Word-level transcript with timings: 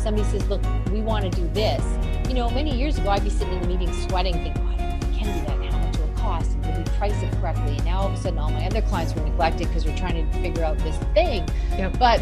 somebody 0.00 0.26
says, 0.28 0.48
look, 0.48 0.62
we 0.92 1.00
want 1.00 1.30
to 1.30 1.40
do 1.40 1.48
this, 1.48 1.82
you 2.28 2.34
know, 2.34 2.50
many 2.50 2.76
years 2.76 2.98
ago, 2.98 3.10
I'd 3.10 3.24
be 3.24 3.30
sitting 3.30 3.54
in 3.54 3.62
the 3.62 3.68
meeting 3.68 3.92
sweating, 4.08 4.34
thinking, 4.34 4.62
oh, 4.62 4.68
I 4.68 4.76
don't 4.76 4.88
know 4.88 4.96
if 4.96 5.08
we 5.08 5.18
can 5.18 5.38
do 5.38 5.46
that. 5.46 5.56
And 5.58 5.72
how 5.72 5.78
much 5.78 5.98
will 5.98 6.08
it 6.08 6.16
cost? 6.16 6.52
And 6.52 6.62
did 6.62 6.76
we 6.78 6.84
price 6.98 7.22
it 7.22 7.32
correctly? 7.40 7.76
And 7.76 7.84
now 7.84 8.00
all 8.00 8.06
of 8.08 8.12
a 8.12 8.16
sudden, 8.16 8.38
all 8.38 8.50
my 8.50 8.66
other 8.66 8.82
clients 8.82 9.14
were 9.14 9.22
neglected 9.22 9.68
because 9.68 9.86
we're 9.86 9.96
trying 9.96 10.30
to 10.30 10.38
figure 10.40 10.62
out 10.62 10.78
this 10.78 10.96
thing. 11.14 11.48
Yep. 11.70 11.98
But 11.98 12.20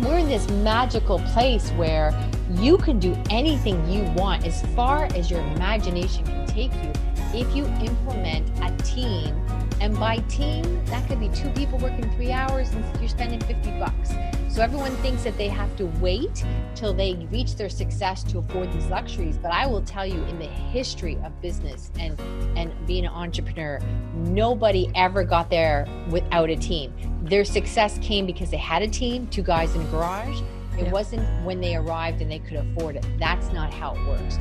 we're 0.00 0.18
in 0.18 0.28
this 0.28 0.48
magical 0.48 1.18
place 1.18 1.70
where 1.72 2.12
you 2.52 2.78
can 2.78 2.98
do 2.98 3.16
anything 3.30 3.88
you 3.90 4.02
want 4.12 4.46
as 4.46 4.62
far 4.74 5.04
as 5.14 5.30
your 5.30 5.40
imagination 5.40 6.24
can 6.24 6.46
take 6.46 6.72
you 6.72 6.92
if 7.34 7.54
you 7.54 7.64
implement 7.84 8.48
a 8.62 8.82
team 8.82 9.34
and 9.80 9.98
by 9.98 10.18
team 10.28 10.84
that 10.86 11.06
could 11.08 11.20
be 11.20 11.28
two 11.30 11.50
people 11.50 11.78
working 11.78 12.10
three 12.12 12.32
hours 12.32 12.70
and 12.72 13.00
you're 13.00 13.08
spending 13.08 13.40
50 13.40 13.70
bucks 13.78 14.12
so 14.54 14.62
everyone 14.62 14.94
thinks 14.98 15.24
that 15.24 15.36
they 15.36 15.48
have 15.48 15.74
to 15.78 15.86
wait 16.00 16.44
till 16.76 16.94
they 16.94 17.26
reach 17.32 17.56
their 17.56 17.68
success 17.68 18.22
to 18.22 18.38
afford 18.38 18.72
these 18.72 18.86
luxuries. 18.86 19.36
But 19.36 19.50
I 19.50 19.66
will 19.66 19.82
tell 19.82 20.06
you, 20.06 20.22
in 20.26 20.38
the 20.38 20.46
history 20.46 21.18
of 21.24 21.42
business 21.42 21.90
and 21.98 22.20
and 22.56 22.72
being 22.86 23.04
an 23.04 23.10
entrepreneur, 23.10 23.80
nobody 24.14 24.92
ever 24.94 25.24
got 25.24 25.50
there 25.50 25.88
without 26.08 26.50
a 26.50 26.56
team. 26.56 26.94
Their 27.24 27.44
success 27.44 27.98
came 28.00 28.26
because 28.26 28.48
they 28.48 28.56
had 28.56 28.82
a 28.82 28.86
team, 28.86 29.26
two 29.26 29.42
guys 29.42 29.74
in 29.74 29.80
a 29.80 29.84
garage. 29.86 30.40
It 30.78 30.88
wasn't 30.92 31.26
when 31.44 31.60
they 31.60 31.74
arrived 31.74 32.22
and 32.22 32.30
they 32.30 32.38
could 32.38 32.58
afford 32.58 32.94
it. 32.94 33.04
That's 33.18 33.52
not 33.52 33.74
how 33.74 33.96
it 33.96 34.06
works. 34.06 34.38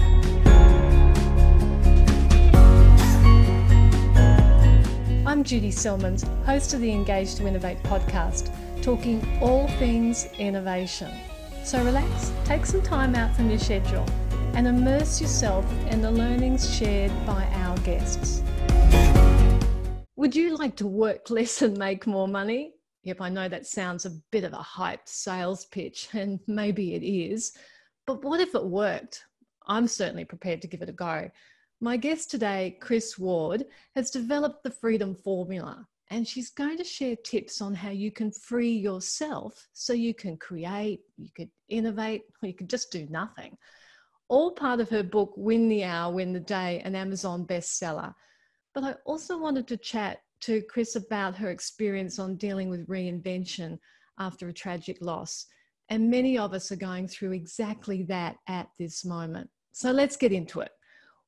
I'm 5.25 5.45
Judy 5.45 5.71
Selmans, 5.71 6.27
host 6.43 6.73
of 6.73 6.81
the 6.81 6.91
Engage 6.91 7.35
to 7.35 7.47
Innovate 7.47 7.81
podcast 7.83 8.53
talking 8.83 9.25
all 9.41 9.69
things 9.79 10.25
innovation. 10.37 11.09
So 11.63 11.81
relax, 11.81 12.33
take 12.43 12.65
some 12.65 12.81
time 12.81 13.15
out 13.15 13.33
from 13.33 13.49
your 13.49 13.57
schedule, 13.57 14.05
and 14.53 14.67
immerse 14.67 15.21
yourself 15.21 15.65
in 15.87 16.01
the 16.01 16.11
learnings 16.11 16.75
shared 16.75 17.09
by 17.25 17.45
our 17.45 17.77
guests. 17.79 18.43
Would 20.17 20.35
you 20.35 20.57
like 20.57 20.75
to 20.75 20.87
work 20.87 21.29
less 21.29 21.61
and 21.61 21.77
make 21.77 22.05
more 22.05 22.27
money? 22.27 22.73
Yep, 23.03 23.21
I 23.21 23.29
know 23.29 23.47
that 23.47 23.65
sounds 23.65 24.05
a 24.05 24.19
bit 24.29 24.43
of 24.43 24.51
a 24.51 24.57
hyped 24.57 25.07
sales 25.07 25.63
pitch, 25.67 26.09
and 26.13 26.41
maybe 26.47 26.95
it 26.95 27.03
is. 27.03 27.53
But 28.05 28.25
what 28.25 28.41
if 28.41 28.55
it 28.55 28.65
worked? 28.65 29.23
I'm 29.67 29.87
certainly 29.87 30.25
prepared 30.25 30.61
to 30.63 30.67
give 30.67 30.81
it 30.81 30.89
a 30.89 30.93
go. 30.93 31.31
My 31.83 31.97
guest 31.97 32.31
today, 32.31 32.77
Chris 32.79 33.19
Ward, 33.19 33.65
has 33.93 34.09
developed 34.09 34.63
the 34.63 34.71
Freedom 34.71 35.13
Formula, 35.13 35.85
and 36.11 36.25
she's 36.25 36.49
going 36.49 36.77
to 36.77 36.83
share 36.85 37.17
tips 37.17 37.59
on 37.59 37.75
how 37.75 37.89
you 37.89 38.09
can 38.09 38.31
free 38.31 38.71
yourself 38.71 39.67
so 39.73 39.91
you 39.91 40.13
can 40.13 40.37
create, 40.37 41.01
you 41.17 41.27
could 41.35 41.49
innovate, 41.67 42.21
or 42.41 42.47
you 42.47 42.53
could 42.53 42.69
just 42.69 42.89
do 42.89 43.05
nothing. 43.09 43.57
All 44.29 44.51
part 44.51 44.79
of 44.79 44.87
her 44.91 45.03
book, 45.03 45.33
Win 45.35 45.67
the 45.67 45.83
Hour, 45.83 46.13
Win 46.13 46.31
the 46.31 46.39
Day, 46.39 46.81
an 46.85 46.95
Amazon 46.95 47.45
bestseller. 47.45 48.13
But 48.73 48.85
I 48.85 48.95
also 49.03 49.37
wanted 49.37 49.67
to 49.67 49.75
chat 49.75 50.19
to 50.43 50.61
Chris 50.69 50.95
about 50.95 51.35
her 51.35 51.49
experience 51.49 52.17
on 52.17 52.37
dealing 52.37 52.69
with 52.69 52.87
reinvention 52.87 53.77
after 54.19 54.47
a 54.47 54.53
tragic 54.53 54.99
loss. 55.01 55.47
And 55.89 56.09
many 56.09 56.37
of 56.37 56.53
us 56.53 56.71
are 56.71 56.77
going 56.77 57.09
through 57.09 57.33
exactly 57.33 58.03
that 58.03 58.37
at 58.47 58.69
this 58.79 59.03
moment. 59.03 59.49
So 59.73 59.91
let's 59.91 60.15
get 60.15 60.31
into 60.31 60.61
it. 60.61 60.71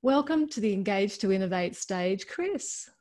Welcome 0.06 0.48
to 0.50 0.60
the 0.60 0.72
Engage 0.72 1.18
to 1.18 1.32
Innovate 1.32 1.76
stage, 1.76 2.28
Chris. 2.28 2.92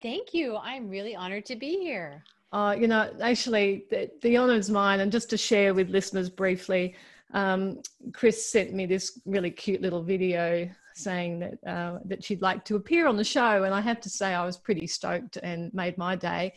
Thank 0.00 0.32
you. 0.32 0.56
I'm 0.56 0.88
really 0.88 1.16
honored 1.16 1.44
to 1.46 1.56
be 1.56 1.80
here. 1.80 2.22
Uh, 2.52 2.76
you 2.78 2.86
know, 2.86 3.12
actually, 3.20 3.86
the, 3.90 4.08
the 4.22 4.36
honor 4.36 4.54
is 4.54 4.70
mine. 4.70 5.00
And 5.00 5.10
just 5.10 5.28
to 5.30 5.36
share 5.36 5.74
with 5.74 5.90
listeners 5.90 6.30
briefly, 6.30 6.94
um, 7.34 7.80
Chris 8.12 8.48
sent 8.48 8.72
me 8.72 8.86
this 8.86 9.18
really 9.26 9.50
cute 9.50 9.82
little 9.82 10.00
video 10.00 10.70
saying 10.94 11.40
that 11.40 11.58
uh, 11.66 11.98
that 12.04 12.22
she'd 12.22 12.40
like 12.40 12.64
to 12.66 12.76
appear 12.76 13.08
on 13.08 13.16
the 13.16 13.24
show, 13.24 13.64
and 13.64 13.74
I 13.74 13.80
have 13.80 14.00
to 14.02 14.08
say 14.08 14.32
I 14.32 14.46
was 14.46 14.56
pretty 14.56 14.86
stoked 14.86 15.38
and 15.38 15.74
made 15.74 15.98
my 15.98 16.14
day. 16.14 16.52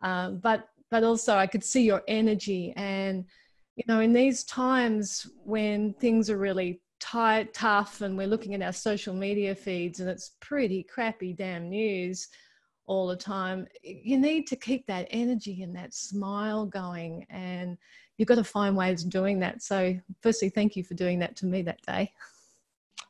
Um, 0.00 0.38
but 0.38 0.70
but 0.90 1.04
also 1.04 1.36
I 1.36 1.46
could 1.46 1.62
see 1.62 1.82
your 1.82 2.02
energy, 2.08 2.72
and 2.74 3.26
you 3.76 3.84
know, 3.86 4.00
in 4.00 4.14
these 4.14 4.44
times 4.44 5.26
when 5.44 5.92
things 5.92 6.30
are 6.30 6.38
really 6.38 6.80
tight, 7.04 7.52
tough, 7.52 8.00
and 8.00 8.16
we're 8.16 8.26
looking 8.26 8.54
at 8.54 8.62
our 8.62 8.72
social 8.72 9.14
media 9.14 9.54
feeds, 9.54 10.00
and 10.00 10.08
it's 10.08 10.30
pretty 10.40 10.82
crappy 10.82 11.34
damn 11.34 11.68
news 11.68 12.28
all 12.86 13.06
the 13.06 13.16
time. 13.16 13.66
You 13.82 14.18
need 14.18 14.46
to 14.46 14.56
keep 14.56 14.86
that 14.86 15.06
energy 15.10 15.62
and 15.62 15.76
that 15.76 15.92
smile 15.92 16.64
going, 16.64 17.26
and 17.28 17.76
you've 18.16 18.28
got 18.28 18.36
to 18.36 18.44
find 18.44 18.74
ways 18.74 19.04
of 19.04 19.10
doing 19.10 19.38
that. 19.40 19.62
So, 19.62 19.94
firstly, 20.22 20.48
thank 20.48 20.76
you 20.76 20.82
for 20.82 20.94
doing 20.94 21.18
that 21.18 21.36
to 21.36 21.46
me 21.46 21.60
that 21.62 21.82
day. 21.86 22.12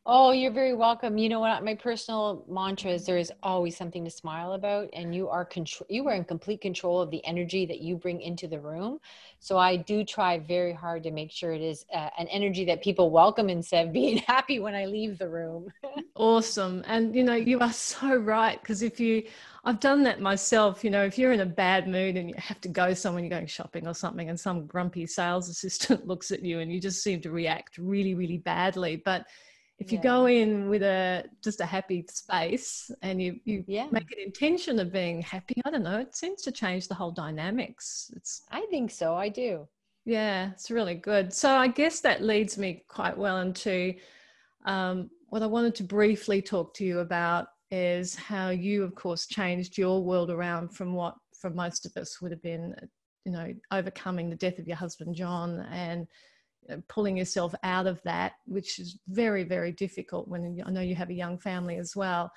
Oh, 0.06 0.32
you're 0.32 0.53
very 0.53 0.75
welcome. 0.75 1.16
You 1.16 1.31
know 1.31 1.41
what? 1.41 1.65
My 1.65 1.75
personal 1.75 2.44
mantra 2.47 2.91
is 2.91 3.06
there 3.06 3.16
is 3.16 3.32
always 3.42 3.75
something 3.75 4.04
to 4.04 4.10
smile 4.10 4.53
about, 4.53 4.91
and 4.92 5.15
you 5.15 5.31
are 5.31 5.47
control. 5.47 5.87
You 5.88 6.06
are 6.09 6.15
in 6.15 6.25
complete 6.25 6.60
control 6.60 7.00
of 7.00 7.10
the 7.10 7.25
energy 7.25 7.65
that 7.65 7.81
you 7.81 7.97
bring 7.97 8.20
into 8.20 8.47
the 8.47 8.60
room. 8.60 8.98
So 9.41 9.56
I 9.56 9.76
do 9.76 10.04
try 10.04 10.41
very 10.41 10.75
hard 10.75 11.04
to 11.04 11.10
make 11.10 11.31
sure 11.31 11.54
it 11.54 11.62
is 11.62 11.87
uh, 11.94 12.10
an 12.19 12.28
energy 12.28 12.66
that 12.66 12.82
people 12.82 13.10
welcome 13.10 13.48
instead 13.48 13.87
of 13.87 13.94
being 13.94 14.19
happy 14.26 14.60
when 14.60 14.75
I 14.75 14.84
leave 14.84 15.19
the 15.19 15.28
room. 15.31 15.72
awesome, 16.16 16.84
and 16.87 17.14
you 17.16 17.25
know 17.25 17.34
you 17.34 17.60
are 17.60 17.72
so 17.72 18.14
right 18.14 18.60
because 18.60 18.82
if 18.82 19.00
you, 19.00 19.22
I've 19.64 19.81
done 19.81 20.03
that 20.03 20.20
myself. 20.20 20.84
You 20.84 20.91
know, 20.91 21.04
if 21.06 21.16
you're 21.16 21.32
in 21.32 21.41
a 21.41 21.47
bad 21.47 21.88
mood 21.88 22.19
and 22.19 22.28
you 22.28 22.34
have 22.37 22.60
to 22.60 22.69
go 22.69 22.93
somewhere, 22.93 23.22
you're 23.22 23.31
going 23.31 23.47
shopping 23.47 23.87
or 23.87 23.94
something, 23.94 24.28
and 24.28 24.38
some 24.38 24.66
grumpy 24.66 25.06
sales 25.06 25.48
assistant 25.54 26.06
looks 26.06 26.31
at 26.31 26.43
you 26.44 26.60
and 26.60 26.70
you 26.70 26.78
just 26.78 27.03
seem 27.03 27.22
to 27.22 27.31
react 27.31 27.78
really, 27.78 28.12
really 28.12 28.37
badly, 28.37 28.97
but 29.03 29.25
if 29.79 29.91
you 29.91 29.99
yeah. 29.99 30.03
go 30.03 30.27
in 30.27 30.69
with 30.69 30.83
a 30.83 31.25
just 31.43 31.61
a 31.61 31.67
happy 31.67 32.05
space 32.09 32.91
and 33.03 33.21
you 33.21 33.39
you 33.45 33.65
yeah. 33.67 33.87
make 33.91 34.11
an 34.12 34.19
intention 34.25 34.79
of 34.79 34.93
being 34.93 35.21
happy 35.21 35.61
i 35.65 35.71
don't 35.71 35.83
know 35.83 35.99
it 35.99 36.15
seems 36.15 36.43
to 36.43 36.53
change 36.53 36.89
the 36.89 36.95
whole 36.95 37.11
dynamics 37.11 38.11
it's 38.17 38.43
i 38.51 38.65
think 38.71 38.91
so 38.91 39.15
i 39.15 39.29
do 39.29 39.67
yeah 40.05 40.51
it's 40.53 40.71
really 40.71 40.95
good 40.95 41.33
so 41.33 41.51
i 41.51 41.67
guess 41.67 42.01
that 42.01 42.23
leads 42.23 42.57
me 42.57 42.85
quite 42.89 43.17
well 43.17 43.39
into 43.39 43.95
um, 44.67 45.11
what 45.29 45.43
i 45.43 45.47
wanted 45.47 45.75
to 45.75 45.83
briefly 45.83 46.41
talk 46.41 46.73
to 46.75 46.85
you 46.85 47.01
about 47.01 47.49
is 47.71 48.15
how 48.15 48.51
you 48.51 48.85
of 48.85 48.95
course 48.95 49.27
changed 49.27 49.77
your 49.77 50.03
world 50.03 50.31
around 50.31 50.69
from 50.69 50.95
what 50.95 51.15
for 51.37 51.51
most 51.51 51.85
of 51.85 51.97
us 51.97 52.21
would 52.21 52.31
have 52.31 52.43
been 52.43 52.75
you 53.25 53.33
know 53.33 53.53
overcoming 53.73 54.31
the 54.31 54.37
death 54.37 54.59
of 54.59 54.69
your 54.69 54.77
husband 54.77 55.15
john 55.15 55.67
and 55.73 56.06
Uh, 56.70 56.76
pulling 56.88 57.16
yourself 57.16 57.54
out 57.62 57.86
of 57.86 58.00
that, 58.04 58.32
which 58.47 58.78
is 58.78 58.98
very, 59.08 59.44
very 59.44 59.72
difficult 59.72 60.28
when 60.28 60.62
I 60.64 60.70
know 60.70 60.80
you 60.80 60.94
have 60.94 61.10
a 61.10 61.14
young 61.14 61.38
family 61.38 61.76
as 61.76 61.94
well. 61.94 62.32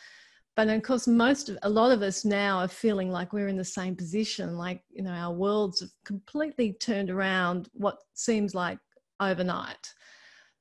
But 0.55 0.67
of 0.69 0.81
course, 0.81 1.07
most 1.07 1.49
of 1.49 1.57
a 1.61 1.69
lot 1.69 1.91
of 1.91 2.01
us 2.01 2.25
now 2.25 2.59
are 2.59 2.67
feeling 2.67 3.11
like 3.11 3.31
we're 3.31 3.47
in 3.47 3.57
the 3.57 3.63
same 3.63 3.95
position, 3.95 4.57
like 4.57 4.81
you 4.89 5.03
know, 5.03 5.11
our 5.11 5.33
worlds 5.33 5.81
have 5.81 5.91
completely 6.03 6.73
turned 6.73 7.09
around 7.09 7.69
what 7.73 7.99
seems 8.15 8.55
like 8.55 8.79
overnight. 9.19 9.93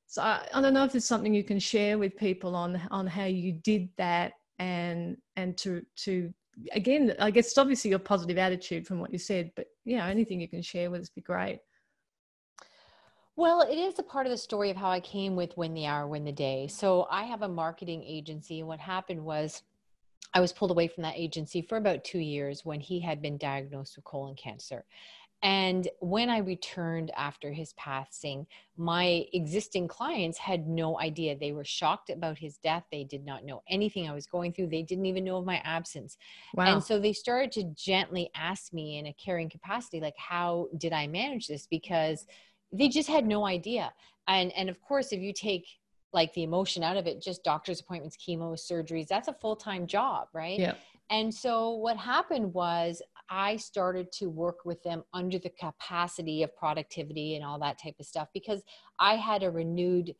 So 0.05 0.21
I, 0.21 0.47
I 0.53 0.61
don't 0.61 0.73
know 0.73 0.85
if 0.85 0.91
there's 0.93 1.05
something 1.05 1.33
you 1.33 1.43
can 1.43 1.59
share 1.59 1.97
with 1.97 2.15
people 2.15 2.55
on 2.55 2.81
on 2.91 3.07
how 3.07 3.25
you 3.25 3.51
did 3.51 3.89
that 3.97 4.33
and 4.59 5.17
and 5.35 5.57
to 5.57 5.83
to 6.05 6.33
again, 6.71 7.13
I 7.19 7.31
guess 7.31 7.57
obviously 7.57 7.89
your 7.89 7.99
positive 7.99 8.37
attitude 8.37 8.87
from 8.87 8.99
what 8.99 9.11
you 9.11 9.19
said, 9.19 9.51
but 9.55 9.67
yeah, 9.85 10.07
anything 10.07 10.39
you 10.39 10.47
can 10.47 10.61
share 10.61 10.89
with 10.89 11.01
us 11.01 11.09
be 11.09 11.21
great. 11.21 11.59
Well, 13.37 13.61
it 13.61 13.77
is 13.77 13.99
a 13.99 14.03
part 14.03 14.25
of 14.25 14.31
the 14.31 14.37
story 14.37 14.71
of 14.71 14.77
how 14.77 14.89
I 14.89 14.99
came 14.99 15.35
with 15.35 15.55
Win 15.55 15.75
the 15.75 15.85
Hour, 15.85 16.07
Win 16.07 16.25
the 16.25 16.31
Day. 16.31 16.67
So 16.67 17.07
I 17.11 17.23
have 17.25 17.43
a 17.43 17.47
marketing 17.47 18.03
agency, 18.03 18.59
and 18.59 18.67
what 18.67 18.79
happened 18.79 19.23
was 19.23 19.61
I 20.33 20.39
was 20.41 20.51
pulled 20.51 20.71
away 20.71 20.87
from 20.87 21.03
that 21.03 21.15
agency 21.15 21.61
for 21.61 21.77
about 21.77 22.03
two 22.03 22.17
years 22.17 22.65
when 22.65 22.79
he 22.79 22.99
had 22.99 23.21
been 23.21 23.37
diagnosed 23.37 23.95
with 23.95 24.05
colon 24.05 24.35
cancer. 24.35 24.85
And 25.43 25.87
when 25.99 26.31
I 26.31 26.39
returned 26.39 27.11
after 27.15 27.53
his 27.53 27.73
passing, 27.73 28.47
my 28.75 29.23
existing 29.33 29.87
clients 29.87 30.39
had 30.39 30.67
no 30.67 30.99
idea. 30.99 31.37
They 31.37 31.51
were 31.51 31.63
shocked 31.63 32.09
about 32.09 32.39
his 32.39 32.57
death. 32.57 32.85
They 32.91 33.03
did 33.03 33.23
not 33.23 33.45
know 33.45 33.61
anything 33.69 34.09
I 34.09 34.15
was 34.15 34.25
going 34.25 34.51
through. 34.51 34.69
They 34.69 34.81
didn't 34.81 35.05
even 35.05 35.23
know 35.23 35.37
of 35.37 35.45
my 35.45 35.61
absence. 35.63 36.17
Wow. 36.55 36.73
And 36.73 36.83
so 36.83 36.99
they 36.99 37.13
started 37.13 37.51
to 37.51 37.65
gently 37.75 38.31
ask 38.33 38.73
me 38.73 38.97
in 38.97 39.05
a 39.05 39.13
caring 39.13 39.47
capacity, 39.47 39.99
like, 39.99 40.17
how 40.17 40.69
did 40.75 40.91
I 40.91 41.05
manage 41.05 41.47
this? 41.47 41.67
Because 41.67 42.25
they 42.71 42.89
just 42.89 43.09
had 43.09 43.25
no 43.25 43.45
idea. 43.45 43.91
And 44.27 44.51
and 44.53 44.69
of 44.69 44.81
course 44.81 45.11
if 45.11 45.21
you 45.21 45.33
take 45.33 45.65
like 46.13 46.33
the 46.33 46.43
emotion 46.43 46.83
out 46.83 46.97
of 46.97 47.05
it 47.05 47.21
just 47.21 47.43
doctor's 47.43 47.81
appointments 47.81 48.17
chemo 48.17 48.57
surgeries 48.57 49.07
that's 49.07 49.27
a 49.27 49.33
full-time 49.33 49.87
job 49.87 50.27
right? 50.33 50.59
Yeah. 50.59 50.75
And 51.09 51.33
so 51.33 51.71
what 51.71 51.97
happened 51.97 52.53
was 52.53 53.01
i 53.29 53.55
started 53.57 54.11
to 54.13 54.27
work 54.29 54.59
with 54.65 54.81
them 54.83 55.03
under 55.13 55.37
the 55.37 55.49
capacity 55.49 56.43
of 56.43 56.55
productivity 56.55 57.35
and 57.35 57.45
all 57.45 57.59
that 57.59 57.81
type 57.81 57.95
of 57.99 58.05
stuff 58.05 58.27
because 58.33 58.61
i 58.99 59.15
had 59.15 59.43
a 59.43 59.51
renewed 59.51 60.13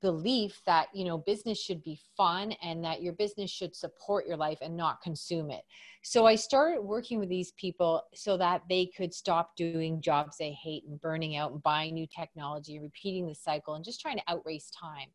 belief 0.00 0.62
that 0.64 0.88
you 0.94 1.04
know 1.04 1.18
business 1.18 1.60
should 1.60 1.82
be 1.82 1.98
fun 2.16 2.52
and 2.62 2.84
that 2.84 3.02
your 3.02 3.12
business 3.14 3.50
should 3.50 3.74
support 3.74 4.26
your 4.26 4.36
life 4.36 4.58
and 4.62 4.76
not 4.76 5.02
consume 5.02 5.50
it. 5.50 5.62
So 6.02 6.24
i 6.26 6.36
started 6.36 6.80
working 6.80 7.18
with 7.18 7.28
these 7.28 7.52
people 7.52 8.04
so 8.14 8.36
that 8.36 8.62
they 8.68 8.86
could 8.86 9.12
stop 9.12 9.56
doing 9.56 10.00
jobs 10.00 10.36
they 10.38 10.52
hate 10.52 10.84
and 10.88 11.00
burning 11.00 11.36
out 11.36 11.52
and 11.52 11.62
buying 11.62 11.94
new 11.94 12.06
technology 12.06 12.78
repeating 12.78 13.26
the 13.26 13.34
cycle 13.34 13.74
and 13.74 13.84
just 13.84 14.00
trying 14.00 14.18
to 14.18 14.30
outrace 14.30 14.70
time. 14.70 15.08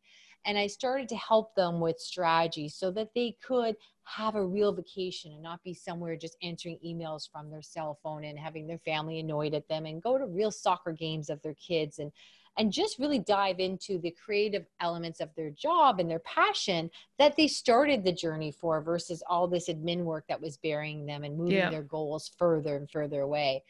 And 0.46 0.58
i 0.58 0.68
started 0.68 1.08
to 1.10 1.16
help 1.16 1.56
them 1.56 1.80
with 1.80 1.98
strategies 2.00 2.76
so 2.76 2.92
that 2.92 3.10
they 3.16 3.38
could 3.46 3.76
have 4.06 4.36
a 4.36 4.46
real 4.46 4.74
vacation 4.74 5.32
and 5.32 5.42
not 5.42 5.64
be 5.64 5.74
somewhere 5.74 6.18
just 6.18 6.36
answering 6.44 6.78
emails 6.86 7.30
from 7.32 7.50
their 7.50 7.62
cell 7.62 7.98
phone 8.04 8.26
and 8.26 8.38
having 8.38 8.68
their 8.68 8.80
family 8.80 9.20
annoyed 9.20 9.54
at 9.54 9.68
them 9.70 9.86
and 9.86 10.04
go 10.04 10.18
to 10.18 10.26
real 10.26 10.52
soccer 10.52 10.92
games 10.92 11.30
of 11.30 11.42
their 11.42 11.56
kids 11.56 12.00
and 12.00 12.12
and 12.58 12.72
just 12.72 13.00
really 13.00 13.20
dive 13.20 13.60
into 13.60 13.98
the 13.98 14.12
creative 14.12 14.66
elements 14.80 15.20
of 15.20 15.30
their 15.36 15.50
job 15.50 16.00
and 16.00 16.10
their 16.10 16.20
passion 16.20 16.90
that 17.18 17.36
they 17.36 17.48
started 17.48 18.04
the 18.04 18.12
journey 18.12 18.52
for 18.52 18.82
versus 18.82 19.24
all 19.28 19.48
this 19.48 19.70
admin 19.70 20.04
work 20.04 20.26
that 20.28 20.42
was 20.42 20.58
burying 20.58 21.06
them 21.06 21.24
and 21.24 21.38
moving 21.38 21.56
yeah. 21.56 21.70
their 21.70 21.84
goals 21.84 22.32
further 22.38 22.78
and 22.78 22.90
further 22.90 23.22
away. 23.22 23.64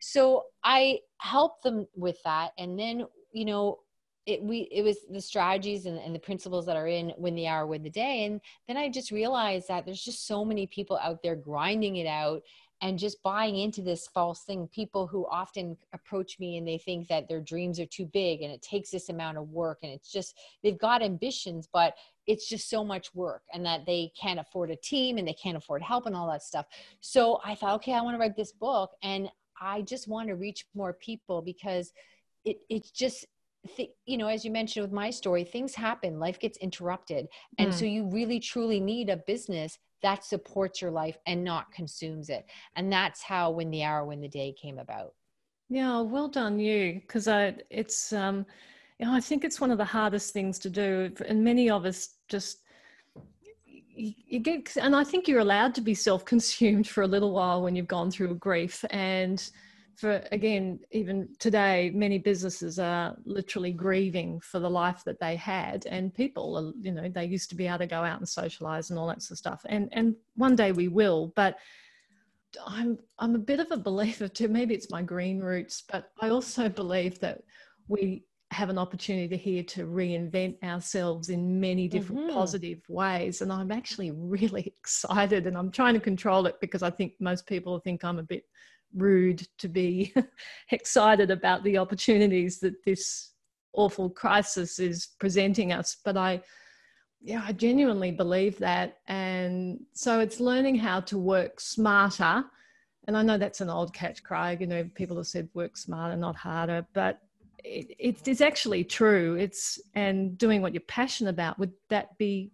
So 0.00 0.44
I 0.62 1.00
helped 1.18 1.64
them 1.64 1.86
with 1.96 2.22
that. 2.24 2.52
And 2.58 2.78
then, 2.78 3.04
you 3.32 3.44
know, 3.44 3.80
it 4.28 4.42
we 4.42 4.68
it 4.70 4.82
was 4.82 4.98
the 5.10 5.20
strategies 5.20 5.86
and, 5.86 5.98
and 5.98 6.14
the 6.14 6.18
principles 6.18 6.66
that 6.66 6.76
are 6.76 6.86
in 6.86 7.12
win 7.16 7.34
the 7.34 7.46
hour 7.46 7.66
win 7.66 7.82
the 7.82 7.88
day 7.88 8.26
and 8.26 8.42
then 8.66 8.76
i 8.76 8.86
just 8.86 9.10
realized 9.10 9.66
that 9.68 9.86
there's 9.86 10.04
just 10.04 10.26
so 10.26 10.44
many 10.44 10.66
people 10.66 10.98
out 11.02 11.22
there 11.22 11.34
grinding 11.34 11.96
it 11.96 12.06
out 12.06 12.42
and 12.80 12.98
just 12.98 13.22
buying 13.22 13.56
into 13.56 13.82
this 13.82 14.06
false 14.06 14.42
thing. 14.44 14.68
People 14.68 15.06
who 15.06 15.26
often 15.30 15.76
approach 15.92 16.38
me 16.38 16.56
and 16.56 16.66
they 16.66 16.78
think 16.78 17.08
that 17.08 17.28
their 17.28 17.40
dreams 17.40 17.80
are 17.80 17.86
too 17.86 18.06
big 18.06 18.42
and 18.42 18.52
it 18.52 18.62
takes 18.62 18.90
this 18.90 19.08
amount 19.08 19.38
of 19.38 19.50
work 19.50 19.78
and 19.82 19.92
it's 19.92 20.12
just 20.12 20.36
they've 20.62 20.78
got 20.78 21.02
ambitions 21.02 21.68
but 21.72 21.94
it's 22.26 22.48
just 22.48 22.68
so 22.68 22.84
much 22.84 23.14
work 23.14 23.42
and 23.52 23.64
that 23.64 23.86
they 23.86 24.12
can't 24.20 24.38
afford 24.38 24.70
a 24.70 24.76
team 24.76 25.18
and 25.18 25.26
they 25.26 25.32
can't 25.32 25.56
afford 25.56 25.82
help 25.82 26.06
and 26.06 26.14
all 26.14 26.30
that 26.30 26.42
stuff. 26.42 26.66
So 27.00 27.40
i 27.44 27.54
thought 27.54 27.74
okay 27.76 27.94
i 27.94 28.00
want 28.00 28.14
to 28.14 28.18
write 28.18 28.36
this 28.36 28.52
book 28.52 28.90
and 29.02 29.28
i 29.60 29.82
just 29.82 30.08
want 30.08 30.28
to 30.28 30.34
reach 30.34 30.66
more 30.74 30.92
people 30.92 31.42
because 31.42 31.92
it 32.44 32.58
it's 32.68 32.90
just 32.90 33.26
th- 33.76 33.90
you 34.06 34.16
know 34.16 34.28
as 34.28 34.44
you 34.44 34.50
mentioned 34.50 34.84
with 34.84 34.92
my 34.92 35.10
story 35.10 35.44
things 35.44 35.74
happen 35.74 36.18
life 36.18 36.38
gets 36.38 36.58
interrupted. 36.58 37.26
And 37.58 37.70
mm. 37.70 37.74
so 37.74 37.84
you 37.84 38.08
really 38.08 38.40
truly 38.40 38.80
need 38.80 39.10
a 39.10 39.16
business 39.16 39.78
that 40.02 40.24
supports 40.24 40.80
your 40.80 40.90
life 40.90 41.18
and 41.26 41.42
not 41.42 41.72
consumes 41.72 42.28
it. 42.28 42.46
And 42.76 42.92
that's 42.92 43.22
how 43.22 43.50
Win 43.50 43.70
the 43.70 43.82
Hour, 43.82 44.04
Win 44.04 44.20
the 44.20 44.28
Day 44.28 44.54
came 44.60 44.78
about. 44.78 45.14
Yeah, 45.68 46.00
well 46.00 46.28
done 46.28 46.58
you. 46.58 47.00
Because 47.00 47.28
I, 47.28 47.56
it's, 47.70 48.12
um, 48.12 48.46
you 48.98 49.06
know, 49.06 49.12
I 49.12 49.20
think 49.20 49.44
it's 49.44 49.60
one 49.60 49.70
of 49.70 49.78
the 49.78 49.84
hardest 49.84 50.32
things 50.32 50.58
to 50.60 50.70
do, 50.70 51.12
and 51.26 51.44
many 51.44 51.70
of 51.70 51.84
us 51.84 52.14
just 52.28 52.62
you, 53.98 54.38
get, 54.38 54.76
and 54.76 54.94
I 54.94 55.02
think 55.02 55.26
you're 55.26 55.40
allowed 55.40 55.74
to 55.74 55.80
be 55.80 55.94
self-consumed 55.94 56.86
for 56.88 57.02
a 57.02 57.06
little 57.06 57.32
while 57.32 57.62
when 57.62 57.74
you've 57.74 57.88
gone 57.88 58.10
through 58.10 58.30
a 58.30 58.34
grief, 58.34 58.84
and 58.90 59.50
for 59.98 60.22
again 60.30 60.78
even 60.92 61.28
today 61.40 61.90
many 61.92 62.18
businesses 62.18 62.78
are 62.78 63.16
literally 63.24 63.72
grieving 63.72 64.38
for 64.40 64.60
the 64.60 64.70
life 64.70 65.02
that 65.04 65.18
they 65.18 65.34
had 65.34 65.84
and 65.86 66.14
people 66.14 66.56
are, 66.56 66.72
you 66.80 66.92
know 66.92 67.08
they 67.08 67.24
used 67.24 67.50
to 67.50 67.56
be 67.56 67.66
able 67.66 67.78
to 67.78 67.86
go 67.86 68.04
out 68.04 68.18
and 68.18 68.28
socialize 68.28 68.90
and 68.90 68.98
all 68.98 69.08
that 69.08 69.20
sort 69.20 69.32
of 69.32 69.38
stuff 69.38 69.60
and 69.68 69.88
and 69.92 70.14
one 70.36 70.54
day 70.54 70.70
we 70.70 70.86
will 70.86 71.32
but 71.34 71.58
i'm 72.64 72.96
i'm 73.18 73.34
a 73.34 73.38
bit 73.38 73.58
of 73.58 73.70
a 73.72 73.76
believer 73.76 74.28
too 74.28 74.46
maybe 74.46 74.72
it's 74.72 74.90
my 74.90 75.02
green 75.02 75.40
roots 75.40 75.82
but 75.90 76.12
i 76.20 76.28
also 76.28 76.68
believe 76.68 77.18
that 77.18 77.42
we 77.88 78.24
have 78.50 78.70
an 78.70 78.78
opportunity 78.78 79.36
here 79.36 79.62
to 79.62 79.84
reinvent 79.84 80.62
ourselves 80.62 81.28
in 81.28 81.60
many 81.60 81.86
different 81.86 82.22
mm-hmm. 82.22 82.34
positive 82.36 82.78
ways 82.88 83.42
and 83.42 83.52
i'm 83.52 83.72
actually 83.72 84.12
really 84.12 84.72
excited 84.78 85.48
and 85.48 85.58
i'm 85.58 85.72
trying 85.72 85.94
to 85.94 86.00
control 86.00 86.46
it 86.46 86.54
because 86.60 86.84
i 86.84 86.90
think 86.90 87.14
most 87.18 87.46
people 87.48 87.80
think 87.80 88.04
i'm 88.04 88.20
a 88.20 88.22
bit 88.22 88.44
rude 88.94 89.46
to 89.58 89.68
be 89.68 90.12
excited 90.70 91.30
about 91.30 91.62
the 91.64 91.78
opportunities 91.78 92.60
that 92.60 92.84
this 92.84 93.32
awful 93.72 94.10
crisis 94.10 94.78
is 94.78 95.08
presenting 95.18 95.72
us. 95.72 95.96
But 96.04 96.16
i 96.16 96.40
yeah 97.20 97.42
i 97.46 97.52
genuinely 97.52 98.10
believe 98.12 98.58
that. 98.58 98.98
And 99.06 99.80
so 99.92 100.20
it's 100.20 100.40
learning 100.40 100.76
how 100.76 101.00
to 101.00 101.18
work 101.18 101.60
smarter. 101.60 102.44
And 103.06 103.16
i 103.16 103.22
know 103.22 103.38
that's 103.38 103.60
an 103.60 103.70
old 103.70 103.92
catch 103.94 104.22
cry 104.22 104.56
you 104.60 104.66
know 104.66 104.88
people 104.94 105.16
have 105.16 105.26
said 105.26 105.48
work 105.54 105.76
smarter 105.76 106.16
not 106.16 106.36
harder. 106.36 106.86
But 106.92 107.20
it, 107.64 107.94
it's 107.98 108.40
actually 108.40 108.84
true. 108.84 109.34
It's 109.34 109.80
and 109.94 110.38
doing 110.38 110.62
what 110.62 110.74
you're 110.74 110.80
passionate 110.82 111.30
about 111.30 111.58
would 111.58 111.72
that 111.88 112.16
be 112.18 112.52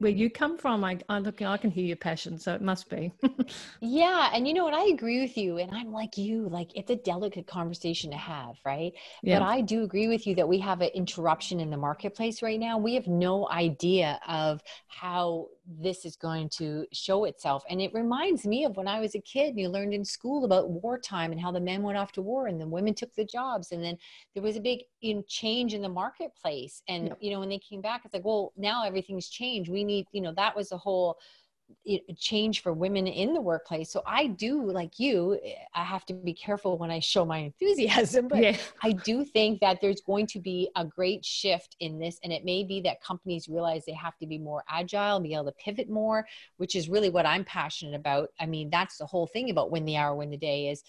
where 0.00 0.10
you 0.10 0.28
come 0.28 0.58
from 0.58 0.82
i 0.82 0.98
i 1.08 1.18
look 1.18 1.40
i 1.42 1.56
can 1.56 1.70
hear 1.70 1.84
your 1.84 1.96
passion 1.96 2.38
so 2.38 2.54
it 2.54 2.62
must 2.62 2.90
be. 2.90 3.12
Yeah 3.80 4.30
and 4.34 4.46
you 4.46 4.54
know 4.54 4.64
what 4.64 4.74
i 4.74 4.86
agree 4.86 5.20
with 5.20 5.36
you 5.36 5.58
and 5.58 5.70
i'm 5.72 5.92
like 5.92 6.18
you 6.18 6.48
like 6.48 6.70
it's 6.74 6.90
a 6.90 6.96
delicate 6.96 7.46
conversation 7.46 8.10
to 8.10 8.16
have 8.16 8.56
right? 8.64 8.92
Yeah. 9.22 9.38
but 9.38 9.44
i 9.46 9.60
do 9.60 9.82
agree 9.82 10.08
with 10.08 10.26
you 10.26 10.34
that 10.34 10.48
we 10.48 10.58
have 10.58 10.80
an 10.80 10.90
interruption 10.94 11.60
in 11.60 11.70
the 11.70 11.76
marketplace 11.76 12.42
right 12.42 12.58
now. 12.58 12.78
We 12.78 12.94
have 12.94 13.06
no 13.06 13.48
idea 13.48 14.18
of 14.26 14.62
how 14.88 15.48
this 15.78 16.04
is 16.04 16.16
going 16.16 16.48
to 16.48 16.86
show 16.92 17.24
itself. 17.24 17.62
And 17.70 17.80
it 17.80 17.94
reminds 17.94 18.46
me 18.46 18.64
of 18.64 18.76
when 18.76 18.88
I 18.88 19.00
was 19.00 19.14
a 19.14 19.20
kid 19.20 19.50
and 19.50 19.60
you 19.60 19.68
learned 19.68 19.94
in 19.94 20.04
school 20.04 20.44
about 20.44 20.70
wartime 20.70 21.32
and 21.32 21.40
how 21.40 21.52
the 21.52 21.60
men 21.60 21.82
went 21.82 21.98
off 21.98 22.12
to 22.12 22.22
war 22.22 22.48
and 22.48 22.60
the 22.60 22.66
women 22.66 22.94
took 22.94 23.14
the 23.14 23.24
jobs. 23.24 23.72
And 23.72 23.82
then 23.82 23.96
there 24.34 24.42
was 24.42 24.56
a 24.56 24.60
big 24.60 24.80
know, 25.02 25.22
change 25.28 25.74
in 25.74 25.82
the 25.82 25.88
marketplace. 25.88 26.82
And, 26.88 27.08
yep. 27.08 27.18
you 27.20 27.30
know, 27.30 27.40
when 27.40 27.48
they 27.48 27.58
came 27.58 27.80
back, 27.80 28.02
it's 28.04 28.14
like, 28.14 28.24
well, 28.24 28.52
now 28.56 28.84
everything's 28.84 29.28
changed. 29.28 29.70
We 29.70 29.84
need, 29.84 30.06
you 30.12 30.20
know, 30.20 30.32
that 30.36 30.56
was 30.56 30.72
a 30.72 30.78
whole 30.78 31.18
change 32.18 32.62
for 32.62 32.72
women 32.72 33.06
in 33.06 33.34
the 33.34 33.40
workplace. 33.40 33.90
So 33.90 34.02
I 34.06 34.26
do, 34.26 34.70
like 34.70 34.98
you, 34.98 35.38
I 35.74 35.84
have 35.84 36.04
to 36.06 36.14
be 36.14 36.32
careful 36.32 36.78
when 36.78 36.90
I 36.90 37.00
show 37.00 37.24
my 37.24 37.38
enthusiasm, 37.38 38.28
but 38.28 38.42
yeah. 38.42 38.56
I 38.82 38.92
do 38.92 39.24
think 39.24 39.60
that 39.60 39.80
there's 39.80 40.00
going 40.00 40.26
to 40.28 40.40
be 40.40 40.70
a 40.76 40.84
great 40.84 41.24
shift 41.24 41.76
in 41.80 41.98
this. 41.98 42.18
And 42.22 42.32
it 42.32 42.44
may 42.44 42.64
be 42.64 42.80
that 42.82 43.02
companies 43.02 43.48
realize 43.48 43.84
they 43.84 43.92
have 43.92 44.16
to 44.18 44.26
be 44.26 44.38
more 44.38 44.64
agile, 44.68 45.20
be 45.20 45.34
able 45.34 45.46
to 45.46 45.52
pivot 45.52 45.88
more, 45.88 46.26
which 46.58 46.76
is 46.76 46.88
really 46.88 47.10
what 47.10 47.26
I'm 47.26 47.44
passionate 47.44 47.94
about. 47.94 48.30
I 48.38 48.46
mean, 48.46 48.70
that's 48.70 48.98
the 48.98 49.06
whole 49.06 49.26
thing 49.26 49.50
about 49.50 49.70
win 49.70 49.84
the 49.84 49.96
hour, 49.96 50.14
win 50.14 50.30
the 50.30 50.36
day 50.36 50.68
is 50.68 50.82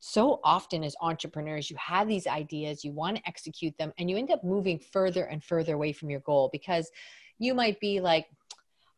so 0.00 0.40
often 0.44 0.84
as 0.84 0.94
entrepreneurs 1.00 1.70
you 1.70 1.76
have 1.76 2.06
these 2.06 2.28
ideas 2.28 2.84
you 2.84 2.92
want 2.92 3.16
to 3.16 3.22
execute 3.26 3.76
them 3.78 3.92
and 3.98 4.08
you 4.08 4.16
end 4.16 4.30
up 4.30 4.44
moving 4.44 4.78
further 4.78 5.24
and 5.24 5.42
further 5.42 5.74
away 5.74 5.92
from 5.92 6.08
your 6.08 6.20
goal 6.20 6.48
because 6.52 6.88
you 7.38 7.52
might 7.52 7.80
be 7.80 8.00
like 8.00 8.26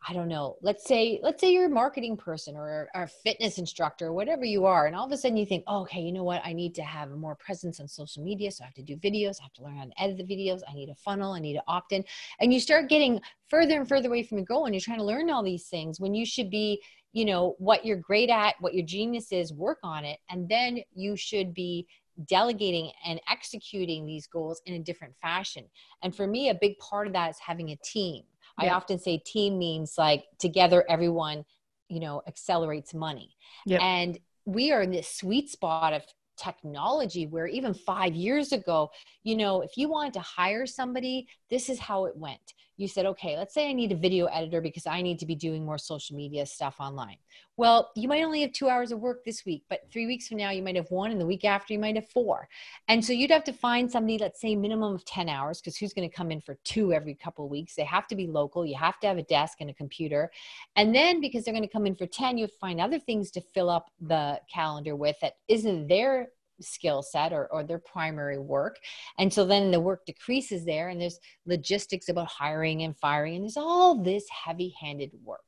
I 0.08 0.14
don't 0.14 0.28
know, 0.28 0.56
let's 0.62 0.86
say, 0.86 1.20
let's 1.22 1.42
say 1.42 1.52
you're 1.52 1.66
a 1.66 1.70
marketing 1.70 2.16
person 2.16 2.56
or, 2.56 2.88
or, 2.94 3.02
a 3.02 3.06
fitness 3.06 3.58
instructor 3.58 4.06
or 4.06 4.12
whatever 4.14 4.46
you 4.46 4.64
are. 4.64 4.86
And 4.86 4.96
all 4.96 5.04
of 5.04 5.12
a 5.12 5.16
sudden 5.16 5.36
you 5.36 5.44
think, 5.44 5.62
oh, 5.66 5.82
okay, 5.82 6.00
you 6.00 6.10
know 6.10 6.24
what? 6.24 6.40
I 6.42 6.54
need 6.54 6.74
to 6.76 6.82
have 6.82 7.10
more 7.10 7.34
presence 7.34 7.80
on 7.80 7.88
social 7.88 8.22
media. 8.22 8.50
So 8.50 8.64
I 8.64 8.66
have 8.66 8.74
to 8.74 8.82
do 8.82 8.96
videos. 8.96 9.40
I 9.40 9.44
have 9.44 9.52
to 9.54 9.62
learn 9.62 9.76
how 9.76 9.84
to 9.84 10.02
edit 10.02 10.16
the 10.16 10.24
videos. 10.24 10.62
I 10.66 10.72
need 10.72 10.88
a 10.88 10.94
funnel. 10.94 11.34
I 11.34 11.40
need 11.40 11.54
to 11.54 11.62
opt 11.68 11.92
in. 11.92 12.02
And 12.40 12.52
you 12.52 12.60
start 12.60 12.88
getting 12.88 13.20
further 13.48 13.78
and 13.78 13.86
further 13.86 14.08
away 14.08 14.22
from 14.22 14.38
your 14.38 14.46
goal 14.46 14.64
and 14.64 14.74
you're 14.74 14.80
trying 14.80 14.98
to 14.98 15.04
learn 15.04 15.28
all 15.28 15.42
these 15.42 15.66
things 15.66 16.00
when 16.00 16.14
you 16.14 16.24
should 16.24 16.48
be, 16.48 16.82
you 17.12 17.26
know, 17.26 17.54
what 17.58 17.84
you're 17.84 17.98
great 17.98 18.30
at, 18.30 18.54
what 18.60 18.72
your 18.72 18.86
genius 18.86 19.32
is, 19.32 19.52
work 19.52 19.78
on 19.82 20.06
it. 20.06 20.18
And 20.30 20.48
then 20.48 20.80
you 20.94 21.14
should 21.14 21.52
be 21.52 21.86
delegating 22.26 22.90
and 23.04 23.20
executing 23.30 24.06
these 24.06 24.26
goals 24.26 24.62
in 24.64 24.74
a 24.74 24.78
different 24.78 25.14
fashion. 25.20 25.64
And 26.02 26.14
for 26.14 26.26
me, 26.26 26.48
a 26.48 26.54
big 26.54 26.78
part 26.78 27.06
of 27.06 27.12
that 27.12 27.30
is 27.30 27.38
having 27.38 27.70
a 27.70 27.78
team 27.84 28.24
yeah. 28.62 28.72
I 28.72 28.76
often 28.76 28.98
say 28.98 29.18
team 29.18 29.58
means 29.58 29.96
like 29.98 30.24
together 30.38 30.84
everyone, 30.88 31.44
you 31.88 32.00
know, 32.00 32.22
accelerates 32.26 32.94
money. 32.94 33.34
Yep. 33.66 33.80
And 33.82 34.18
we 34.44 34.72
are 34.72 34.82
in 34.82 34.90
this 34.90 35.08
sweet 35.08 35.50
spot 35.50 35.92
of 35.92 36.02
technology 36.36 37.26
where 37.26 37.46
even 37.46 37.74
five 37.74 38.14
years 38.14 38.52
ago, 38.52 38.90
you 39.22 39.36
know, 39.36 39.60
if 39.60 39.76
you 39.76 39.88
wanted 39.88 40.14
to 40.14 40.20
hire 40.20 40.66
somebody, 40.66 41.28
this 41.50 41.68
is 41.68 41.78
how 41.78 42.06
it 42.06 42.16
went. 42.16 42.54
You 42.80 42.88
said, 42.88 43.04
okay, 43.04 43.36
let's 43.36 43.52
say 43.52 43.68
I 43.68 43.74
need 43.74 43.92
a 43.92 43.94
video 43.94 44.24
editor 44.24 44.62
because 44.62 44.86
I 44.86 45.02
need 45.02 45.18
to 45.18 45.26
be 45.26 45.34
doing 45.34 45.66
more 45.66 45.76
social 45.76 46.16
media 46.16 46.46
stuff 46.46 46.76
online. 46.80 47.18
Well, 47.58 47.90
you 47.94 48.08
might 48.08 48.22
only 48.22 48.40
have 48.40 48.54
two 48.54 48.70
hours 48.70 48.90
of 48.90 49.00
work 49.00 49.22
this 49.22 49.44
week, 49.44 49.64
but 49.68 49.80
three 49.92 50.06
weeks 50.06 50.28
from 50.28 50.38
now, 50.38 50.48
you 50.48 50.62
might 50.62 50.76
have 50.76 50.90
one, 50.90 51.10
and 51.10 51.20
the 51.20 51.26
week 51.26 51.44
after, 51.44 51.74
you 51.74 51.78
might 51.78 51.96
have 51.96 52.08
four. 52.08 52.48
And 52.88 53.04
so 53.04 53.12
you'd 53.12 53.30
have 53.32 53.44
to 53.44 53.52
find 53.52 53.90
somebody, 53.92 54.16
let's 54.16 54.40
say 54.40 54.56
minimum 54.56 54.94
of 54.94 55.04
10 55.04 55.28
hours, 55.28 55.60
because 55.60 55.76
who's 55.76 55.92
going 55.92 56.08
to 56.08 56.16
come 56.16 56.30
in 56.30 56.40
for 56.40 56.56
two 56.64 56.94
every 56.94 57.14
couple 57.14 57.44
of 57.44 57.50
weeks? 57.50 57.74
They 57.74 57.84
have 57.84 58.06
to 58.06 58.16
be 58.16 58.26
local. 58.26 58.64
You 58.64 58.78
have 58.78 58.98
to 59.00 59.08
have 59.08 59.18
a 59.18 59.24
desk 59.24 59.58
and 59.60 59.68
a 59.68 59.74
computer. 59.74 60.30
And 60.74 60.94
then 60.94 61.20
because 61.20 61.44
they're 61.44 61.52
going 61.52 61.60
to 61.60 61.68
come 61.68 61.86
in 61.86 61.96
for 61.96 62.06
10, 62.06 62.38
you 62.38 62.46
find 62.46 62.80
other 62.80 62.98
things 62.98 63.30
to 63.32 63.42
fill 63.42 63.68
up 63.68 63.90
the 64.00 64.40
calendar 64.50 64.96
with 64.96 65.16
that 65.20 65.34
isn't 65.48 65.86
their 65.86 66.28
skill 66.60 67.02
set 67.02 67.32
or, 67.32 67.48
or 67.52 67.64
their 67.64 67.78
primary 67.78 68.38
work. 68.38 68.76
And 69.18 69.32
so 69.32 69.44
then 69.44 69.70
the 69.70 69.80
work 69.80 70.04
decreases 70.06 70.64
there, 70.64 70.88
and 70.88 71.00
there's 71.00 71.18
logistics 71.46 72.08
about 72.08 72.28
hiring 72.28 72.82
and 72.82 72.96
firing, 72.98 73.36
and 73.36 73.44
there's 73.44 73.56
all 73.56 74.02
this 74.02 74.24
heavy 74.28 74.74
handed 74.80 75.10
work. 75.24 75.40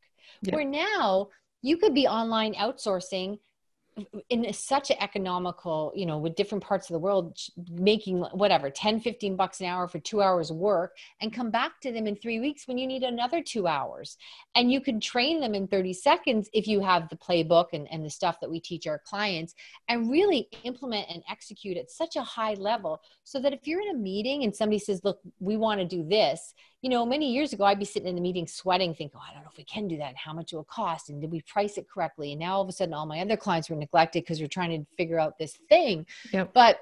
Yeah. 0.42 0.56
Where 0.56 0.64
now 0.64 1.28
you 1.62 1.76
could 1.76 1.94
be 1.94 2.06
online 2.06 2.54
outsourcing 2.54 3.38
in 4.30 4.50
such 4.54 4.90
an 4.90 4.96
economical 5.00 5.92
you 5.94 6.06
know 6.06 6.16
with 6.16 6.34
different 6.34 6.64
parts 6.64 6.88
of 6.88 6.94
the 6.94 6.98
world 6.98 7.36
making 7.70 8.20
whatever 8.32 8.70
10 8.70 9.00
15 9.00 9.36
bucks 9.36 9.60
an 9.60 9.66
hour 9.66 9.86
for 9.86 9.98
two 9.98 10.22
hours 10.22 10.50
work 10.50 10.96
and 11.20 11.32
come 11.32 11.50
back 11.50 11.78
to 11.80 11.92
them 11.92 12.06
in 12.06 12.16
three 12.16 12.40
weeks 12.40 12.66
when 12.66 12.78
you 12.78 12.86
need 12.86 13.02
another 13.02 13.42
two 13.42 13.66
hours 13.66 14.16
and 14.54 14.72
you 14.72 14.80
can 14.80 14.98
train 14.98 15.40
them 15.40 15.54
in 15.54 15.66
30 15.66 15.92
seconds 15.92 16.48
if 16.54 16.66
you 16.66 16.80
have 16.80 17.08
the 17.10 17.16
playbook 17.16 17.66
and, 17.74 17.86
and 17.90 18.04
the 18.04 18.10
stuff 18.10 18.40
that 18.40 18.50
we 18.50 18.60
teach 18.60 18.86
our 18.86 18.98
clients 18.98 19.54
and 19.88 20.10
really 20.10 20.48
implement 20.64 21.06
and 21.10 21.22
execute 21.30 21.76
at 21.76 21.90
such 21.90 22.16
a 22.16 22.22
high 22.22 22.54
level 22.54 23.00
so 23.24 23.38
that 23.40 23.52
if 23.52 23.66
you're 23.66 23.82
in 23.82 23.90
a 23.90 23.98
meeting 23.98 24.44
and 24.44 24.56
somebody 24.56 24.78
says 24.78 25.02
look 25.04 25.20
we 25.38 25.56
want 25.56 25.80
to 25.80 25.86
do 25.86 26.02
this 26.02 26.54
you 26.82 26.90
know, 26.90 27.06
many 27.06 27.32
years 27.32 27.52
ago, 27.52 27.64
I'd 27.64 27.78
be 27.78 27.84
sitting 27.84 28.08
in 28.08 28.16
the 28.16 28.20
meeting 28.20 28.48
sweating, 28.48 28.92
thinking, 28.92 29.16
oh, 29.16 29.24
I 29.28 29.32
don't 29.32 29.44
know 29.44 29.50
if 29.50 29.56
we 29.56 29.62
can 29.62 29.86
do 29.86 29.96
that 29.98 30.08
and 30.08 30.16
how 30.16 30.32
much 30.32 30.52
it 30.52 30.56
will 30.56 30.64
cost. 30.64 31.10
And 31.10 31.20
did 31.20 31.30
we 31.30 31.40
price 31.42 31.78
it 31.78 31.88
correctly? 31.88 32.32
And 32.32 32.40
now 32.40 32.56
all 32.56 32.62
of 32.62 32.68
a 32.68 32.72
sudden, 32.72 32.92
all 32.92 33.06
my 33.06 33.20
other 33.20 33.36
clients 33.36 33.70
were 33.70 33.76
neglected 33.82 34.22
because 34.22 34.38
you're 34.38 34.48
trying 34.48 34.80
to 34.80 34.86
figure 34.96 35.18
out 35.18 35.38
this 35.38 35.58
thing. 35.68 36.06
Yep. 36.32 36.52
But 36.54 36.80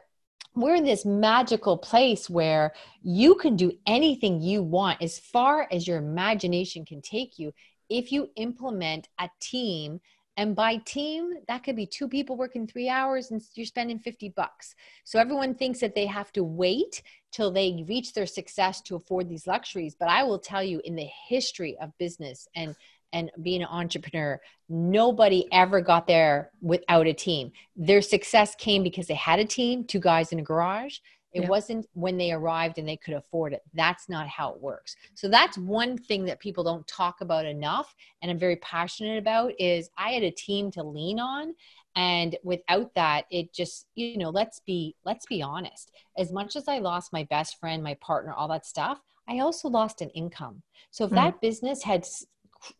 we're 0.54 0.74
in 0.74 0.84
this 0.84 1.04
magical 1.04 1.76
place 1.76 2.28
where 2.28 2.72
you 3.02 3.34
can 3.36 3.56
do 3.56 3.72
anything 3.86 4.40
you 4.40 4.62
want 4.62 5.00
as 5.00 5.18
far 5.18 5.68
as 5.70 5.86
your 5.86 5.98
imagination 5.98 6.84
can 6.84 7.00
take 7.00 7.38
you 7.38 7.52
if 7.88 8.12
you 8.12 8.30
implement 8.36 9.08
a 9.18 9.28
team 9.40 10.00
and 10.36 10.56
by 10.56 10.76
team, 10.76 11.34
that 11.48 11.64
could 11.64 11.76
be 11.76 11.84
two 11.84 12.08
people 12.08 12.34
working 12.34 12.66
three 12.66 12.88
hours 12.88 13.30
and 13.30 13.42
you're 13.56 13.66
spending 13.66 13.98
50 13.98 14.30
bucks. 14.30 14.74
So 15.04 15.18
everyone 15.18 15.54
thinks 15.54 15.80
that 15.80 15.94
they 15.94 16.06
have 16.06 16.32
to 16.32 16.42
wait 16.42 17.02
till 17.30 17.50
they 17.50 17.84
reach 17.86 18.14
their 18.14 18.24
success 18.24 18.80
to 18.82 18.96
afford 18.96 19.28
these 19.28 19.46
luxuries. 19.46 19.94
But 19.94 20.08
I 20.08 20.22
will 20.22 20.38
tell 20.38 20.62
you, 20.62 20.80
in 20.84 20.96
the 20.96 21.08
history 21.28 21.76
of 21.78 21.92
business 21.98 22.48
and 22.56 22.74
and 23.12 23.30
being 23.42 23.62
an 23.62 23.68
entrepreneur, 23.68 24.40
nobody 24.68 25.46
ever 25.52 25.80
got 25.80 26.06
there 26.06 26.50
without 26.60 27.06
a 27.06 27.12
team. 27.12 27.52
Their 27.76 28.02
success 28.02 28.54
came 28.54 28.82
because 28.82 29.06
they 29.06 29.14
had 29.14 29.38
a 29.38 29.44
team, 29.44 29.84
two 29.84 30.00
guys 30.00 30.32
in 30.32 30.38
a 30.38 30.42
garage. 30.42 30.98
It 31.32 31.48
wasn't 31.48 31.86
when 31.92 32.16
they 32.16 32.32
arrived 32.32 32.78
and 32.78 32.88
they 32.88 32.96
could 32.96 33.14
afford 33.14 33.52
it. 33.52 33.62
That's 33.72 34.08
not 34.08 34.26
how 34.26 34.52
it 34.52 34.60
works. 34.60 34.96
So 35.14 35.28
that's 35.28 35.56
one 35.56 35.96
thing 35.96 36.24
that 36.24 36.40
people 36.40 36.64
don't 36.64 36.86
talk 36.88 37.20
about 37.20 37.46
enough 37.46 37.94
and 38.20 38.30
I'm 38.30 38.38
very 38.38 38.56
passionate 38.56 39.18
about 39.18 39.52
is 39.58 39.90
I 39.96 40.10
had 40.10 40.24
a 40.24 40.32
team 40.32 40.70
to 40.72 40.82
lean 40.82 41.20
on 41.20 41.54
and 41.96 42.36
without 42.44 42.94
that 42.94 43.24
it 43.30 43.52
just 43.52 43.86
you 43.96 44.16
know 44.16 44.30
let's 44.30 44.60
be 44.60 44.94
let's 45.04 45.26
be 45.26 45.42
honest. 45.42 45.92
As 46.16 46.32
much 46.32 46.56
as 46.56 46.68
I 46.68 46.78
lost 46.78 47.12
my 47.12 47.24
best 47.24 47.58
friend, 47.58 47.82
my 47.82 47.94
partner, 48.00 48.32
all 48.32 48.48
that 48.48 48.66
stuff, 48.66 49.00
I 49.28 49.38
also 49.40 49.68
lost 49.68 50.00
an 50.00 50.10
income. 50.10 50.62
So 50.90 51.04
if 51.04 51.10
mm. 51.10 51.16
that 51.16 51.40
business 51.40 51.82
had 51.82 52.06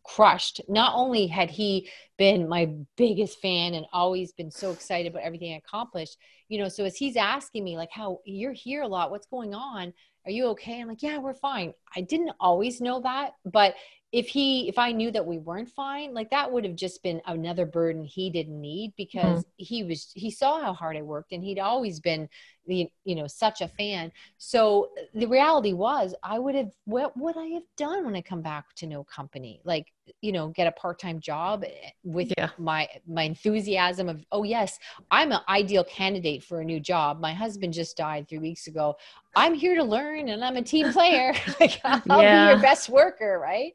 crushed. 0.03 0.61
Not 0.67 0.93
only 0.95 1.27
had 1.27 1.49
he 1.49 1.89
been 2.17 2.47
my 2.47 2.71
biggest 2.97 3.39
fan 3.39 3.73
and 3.73 3.85
always 3.93 4.31
been 4.31 4.51
so 4.51 4.71
excited 4.71 5.11
about 5.11 5.23
everything 5.23 5.53
I 5.53 5.57
accomplished, 5.57 6.17
you 6.49 6.59
know, 6.59 6.67
so 6.67 6.85
as 6.85 6.95
he's 6.95 7.15
asking 7.15 7.63
me, 7.63 7.77
like, 7.77 7.91
how 7.91 8.19
you're 8.25 8.53
here 8.53 8.83
a 8.83 8.87
lot, 8.87 9.11
what's 9.11 9.27
going 9.27 9.53
on? 9.53 9.93
Are 10.25 10.31
you 10.31 10.47
okay? 10.47 10.81
I'm 10.81 10.87
like, 10.87 11.01
yeah, 11.01 11.17
we're 11.17 11.33
fine. 11.33 11.73
I 11.95 12.01
didn't 12.01 12.31
always 12.39 12.79
know 12.79 13.01
that, 13.01 13.31
but 13.45 13.73
if 14.11 14.27
he 14.27 14.67
if 14.67 14.77
i 14.77 14.91
knew 14.91 15.09
that 15.11 15.25
we 15.25 15.37
weren't 15.37 15.69
fine 15.69 16.13
like 16.13 16.29
that 16.29 16.51
would 16.51 16.65
have 16.65 16.75
just 16.75 17.01
been 17.01 17.21
another 17.27 17.65
burden 17.65 18.03
he 18.03 18.29
didn't 18.29 18.59
need 18.59 18.93
because 18.97 19.39
mm-hmm. 19.39 19.51
he 19.57 19.83
was 19.83 20.11
he 20.15 20.29
saw 20.29 20.61
how 20.61 20.73
hard 20.73 20.97
i 20.97 21.01
worked 21.01 21.31
and 21.31 21.43
he'd 21.43 21.59
always 21.59 21.99
been 21.99 22.27
the 22.67 22.89
you 23.05 23.15
know 23.15 23.27
such 23.27 23.61
a 23.61 23.67
fan 23.67 24.11
so 24.37 24.89
the 25.13 25.25
reality 25.25 25.73
was 25.73 26.13
i 26.23 26.37
would 26.37 26.55
have 26.55 26.71
what 26.85 27.15
would 27.17 27.37
i 27.37 27.47
have 27.47 27.63
done 27.77 28.05
when 28.05 28.15
i 28.15 28.21
come 28.21 28.41
back 28.41 28.73
to 28.75 28.85
no 28.85 29.03
company 29.03 29.61
like 29.63 29.87
you 30.21 30.31
know 30.31 30.49
get 30.49 30.67
a 30.67 30.71
part-time 30.73 31.19
job 31.19 31.63
eh, 31.63 31.89
with 32.03 32.31
yeah. 32.37 32.49
my 32.57 32.87
my 33.07 33.23
enthusiasm 33.23 34.09
of 34.09 34.25
oh 34.31 34.43
yes 34.43 34.79
i'm 35.11 35.31
an 35.31 35.39
ideal 35.49 35.83
candidate 35.83 36.43
for 36.43 36.61
a 36.61 36.65
new 36.65 36.79
job 36.79 37.19
my 37.19 37.33
husband 37.33 37.73
just 37.73 37.97
died 37.97 38.27
three 38.27 38.39
weeks 38.39 38.67
ago 38.67 38.95
i'm 39.35 39.53
here 39.53 39.75
to 39.75 39.83
learn 39.83 40.29
and 40.29 40.43
i'm 40.43 40.57
a 40.57 40.61
team 40.61 40.91
player 40.93 41.33
like 41.59 41.79
i'll 41.83 42.21
yeah. 42.21 42.47
be 42.47 42.53
your 42.53 42.61
best 42.61 42.89
worker 42.89 43.39
right 43.41 43.73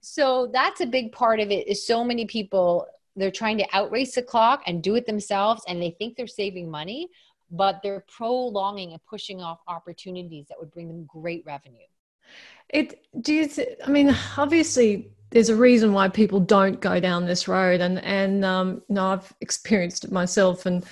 so 0.00 0.48
that's 0.52 0.80
a 0.80 0.86
big 0.86 1.12
part 1.12 1.40
of 1.40 1.50
it 1.50 1.66
is 1.66 1.86
so 1.86 2.04
many 2.04 2.24
people 2.26 2.86
they're 3.16 3.30
trying 3.30 3.58
to 3.58 3.66
outrace 3.72 4.14
the 4.14 4.22
clock 4.22 4.62
and 4.66 4.82
do 4.82 4.94
it 4.94 5.04
themselves 5.04 5.62
and 5.66 5.82
they 5.82 5.90
think 5.98 6.16
they're 6.16 6.26
saving 6.26 6.70
money 6.70 7.08
but 7.50 7.80
they're 7.82 8.04
prolonging 8.08 8.92
and 8.92 9.04
pushing 9.04 9.40
off 9.40 9.60
opportunities 9.66 10.46
that 10.48 10.58
would 10.58 10.70
bring 10.70 10.88
them 10.88 11.04
great 11.06 11.42
revenue. 11.44 11.78
It 12.68 13.04
do 13.22 13.34
you 13.34 13.48
th- 13.48 13.78
I 13.84 13.90
mean 13.90 14.14
obviously 14.36 15.10
there's 15.30 15.48
a 15.48 15.56
reason 15.56 15.92
why 15.92 16.08
people 16.08 16.40
don't 16.40 16.80
go 16.80 17.00
down 17.00 17.26
this 17.26 17.48
road 17.48 17.80
and 17.80 17.98
and 18.04 18.44
um 18.44 18.82
you 18.88 18.94
know 18.94 19.06
I've 19.06 19.32
experienced 19.40 20.04
it 20.04 20.12
myself 20.12 20.66
and 20.66 20.84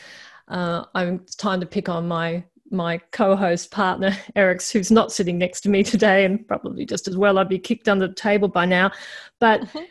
uh, 0.48 0.84
I'm 0.94 1.24
time 1.36 1.60
to 1.60 1.66
pick 1.66 1.88
on 1.88 2.08
my 2.08 2.42
my 2.70 2.98
co-host 3.12 3.70
partner 3.70 4.16
Eric's 4.36 4.70
who's 4.70 4.90
not 4.90 5.12
sitting 5.12 5.38
next 5.38 5.62
to 5.62 5.68
me 5.68 5.82
today 5.82 6.24
and 6.24 6.46
probably 6.46 6.84
just 6.84 7.08
as 7.08 7.16
well. 7.16 7.38
I'd 7.38 7.48
be 7.48 7.58
kicked 7.58 7.88
under 7.88 8.08
the 8.08 8.14
table 8.14 8.48
by 8.48 8.64
now. 8.64 8.90
But 9.40 9.60
because 9.60 9.86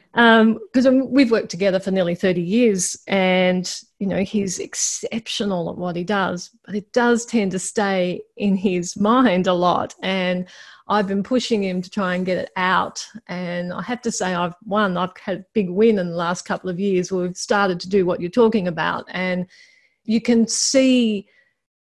mm-hmm. 0.86 0.88
um, 0.88 1.12
we've 1.12 1.32
worked 1.32 1.50
together 1.50 1.80
for 1.80 1.92
nearly 1.92 2.16
30 2.16 2.42
years 2.42 2.98
and 3.08 3.82
you 4.00 4.08
know 4.08 4.24
he's 4.24 4.60
exceptional 4.60 5.70
at 5.70 5.78
what 5.78 5.96
he 5.96 6.04
does 6.04 6.52
but 6.66 6.76
it 6.76 6.92
does 6.92 7.26
tend 7.26 7.52
to 7.52 7.60
stay 7.60 8.22
in 8.36 8.56
his 8.56 8.98
mind 8.98 9.48
a 9.48 9.54
lot. 9.54 9.96
And 10.02 10.48
I've 10.90 11.08
been 11.08 11.24
pushing 11.24 11.64
him 11.64 11.82
to 11.82 11.90
try 11.90 12.16
and 12.16 12.26
get 12.26 12.38
it 12.38 12.52
out. 12.56 13.06
And 13.28 13.74
I 13.74 13.82
have 13.82 14.02
to 14.04 14.12
say 14.12 14.34
I've 14.34 14.56
won. 14.66 14.98
I've 14.98 15.16
had 15.18 15.40
a 15.40 15.46
big 15.54 15.70
win 15.70 16.00
in 16.00 16.10
the 16.10 16.16
last 16.16 16.46
couple 16.46 16.70
of 16.70 16.80
years 16.80 17.12
where 17.12 17.24
we've 17.24 17.36
started 17.36 17.80
to 17.82 17.90
do 17.90 18.06
what 18.06 18.22
you're 18.22 18.30
talking 18.30 18.68
about. 18.68 19.06
And 19.10 19.48
you 20.06 20.22
can 20.22 20.48
see 20.48 21.28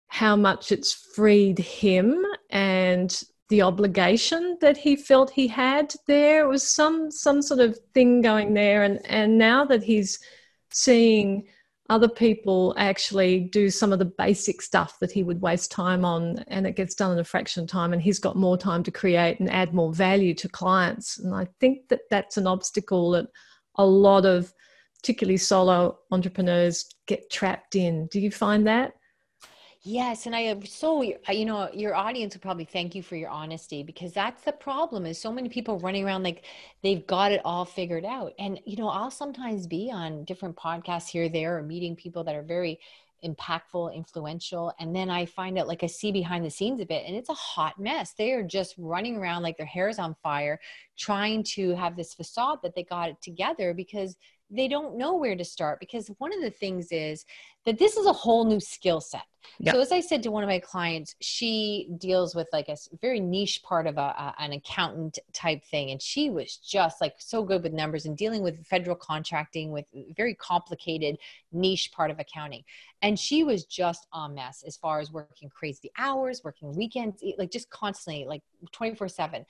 how 0.08 0.34
much 0.36 0.72
it's 0.72 0.92
freed 1.14 1.58
him 1.58 2.24
and 2.50 3.22
the 3.48 3.62
obligation 3.62 4.58
that 4.60 4.76
he 4.76 4.96
felt 4.96 5.30
he 5.30 5.46
had 5.46 5.94
there. 6.06 6.44
It 6.44 6.48
was 6.48 6.62
some 6.62 7.10
some 7.10 7.40
sort 7.40 7.60
of 7.60 7.78
thing 7.94 8.20
going 8.20 8.54
there. 8.54 8.82
And 8.82 9.00
and 9.06 9.38
now 9.38 9.64
that 9.66 9.82
he's 9.82 10.18
seeing 10.70 11.46
other 11.90 12.08
people 12.08 12.74
actually 12.76 13.40
do 13.40 13.70
some 13.70 13.94
of 13.94 13.98
the 13.98 14.04
basic 14.04 14.60
stuff 14.60 14.98
that 15.00 15.10
he 15.10 15.22
would 15.22 15.40
waste 15.40 15.70
time 15.70 16.04
on 16.04 16.38
and 16.48 16.66
it 16.66 16.76
gets 16.76 16.94
done 16.94 17.12
in 17.12 17.18
a 17.18 17.24
fraction 17.24 17.62
of 17.62 17.68
time 17.70 17.94
and 17.94 18.02
he's 18.02 18.18
got 18.18 18.36
more 18.36 18.58
time 18.58 18.82
to 18.82 18.90
create 18.90 19.40
and 19.40 19.50
add 19.50 19.72
more 19.72 19.92
value 19.94 20.34
to 20.34 20.48
clients. 20.50 21.18
And 21.18 21.34
i 21.34 21.46
think 21.60 21.88
that 21.88 22.00
that's 22.10 22.36
an 22.36 22.46
obstacle 22.46 23.12
that 23.12 23.28
a 23.76 23.86
lot 23.86 24.26
of 24.26 24.52
particularly 25.00 25.38
solo 25.38 25.98
entrepreneurs 26.10 26.94
get 27.06 27.30
trapped 27.30 27.74
in. 27.74 28.06
Do 28.08 28.20
you 28.20 28.30
find 28.30 28.66
that 28.66 28.92
Yes, 29.90 30.26
and 30.26 30.36
I 30.36 30.40
am 30.40 30.66
so 30.66 31.00
you 31.00 31.46
know 31.46 31.70
your 31.72 31.94
audience 31.94 32.34
will 32.34 32.42
probably 32.42 32.66
thank 32.66 32.94
you 32.94 33.02
for 33.02 33.16
your 33.16 33.30
honesty 33.30 33.82
because 33.82 34.12
that's 34.12 34.42
the 34.42 34.52
problem 34.52 35.06
is 35.06 35.18
so 35.18 35.32
many 35.32 35.48
people 35.48 35.78
running 35.78 36.04
around 36.04 36.24
like 36.24 36.44
they've 36.82 37.06
got 37.06 37.32
it 37.32 37.40
all 37.42 37.64
figured 37.64 38.04
out. 38.04 38.34
And 38.38 38.60
you 38.66 38.76
know, 38.76 38.90
I'll 38.90 39.10
sometimes 39.10 39.66
be 39.66 39.90
on 39.90 40.24
different 40.24 40.56
podcasts 40.56 41.08
here 41.08 41.30
there 41.30 41.56
or 41.56 41.62
meeting 41.62 41.96
people 41.96 42.22
that 42.24 42.34
are 42.34 42.42
very 42.42 42.78
impactful, 43.24 43.94
influential, 43.94 44.74
and 44.78 44.94
then 44.94 45.08
I 45.08 45.24
find 45.24 45.58
out 45.58 45.66
like 45.66 45.82
I 45.82 45.86
see 45.86 46.12
behind 46.12 46.44
the 46.44 46.50
scenes 46.50 46.80
a 46.80 46.84
bit 46.84 47.06
and 47.06 47.16
it's 47.16 47.30
a 47.30 47.34
hot 47.34 47.80
mess. 47.80 48.12
They 48.12 48.32
are 48.32 48.42
just 48.42 48.74
running 48.76 49.16
around 49.16 49.42
like 49.42 49.56
their 49.56 49.64
hair 49.64 49.88
is 49.88 49.98
on 49.98 50.14
fire 50.22 50.60
trying 50.98 51.42
to 51.54 51.74
have 51.76 51.96
this 51.96 52.12
facade 52.12 52.58
that 52.62 52.74
they 52.74 52.84
got 52.84 53.08
it 53.08 53.22
together 53.22 53.72
because 53.72 54.18
they 54.50 54.68
don't 54.68 54.96
know 54.96 55.14
where 55.16 55.36
to 55.36 55.44
start 55.44 55.78
because 55.80 56.10
one 56.18 56.32
of 56.32 56.40
the 56.40 56.50
things 56.50 56.88
is 56.90 57.24
that 57.68 57.78
this 57.78 57.98
is 57.98 58.06
a 58.06 58.12
whole 58.12 58.46
new 58.46 58.60
skill 58.60 59.00
set. 59.00 59.28
Yep. 59.60 59.74
So 59.74 59.80
as 59.80 59.92
I 59.92 60.00
said 60.00 60.22
to 60.22 60.30
one 60.30 60.42
of 60.42 60.48
my 60.48 60.58
clients, 60.58 61.14
she 61.20 61.88
deals 61.98 62.34
with 62.34 62.48
like 62.52 62.68
a 62.68 62.76
very 63.00 63.20
niche 63.20 63.62
part 63.62 63.86
of 63.86 63.96
a, 63.96 64.00
a, 64.00 64.34
an 64.38 64.52
accountant 64.52 65.18
type 65.32 65.64
thing, 65.64 65.90
and 65.90 66.00
she 66.00 66.30
was 66.30 66.56
just 66.56 67.00
like 67.00 67.14
so 67.18 67.42
good 67.42 67.62
with 67.62 67.72
numbers 67.72 68.06
and 68.06 68.16
dealing 68.16 68.42
with 68.42 68.64
federal 68.66 68.96
contracting 68.96 69.70
with 69.70 69.84
very 70.16 70.34
complicated 70.34 71.18
niche 71.52 71.90
part 71.92 72.10
of 72.10 72.18
accounting. 72.18 72.62
And 73.02 73.18
she 73.18 73.44
was 73.44 73.64
just 73.64 74.06
a 74.12 74.28
mess 74.28 74.64
as 74.66 74.76
far 74.76 74.98
as 75.00 75.12
working 75.12 75.48
crazy 75.48 75.90
hours, 75.96 76.42
working 76.44 76.74
weekends, 76.74 77.22
like 77.38 77.50
just 77.50 77.68
constantly, 77.70 78.24
like 78.26 78.42
twenty 78.72 78.94
four 78.94 79.08
seven. 79.08 79.44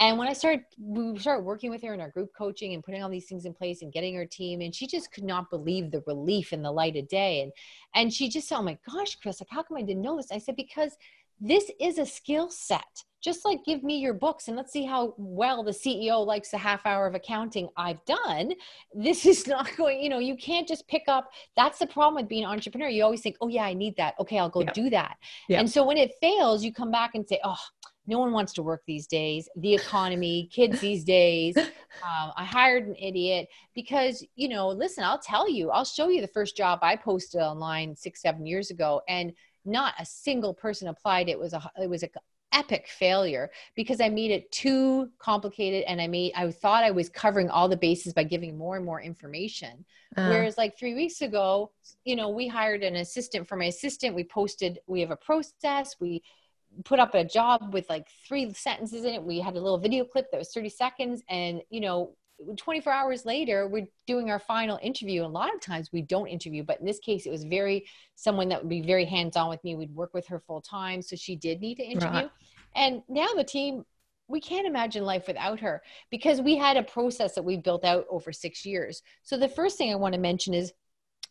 And 0.00 0.18
when 0.18 0.28
I 0.28 0.32
started, 0.32 0.64
we 0.80 1.18
started 1.18 1.44
working 1.44 1.70
with 1.70 1.82
her 1.82 1.94
in 1.94 2.00
our 2.00 2.10
group 2.10 2.30
coaching 2.36 2.74
and 2.74 2.82
putting 2.82 3.02
all 3.02 3.10
these 3.10 3.26
things 3.26 3.44
in 3.44 3.52
place 3.54 3.82
and 3.82 3.92
getting 3.92 4.14
her 4.16 4.26
team, 4.26 4.60
and 4.60 4.74
she 4.74 4.86
just 4.86 5.12
could 5.12 5.24
not 5.24 5.50
believe 5.50 5.90
the 5.90 6.02
relief 6.06 6.52
in 6.52 6.62
the 6.62 6.72
light 6.72 6.96
of 6.96 7.06
day. 7.08 7.42
And 7.42 7.52
and 7.94 8.12
she 8.12 8.28
just 8.28 8.48
said, 8.48 8.58
"Oh 8.58 8.62
my 8.62 8.78
gosh, 8.88 9.16
Chris, 9.16 9.40
like 9.40 9.48
how 9.50 9.62
come 9.62 9.76
I 9.76 9.82
didn't 9.82 10.02
know 10.02 10.16
this?" 10.16 10.32
I 10.32 10.38
said, 10.38 10.56
"Because 10.56 10.96
this 11.42 11.70
is 11.80 11.98
a 11.98 12.06
skill 12.06 12.48
set. 12.50 13.04
Just 13.20 13.44
like 13.44 13.64
give 13.64 13.84
me 13.84 13.98
your 13.98 14.14
books 14.14 14.48
and 14.48 14.56
let's 14.56 14.72
see 14.72 14.84
how 14.84 15.14
well 15.16 15.62
the 15.62 15.70
CEO 15.72 16.26
likes 16.26 16.52
a 16.52 16.58
half 16.58 16.84
hour 16.86 17.06
of 17.06 17.14
accounting 17.14 17.68
I've 17.76 18.04
done. 18.04 18.52
This 18.94 19.26
is 19.26 19.46
not 19.48 19.76
going, 19.76 20.00
you 20.00 20.08
know, 20.08 20.18
you 20.18 20.36
can't 20.36 20.66
just 20.66 20.86
pick 20.88 21.02
up. 21.08 21.30
That's 21.56 21.78
the 21.78 21.86
problem 21.86 22.16
with 22.16 22.28
being 22.28 22.44
an 22.44 22.50
entrepreneur. 22.50 22.88
You 22.88 23.04
always 23.04 23.20
think, 23.20 23.36
oh, 23.40 23.48
yeah, 23.48 23.64
I 23.64 23.74
need 23.74 23.96
that. 23.96 24.14
Okay, 24.20 24.38
I'll 24.38 24.48
go 24.48 24.62
yeah. 24.62 24.72
do 24.72 24.90
that. 24.90 25.16
Yeah. 25.48 25.60
And 25.60 25.70
so 25.70 25.84
when 25.84 25.96
it 25.96 26.14
fails, 26.20 26.64
you 26.64 26.72
come 26.72 26.90
back 26.90 27.12
and 27.14 27.28
say, 27.28 27.40
oh, 27.44 27.56
no 28.06 28.18
one 28.18 28.32
wants 28.32 28.52
to 28.52 28.62
work 28.62 28.82
these 28.86 29.06
days 29.06 29.48
the 29.56 29.74
economy 29.74 30.48
kids 30.52 30.80
these 30.80 31.04
days. 31.04 31.56
Um, 31.56 32.32
i 32.38 32.44
hired 32.44 32.86
an 32.86 32.96
idiot 32.96 33.48
because 33.74 34.24
you 34.34 34.48
know 34.48 34.68
listen 34.68 35.04
i'll 35.04 35.18
tell 35.18 35.48
you 35.48 35.70
i'll 35.70 35.84
show 35.84 36.08
you 36.08 36.22
the 36.22 36.26
first 36.26 36.56
job 36.56 36.78
i 36.80 36.96
posted 36.96 37.42
online 37.42 37.94
six 37.94 38.22
seven 38.22 38.46
years 38.46 38.70
ago 38.70 39.02
and 39.08 39.34
not 39.64 39.94
a 39.98 40.06
single 40.06 40.54
person 40.54 40.88
applied. 40.88 41.28
It 41.28 41.38
was 41.38 41.52
a 41.52 41.70
it 41.80 41.88
was 41.88 42.02
a 42.02 42.08
epic 42.52 42.86
failure 42.86 43.50
because 43.74 44.00
I 44.00 44.10
made 44.10 44.30
it 44.30 44.52
too 44.52 45.08
complicated 45.18 45.84
and 45.84 46.00
I 46.00 46.06
made 46.06 46.32
I 46.36 46.50
thought 46.50 46.84
I 46.84 46.90
was 46.90 47.08
covering 47.08 47.48
all 47.48 47.68
the 47.68 47.76
bases 47.76 48.12
by 48.12 48.24
giving 48.24 48.58
more 48.58 48.76
and 48.76 48.84
more 48.84 49.00
information. 49.00 49.84
Uh, 50.16 50.28
Whereas 50.28 50.58
like 50.58 50.78
3 50.78 50.94
weeks 50.94 51.22
ago, 51.22 51.70
you 52.04 52.16
know, 52.16 52.28
we 52.28 52.46
hired 52.46 52.82
an 52.82 52.96
assistant 52.96 53.48
for 53.48 53.56
my 53.56 53.66
assistant, 53.66 54.14
we 54.14 54.24
posted 54.24 54.80
we 54.86 55.00
have 55.00 55.10
a 55.10 55.16
process, 55.16 55.96
we 56.00 56.22
put 56.84 56.98
up 56.98 57.14
a 57.14 57.24
job 57.24 57.72
with 57.72 57.88
like 57.88 58.06
three 58.26 58.52
sentences 58.52 59.04
in 59.04 59.14
it. 59.14 59.22
We 59.22 59.40
had 59.40 59.56
a 59.56 59.60
little 59.60 59.78
video 59.78 60.04
clip 60.04 60.30
that 60.30 60.38
was 60.38 60.52
30 60.52 60.68
seconds 60.68 61.22
and 61.28 61.62
you 61.70 61.80
know 61.80 62.14
24 62.56 62.92
hours 62.92 63.24
later 63.24 63.68
we're 63.68 63.86
doing 64.06 64.30
our 64.30 64.38
final 64.38 64.78
interview 64.82 65.24
a 65.24 65.26
lot 65.26 65.54
of 65.54 65.60
times 65.60 65.90
we 65.92 66.02
don't 66.02 66.26
interview 66.26 66.64
but 66.64 66.80
in 66.80 66.86
this 66.86 66.98
case 66.98 67.26
it 67.26 67.30
was 67.30 67.44
very 67.44 67.86
someone 68.14 68.48
that 68.48 68.60
would 68.60 68.68
be 68.68 68.82
very 68.82 69.04
hands-on 69.04 69.48
with 69.48 69.62
me 69.64 69.74
we'd 69.74 69.94
work 69.94 70.12
with 70.14 70.26
her 70.26 70.40
full 70.40 70.60
time 70.60 71.02
so 71.02 71.14
she 71.14 71.36
did 71.36 71.60
need 71.60 71.76
to 71.76 71.84
interview 71.84 72.08
right. 72.08 72.30
and 72.74 73.02
now 73.08 73.28
the 73.36 73.44
team 73.44 73.84
we 74.28 74.40
can't 74.40 74.66
imagine 74.66 75.04
life 75.04 75.26
without 75.26 75.60
her 75.60 75.82
because 76.10 76.40
we 76.40 76.56
had 76.56 76.76
a 76.76 76.82
process 76.82 77.34
that 77.34 77.44
we 77.44 77.56
built 77.56 77.84
out 77.84 78.06
over 78.10 78.32
six 78.32 78.64
years 78.64 79.02
so 79.22 79.36
the 79.36 79.48
first 79.48 79.78
thing 79.78 79.92
i 79.92 79.96
want 79.96 80.14
to 80.14 80.20
mention 80.20 80.54
is 80.54 80.72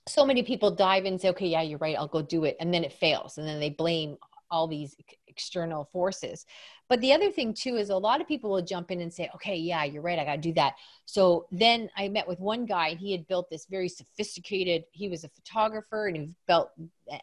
so 0.08 0.26
many 0.26 0.44
people 0.44 0.72
dive 0.72 1.06
in 1.06 1.14
and 1.14 1.22
say 1.22 1.30
okay 1.30 1.48
yeah 1.48 1.62
you're 1.62 1.80
right 1.80 1.98
i'll 1.98 2.08
go 2.08 2.22
do 2.22 2.46
it 2.46 2.56
and 2.60 2.74
then 2.74 2.84
it 2.84 2.94
fails 2.94 3.38
and 3.38 3.48
then 3.48 3.60
they 3.60 3.70
blame 3.70 4.18
all 4.52 4.68
these 4.68 4.96
external 5.28 5.86
forces. 5.86 6.46
But 6.90 7.02
the 7.02 7.14
other 7.14 7.32
thing 7.32 7.54
too 7.54 7.78
is 7.78 7.90
a 7.90 7.98
lot 7.98 8.22
of 8.22 8.28
people 8.28 8.52
will 8.52 8.62
jump 8.62 8.92
in 8.92 9.02
and 9.02 9.12
say, 9.12 9.30
okay, 9.34 9.56
yeah, 9.56 9.86
you're 9.86 10.02
right. 10.02 10.20
I 10.20 10.26
got 10.26 10.36
to 10.36 10.42
do 10.42 10.54
that. 10.54 10.76
So 11.06 11.48
then 11.52 11.90
I 11.96 12.10
met 12.10 12.28
with 12.28 12.40
one 12.40 12.66
guy 12.66 12.90
and 12.90 13.00
he 13.00 13.14
had 13.14 13.28
built 13.28 13.50
this 13.50 13.66
very 13.66 13.88
sophisticated, 13.90 14.84
he 14.92 15.08
was 15.08 15.24
a 15.24 15.30
photographer 15.30 16.08
and 16.08 16.18
he 16.18 16.30
built, 16.48 16.70
eh, 17.10 17.18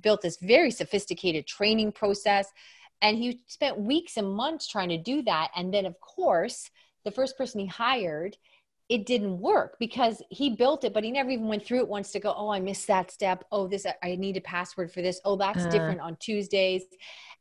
built 0.00 0.22
this 0.22 0.38
very 0.38 0.70
sophisticated 0.70 1.46
training 1.46 1.92
process. 1.92 2.48
And 3.02 3.18
he 3.18 3.40
spent 3.46 3.78
weeks 3.78 4.16
and 4.16 4.28
months 4.28 4.66
trying 4.66 4.88
to 4.88 4.98
do 4.98 5.22
that. 5.22 5.50
And 5.54 5.72
then 5.72 5.86
of 5.86 6.00
course, 6.00 6.70
the 7.04 7.10
first 7.10 7.36
person 7.36 7.60
he 7.60 7.66
hired, 7.66 8.36
it 8.90 9.06
didn't 9.06 9.38
work 9.38 9.76
because 9.78 10.20
he 10.30 10.50
built 10.50 10.82
it, 10.82 10.92
but 10.92 11.04
he 11.04 11.12
never 11.12 11.30
even 11.30 11.46
went 11.46 11.64
through 11.64 11.78
it 11.78 11.88
once 11.88 12.10
to 12.10 12.18
go, 12.18 12.34
oh, 12.36 12.48
I 12.48 12.58
missed 12.58 12.88
that 12.88 13.12
step. 13.12 13.44
Oh, 13.52 13.68
this, 13.68 13.86
I 14.02 14.16
need 14.16 14.36
a 14.36 14.40
password 14.40 14.92
for 14.92 15.00
this. 15.00 15.20
Oh, 15.24 15.36
that's 15.36 15.64
uh. 15.64 15.70
different 15.70 16.00
on 16.00 16.16
Tuesdays. 16.16 16.82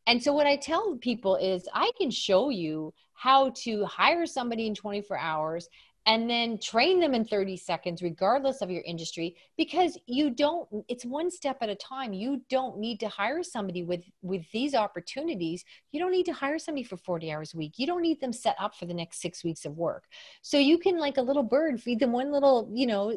And 0.06 0.24
so, 0.24 0.32
what 0.32 0.46
I 0.46 0.56
tell 0.56 0.96
people 0.98 1.36
is, 1.38 1.68
I 1.74 1.92
can 1.98 2.12
show 2.12 2.50
you 2.50 2.94
how 3.14 3.50
to 3.64 3.84
hire 3.86 4.28
somebody 4.28 4.68
in 4.68 4.76
24 4.76 5.18
hours 5.18 5.68
and 6.10 6.28
then 6.28 6.58
train 6.58 7.00
them 7.00 7.14
in 7.14 7.24
30 7.24 7.56
seconds 7.56 8.02
regardless 8.02 8.62
of 8.62 8.72
your 8.72 8.82
industry 8.82 9.36
because 9.58 9.96
you 10.08 10.32
don't 10.32 10.68
it's 10.88 11.06
one 11.06 11.30
step 11.30 11.58
at 11.62 11.70
a 11.70 11.76
time. 11.76 12.14
You 12.14 12.42
don't 12.50 12.80
need 12.80 13.00
to 13.02 13.08
hire 13.08 13.44
somebody 13.44 13.84
with 13.84 14.02
with 14.24 14.44
these 14.52 14.74
opportunities. 14.74 15.64
You 15.92 16.00
don't 16.00 16.12
need 16.12 16.26
to 16.26 16.34
hire 16.34 16.58
somebody 16.58 16.84
for 16.84 16.98
40 16.98 17.32
hours 17.32 17.54
a 17.54 17.58
week. 17.58 17.74
You 17.78 17.86
don't 17.86 18.02
need 18.02 18.20
them 18.20 18.34
set 18.34 18.56
up 18.60 18.74
for 18.76 18.88
the 18.88 18.94
next 18.94 19.22
6 19.22 19.44
weeks 19.44 19.66
of 19.66 19.78
work. 19.78 20.06
So 20.42 20.58
you 20.58 20.80
can 20.80 20.98
like 20.98 21.18
a 21.18 21.22
little 21.22 21.44
bird 21.44 21.80
feed 21.80 22.00
them 22.00 22.12
one 22.12 22.32
little 22.32 22.72
you 22.74 22.88
know 22.88 23.16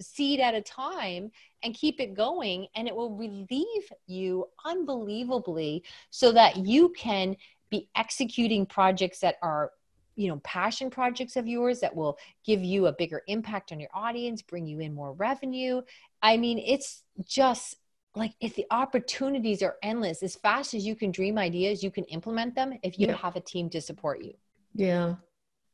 seed 0.00 0.38
at 0.38 0.54
a 0.54 0.62
time 0.62 1.28
and 1.64 1.74
keep 1.74 2.00
it 2.00 2.14
going 2.14 2.68
and 2.76 2.86
it 2.86 2.94
will 2.94 3.16
relieve 3.16 3.92
you 4.06 4.46
unbelievably 4.64 5.82
so 6.10 6.30
that 6.30 6.56
you 6.56 6.90
can 6.90 7.36
be 7.68 7.88
executing 7.96 8.64
projects 8.64 9.18
that 9.18 9.36
are 9.42 9.72
you 10.16 10.28
know 10.28 10.40
passion 10.44 10.90
projects 10.90 11.36
of 11.36 11.46
yours 11.46 11.80
that 11.80 11.94
will 11.94 12.18
give 12.44 12.62
you 12.62 12.86
a 12.86 12.92
bigger 12.92 13.22
impact 13.26 13.72
on 13.72 13.80
your 13.80 13.90
audience 13.94 14.42
bring 14.42 14.66
you 14.66 14.80
in 14.80 14.94
more 14.94 15.12
revenue 15.12 15.80
i 16.22 16.36
mean 16.36 16.58
it's 16.58 17.02
just 17.24 17.76
like 18.14 18.32
if 18.40 18.54
the 18.56 18.66
opportunities 18.70 19.62
are 19.62 19.76
endless 19.82 20.22
as 20.22 20.36
fast 20.36 20.74
as 20.74 20.86
you 20.86 20.94
can 20.94 21.10
dream 21.10 21.38
ideas 21.38 21.82
you 21.82 21.90
can 21.90 22.04
implement 22.04 22.54
them 22.54 22.72
if 22.82 22.98
you 22.98 23.06
yeah. 23.06 23.16
have 23.16 23.36
a 23.36 23.40
team 23.40 23.70
to 23.70 23.80
support 23.80 24.22
you 24.22 24.34
yeah 24.74 25.14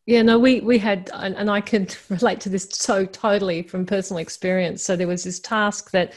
yeah 0.06 0.22
no 0.22 0.38
we 0.38 0.60
we 0.60 0.78
had 0.78 1.10
and, 1.14 1.34
and 1.36 1.50
i 1.50 1.60
can 1.60 1.86
relate 2.08 2.40
to 2.40 2.48
this 2.48 2.68
so 2.70 3.04
totally 3.04 3.62
from 3.62 3.84
personal 3.84 4.18
experience 4.18 4.82
so 4.82 4.96
there 4.96 5.08
was 5.08 5.24
this 5.24 5.40
task 5.40 5.90
that 5.90 6.12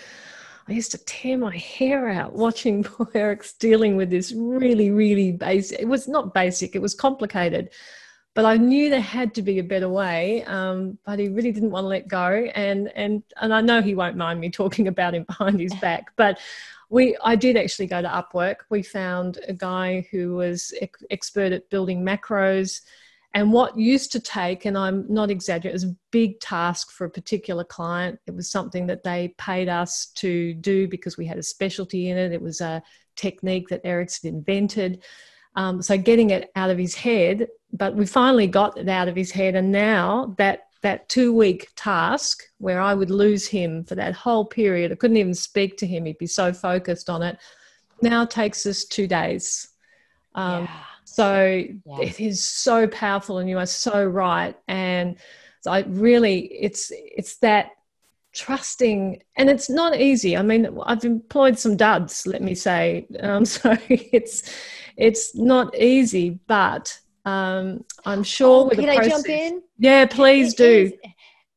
I 0.68 0.74
used 0.74 0.92
to 0.92 1.00
tear 1.00 1.38
my 1.38 1.58
hair 1.58 2.08
out 2.08 2.34
watching 2.34 2.86
Eric's 3.16 3.52
dealing 3.54 3.98
with 3.98 4.10
this 4.12 4.32
really, 4.32 4.92
really 4.92 5.32
basic. 5.32 5.80
It 5.80 5.88
was 5.88 6.08
not 6.08 6.36
basic, 6.36 6.76
it 6.76 6.82
was 6.82 6.94
complicated 6.94 7.72
but 8.34 8.46
I 8.46 8.58
knew 8.58 8.90
there 8.90 9.02
had 9.02 9.34
to 9.36 9.42
be 9.42 9.60
a 9.60 9.64
better 9.64 9.90
way. 9.90 10.44
Um, 10.46 10.98
but 11.06 11.20
he 11.20 11.30
really 11.30 11.52
didn't 11.52 11.72
want 11.72 11.84
to 11.86 11.90
let 11.90 12.08
go, 12.08 12.50
and 12.56 12.92
and 12.96 13.24
and 13.42 13.54
I 13.54 13.62
know 13.62 13.82
he 13.82 13.96
won't 13.96 14.18
mind 14.18 14.40
me 14.40 14.50
talking 14.50 14.88
about 14.88 15.16
him 15.16 15.24
behind 15.24 15.60
his 15.60 15.74
back, 15.82 16.16
but. 16.16 16.40
We, 16.94 17.16
I 17.24 17.38
did 17.38 17.56
actually 17.56 17.88
go 17.88 18.02
to 18.02 18.08
Upwork. 18.10 18.56
We 18.70 18.84
found 18.84 19.40
a 19.48 19.54
guy 19.54 20.06
who 20.12 20.36
was 20.36 20.74
ex- 20.82 21.02
expert 21.10 21.54
at 21.54 21.70
building 21.70 22.04
macros, 22.04 22.82
and 23.34 23.54
what 23.54 23.78
used 23.78 24.12
to 24.12 24.20
take, 24.20 24.66
and 24.66 24.78
I'm 24.78 25.06
not 25.08 25.32
exaggerating, 25.32 25.72
it 25.72 25.74
was 25.74 25.84
a 25.86 25.96
big 26.12 26.40
task 26.42 26.92
for 26.92 27.06
a 27.06 27.10
particular 27.10 27.64
client. 27.64 28.20
It 28.28 28.36
was 28.36 28.52
something 28.52 28.88
that 28.88 29.04
they 29.04 29.34
paid 29.38 29.70
us 29.70 30.08
to 30.16 30.54
do 30.56 30.88
because 30.88 31.18
we 31.18 31.26
had 31.26 31.38
a 31.38 31.44
specialty 31.44 32.10
in 32.10 32.18
it. 32.18 32.34
It 32.34 32.42
was 32.42 32.60
a 32.60 32.84
technique 33.16 33.70
that 33.70 33.86
Ericsson 33.86 34.36
invented. 34.36 35.04
Um, 35.56 35.82
so 35.82 35.98
getting 35.98 36.30
it 36.30 36.52
out 36.56 36.70
of 36.70 36.78
his 36.78 36.96
head, 36.96 37.48
but 37.74 37.96
we 37.96 38.06
finally 38.06 38.48
got 38.48 38.78
it 38.78 38.88
out 38.90 39.08
of 39.08 39.16
his 39.16 39.32
head, 39.32 39.56
and 39.56 39.72
now 39.72 40.34
that 40.38 40.68
that 40.82 41.08
two 41.10 41.32
week 41.34 41.68
task 41.76 42.42
where 42.58 42.82
I 42.82 42.94
would 42.94 43.12
lose 43.12 43.48
him 43.48 43.84
for 43.84 43.96
that 43.96 44.16
whole 44.16 44.46
period, 44.46 44.92
I 44.92 44.96
couldn't 44.96 45.18
even 45.18 45.36
speak 45.36 45.78
to 45.78 45.88
him. 45.88 46.06
He'd 46.06 46.18
be 46.18 46.28
so 46.28 46.52
focused 46.52 47.10
on 47.10 47.22
it. 47.22 47.38
Now 48.02 48.26
takes 48.26 48.66
us 48.66 48.86
two 48.86 49.08
days. 49.08 49.68
Um, 50.34 50.64
yeah. 50.64 50.78
So 51.06 51.44
yeah. 51.46 52.00
it 52.00 52.20
is 52.20 52.44
so 52.44 52.88
powerful, 52.88 53.40
and 53.40 53.50
you 53.50 53.58
are 53.58 53.66
so 53.66 54.06
right. 54.06 54.56
And 54.68 55.18
so 55.62 55.72
I 55.72 55.82
really, 55.88 56.46
it's 56.46 56.92
it's 56.94 57.38
that 57.38 57.72
trusting 58.34 59.22
and 59.36 59.50
it's 59.50 59.70
not 59.70 60.00
easy 60.00 60.38
i 60.38 60.42
mean 60.42 60.80
i've 60.86 61.04
employed 61.04 61.60
some 61.60 61.76
duds 61.76 62.26
let 62.26 62.42
me 62.42 62.56
say 62.56 63.06
um, 63.20 63.44
so 63.46 63.76
it's 63.90 64.50
it's 64.98 65.36
not 65.36 65.76
easy, 65.78 66.40
but 66.48 66.98
um, 67.26 67.84
I'm 68.06 68.24
sure. 68.24 68.66
Oh, 68.66 68.70
can 68.70 68.86
process, 68.86 69.06
I 69.06 69.10
jump 69.10 69.30
in? 69.30 69.62
Yeah, 69.78 70.06
please 70.06 70.54
it 70.54 70.58
do. 70.58 70.74
Is, 70.86 70.94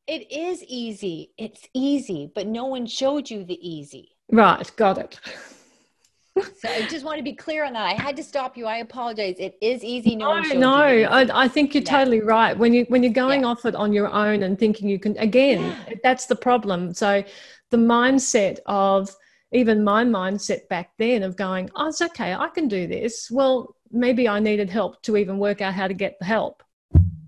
it 0.07 0.31
is 0.31 0.63
easy. 0.63 1.31
It's 1.37 1.67
easy, 1.73 2.31
but 2.33 2.47
no 2.47 2.65
one 2.65 2.85
showed 2.85 3.29
you 3.29 3.43
the 3.43 3.59
easy. 3.67 4.11
Right, 4.31 4.69
got 4.75 4.97
it. 4.97 5.19
so 6.59 6.69
I 6.69 6.85
just 6.87 7.05
want 7.05 7.17
to 7.17 7.23
be 7.23 7.33
clear 7.33 7.65
on 7.65 7.73
that. 7.73 7.85
I 7.85 7.93
had 7.93 8.15
to 8.17 8.23
stop 8.23 8.57
you. 8.57 8.65
I 8.65 8.77
apologize. 8.77 9.35
It 9.39 9.57
is 9.61 9.83
easy. 9.83 10.15
No, 10.15 10.39
no, 10.39 10.53
no 10.53 10.73
I, 10.73 11.43
I, 11.43 11.47
think 11.47 11.73
you're 11.73 11.83
yeah. 11.83 11.97
totally 11.97 12.21
right. 12.21 12.57
When 12.57 12.73
you 12.73 12.85
when 12.89 13.03
you're 13.03 13.13
going 13.13 13.41
yeah. 13.41 13.47
off 13.47 13.65
it 13.65 13.75
on 13.75 13.93
your 13.93 14.11
own 14.11 14.43
and 14.43 14.59
thinking 14.59 14.89
you 14.89 14.99
can 14.99 15.17
again, 15.17 15.63
yeah. 15.63 15.95
that's 16.03 16.25
the 16.25 16.35
problem. 16.35 16.93
So 16.93 17.23
the 17.71 17.77
mindset 17.77 18.59
of 18.65 19.09
even 19.55 19.83
my 19.83 20.03
mindset 20.03 20.67
back 20.67 20.91
then 20.97 21.23
of 21.23 21.37
going, 21.37 21.69
oh, 21.75 21.87
it's 21.87 22.01
okay, 22.01 22.33
I 22.33 22.49
can 22.49 22.67
do 22.67 22.87
this. 22.87 23.29
Well, 23.31 23.75
maybe 23.89 24.27
I 24.27 24.39
needed 24.39 24.69
help 24.69 25.01
to 25.03 25.15
even 25.15 25.39
work 25.39 25.61
out 25.61 25.73
how 25.73 25.87
to 25.87 25.93
get 25.93 26.17
the 26.19 26.25
help. 26.25 26.61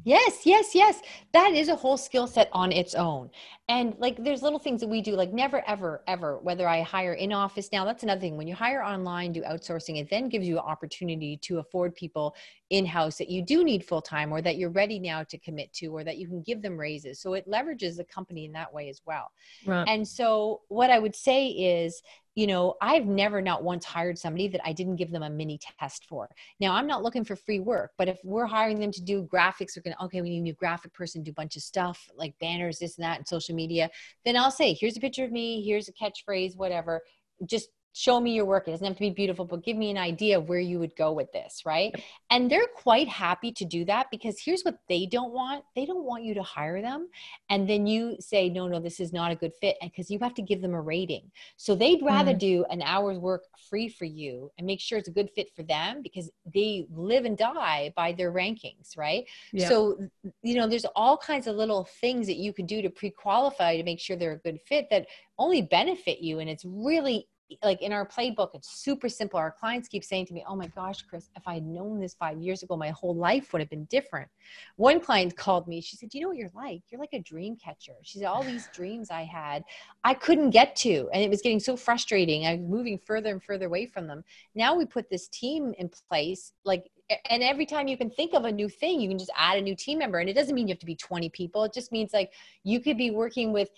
Yes, 0.07 0.45
yes, 0.45 0.73
yes. 0.73 1.01
That 1.33 1.51
is 1.51 1.67
a 1.67 1.75
whole 1.75 1.97
skill 1.97 2.27
set 2.27 2.49
on 2.53 2.71
its 2.71 2.95
own. 2.95 3.29
And 3.67 3.93
like 3.99 4.23
there's 4.23 4.41
little 4.41 4.57
things 4.57 4.79
that 4.79 4.87
we 4.87 5.01
do, 5.01 5.17
like 5.17 5.33
never, 5.33 5.61
ever, 5.67 6.01
ever, 6.07 6.37
whether 6.37 6.65
I 6.65 6.81
hire 6.81 7.15
in 7.15 7.33
office 7.33 7.73
now, 7.73 7.83
that's 7.83 8.03
another 8.03 8.21
thing. 8.21 8.37
When 8.37 8.47
you 8.47 8.55
hire 8.55 8.81
online, 8.81 9.33
do 9.33 9.41
outsourcing, 9.41 9.99
it 9.99 10.09
then 10.09 10.29
gives 10.29 10.47
you 10.47 10.59
an 10.59 10.63
opportunity 10.63 11.35
to 11.41 11.59
afford 11.59 11.93
people 11.93 12.35
in 12.69 12.85
house 12.85 13.17
that 13.17 13.29
you 13.29 13.41
do 13.41 13.65
need 13.65 13.83
full 13.83 14.01
time 14.01 14.31
or 14.31 14.41
that 14.41 14.55
you're 14.55 14.69
ready 14.69 14.97
now 14.97 15.23
to 15.23 15.37
commit 15.37 15.73
to 15.73 15.87
or 15.87 16.05
that 16.05 16.17
you 16.17 16.29
can 16.29 16.41
give 16.41 16.61
them 16.61 16.77
raises. 16.77 17.19
So 17.19 17.33
it 17.33 17.45
leverages 17.45 17.97
the 17.97 18.05
company 18.05 18.45
in 18.45 18.53
that 18.53 18.73
way 18.73 18.87
as 18.87 19.01
well. 19.05 19.29
Right. 19.65 19.85
And 19.89 20.07
so 20.07 20.61
what 20.69 20.89
I 20.89 20.99
would 20.99 21.17
say 21.17 21.49
is, 21.49 22.01
you 22.37 22.45
know, 22.45 22.75
I've 22.81 23.07
never 23.07 23.41
not 23.41 23.63
once 23.63 23.83
hired 23.83 24.15
somebody 24.15 24.47
that 24.49 24.61
I 24.63 24.71
didn't 24.71 24.97
give 24.97 25.09
them 25.09 25.23
a 25.23 25.29
mini 25.29 25.59
test 25.79 26.05
for. 26.05 26.29
Now, 26.59 26.75
I'm 26.75 26.85
not 26.85 27.01
looking 27.01 27.25
for 27.25 27.35
free 27.35 27.59
work, 27.59 27.93
but 27.97 28.07
if 28.07 28.19
we're 28.23 28.45
hiring 28.45 28.79
them 28.79 28.91
to 28.91 29.01
do 29.01 29.23
graphics, 29.23 29.75
we're 29.75 29.81
going 29.81 29.95
to, 29.97 30.03
okay, 30.03 30.21
we 30.21 30.29
need 30.29 30.37
a 30.37 30.43
new 30.43 30.53
graphic 30.53 30.93
person, 30.93 31.23
do 31.23 31.31
a 31.31 31.33
bunch 31.33 31.55
of 31.55 31.63
stuff 31.63 32.07
like 32.15 32.37
banners, 32.39 32.77
this 32.77 32.95
and 32.99 33.03
that, 33.03 33.17
and 33.17 33.27
social 33.27 33.55
media, 33.55 33.89
then 34.23 34.37
I'll 34.37 34.51
say, 34.51 34.75
here's 34.79 34.95
a 34.95 34.99
picture 34.99 35.23
of 35.23 35.31
me, 35.31 35.63
here's 35.63 35.89
a 35.89 35.93
catchphrase, 35.93 36.55
whatever. 36.55 37.01
Just 37.43 37.69
show 37.97 38.19
me 38.19 38.33
your 38.33 38.45
work. 38.45 38.67
It 38.67 38.71
doesn't 38.71 38.85
have 38.85 38.95
to 38.95 38.99
be 38.99 39.09
beautiful, 39.09 39.43
but 39.43 39.63
give 39.63 39.75
me 39.75 39.89
an 39.89 39.97
idea 39.97 40.37
of 40.37 40.47
where 40.47 40.59
you 40.59 40.77
would 40.77 40.95
go 40.95 41.11
with 41.11 41.31
this, 41.31 41.63
right? 41.65 41.95
And 42.29 42.49
they're 42.49 42.67
quite 42.75 43.07
happy 43.07 43.51
to 43.53 43.65
do 43.65 43.85
that 43.85 44.07
because 44.11 44.39
here's 44.39 44.61
what 44.61 44.77
they 44.87 45.07
don't 45.07 45.33
want. 45.33 45.63
They 45.75 45.85
don't 45.85 46.03
want 46.03 46.23
you 46.23 46.35
to 46.35 46.43
hire 46.43 46.79
them. 46.79 47.09
And 47.49 47.67
then 47.67 47.87
you 47.87 48.15
say, 48.19 48.49
no, 48.49 48.67
no, 48.67 48.79
this 48.79 48.99
is 48.99 49.13
not 49.13 49.31
a 49.31 49.35
good 49.35 49.51
fit. 49.59 49.77
And 49.81 49.89
because 49.89 50.11
you 50.11 50.19
have 50.19 50.35
to 50.35 50.43
give 50.43 50.61
them 50.61 50.75
a 50.75 50.81
rating. 50.81 51.31
So 51.55 51.73
they'd 51.73 52.03
rather 52.03 52.33
mm. 52.33 52.39
do 52.39 52.65
an 52.69 52.83
hour's 52.83 53.17
work 53.17 53.45
free 53.67 53.89
for 53.89 54.05
you 54.05 54.51
and 54.59 54.67
make 54.67 54.79
sure 54.79 54.99
it's 54.99 55.07
a 55.07 55.11
good 55.11 55.31
fit 55.31 55.49
for 55.55 55.63
them 55.63 56.03
because 56.03 56.29
they 56.53 56.85
live 56.93 57.25
and 57.25 57.35
die 57.35 57.93
by 57.95 58.11
their 58.11 58.31
rankings, 58.31 58.95
right? 58.95 59.25
Yeah. 59.51 59.69
So, 59.69 59.97
you 60.43 60.55
know, 60.55 60.67
there's 60.67 60.85
all 60.95 61.17
kinds 61.17 61.47
of 61.47 61.55
little 61.55 61.87
things 61.99 62.27
that 62.27 62.37
you 62.37 62.53
can 62.53 62.67
do 62.67 62.83
to 62.83 62.91
pre 62.91 63.09
qualify 63.09 63.75
to 63.75 63.83
make 63.83 63.99
sure 63.99 64.15
they're 64.15 64.33
a 64.33 64.37
good 64.37 64.59
fit 64.67 64.87
that 64.91 65.07
only 65.39 65.63
benefit 65.63 66.19
you. 66.19 66.39
And 66.39 66.49
it's 66.49 66.63
really 66.63 67.27
like 67.63 67.81
in 67.81 67.93
our 67.93 68.05
playbook, 68.05 68.49
it's 68.53 68.69
super 68.69 69.09
simple. 69.09 69.39
Our 69.39 69.51
clients 69.51 69.87
keep 69.87 70.03
saying 70.03 70.25
to 70.27 70.33
me, 70.33 70.43
Oh 70.47 70.55
my 70.55 70.67
gosh, 70.67 71.01
Chris, 71.03 71.29
if 71.35 71.43
I 71.47 71.55
had 71.55 71.65
known 71.65 71.99
this 71.99 72.13
five 72.13 72.39
years 72.39 72.63
ago, 72.63 72.75
my 72.75 72.89
whole 72.89 73.15
life 73.15 73.53
would 73.53 73.59
have 73.59 73.69
been 73.69 73.85
different. 73.85 74.29
One 74.75 74.99
client 74.99 75.35
called 75.35 75.67
me. 75.67 75.81
She 75.81 75.95
said, 75.95 76.13
You 76.13 76.21
know 76.21 76.27
what 76.29 76.37
you're 76.37 76.51
like? 76.53 76.81
You're 76.89 76.99
like 76.99 77.13
a 77.13 77.19
dream 77.19 77.55
catcher. 77.55 77.93
She 78.03 78.19
said, 78.19 78.27
All 78.27 78.43
these 78.43 78.67
dreams 78.73 79.09
I 79.09 79.23
had, 79.23 79.63
I 80.03 80.13
couldn't 80.13 80.51
get 80.51 80.75
to. 80.77 81.09
And 81.13 81.23
it 81.23 81.29
was 81.29 81.41
getting 81.41 81.59
so 81.59 81.77
frustrating. 81.77 82.45
I 82.45 82.55
was 82.55 82.61
moving 82.61 82.97
further 82.97 83.31
and 83.31 83.41
further 83.41 83.67
away 83.67 83.85
from 83.85 84.07
them. 84.07 84.23
Now 84.55 84.75
we 84.75 84.85
put 84.85 85.09
this 85.09 85.27
team 85.27 85.73
in 85.77 85.89
place, 86.09 86.53
like 86.65 86.89
and 87.29 87.41
every 87.41 87.65
time 87.65 87.87
you 87.87 87.97
can 87.97 88.09
think 88.09 88.33
of 88.33 88.43
a 88.43 88.51
new 88.51 88.67
thing 88.67 88.99
you 88.99 89.07
can 89.07 89.17
just 89.17 89.31
add 89.37 89.57
a 89.57 89.61
new 89.61 89.75
team 89.75 89.99
member 89.99 90.19
and 90.19 90.29
it 90.29 90.33
doesn't 90.33 90.53
mean 90.53 90.67
you 90.67 90.73
have 90.73 90.79
to 90.79 90.85
be 90.85 90.93
20 90.95 91.29
people 91.29 91.63
it 91.63 91.73
just 91.73 91.89
means 91.89 92.11
like 92.11 92.33
you 92.63 92.81
could 92.81 92.97
be 92.97 93.11
working 93.11 93.53
with 93.53 93.69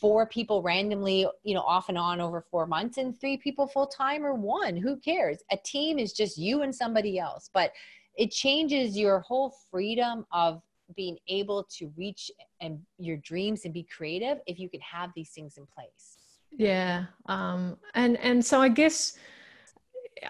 four 0.00 0.26
people 0.26 0.62
randomly, 0.62 1.26
you 1.44 1.54
know, 1.54 1.62
off 1.62 1.88
and 1.88 1.98
on 1.98 2.20
over 2.20 2.40
four 2.40 2.66
months 2.66 2.98
and 2.98 3.18
three 3.18 3.36
people 3.36 3.66
full 3.66 3.86
time 3.86 4.24
or 4.24 4.34
one. 4.34 4.76
Who 4.76 4.96
cares? 4.96 5.38
A 5.50 5.56
team 5.64 5.98
is 5.98 6.12
just 6.12 6.38
you 6.38 6.62
and 6.62 6.74
somebody 6.74 7.18
else. 7.18 7.50
But 7.52 7.72
it 8.16 8.30
changes 8.30 8.96
your 8.96 9.20
whole 9.20 9.54
freedom 9.70 10.26
of 10.32 10.62
being 10.96 11.16
able 11.28 11.64
to 11.78 11.90
reach 11.96 12.30
and 12.60 12.78
your 12.98 13.16
dreams 13.18 13.64
and 13.64 13.72
be 13.72 13.84
creative 13.84 14.38
if 14.46 14.58
you 14.58 14.68
can 14.68 14.80
have 14.80 15.10
these 15.14 15.30
things 15.30 15.56
in 15.56 15.66
place. 15.66 16.18
Yeah. 16.50 17.06
Um, 17.26 17.78
and 17.94 18.18
and 18.18 18.44
so 18.44 18.60
I 18.60 18.68
guess 18.68 19.16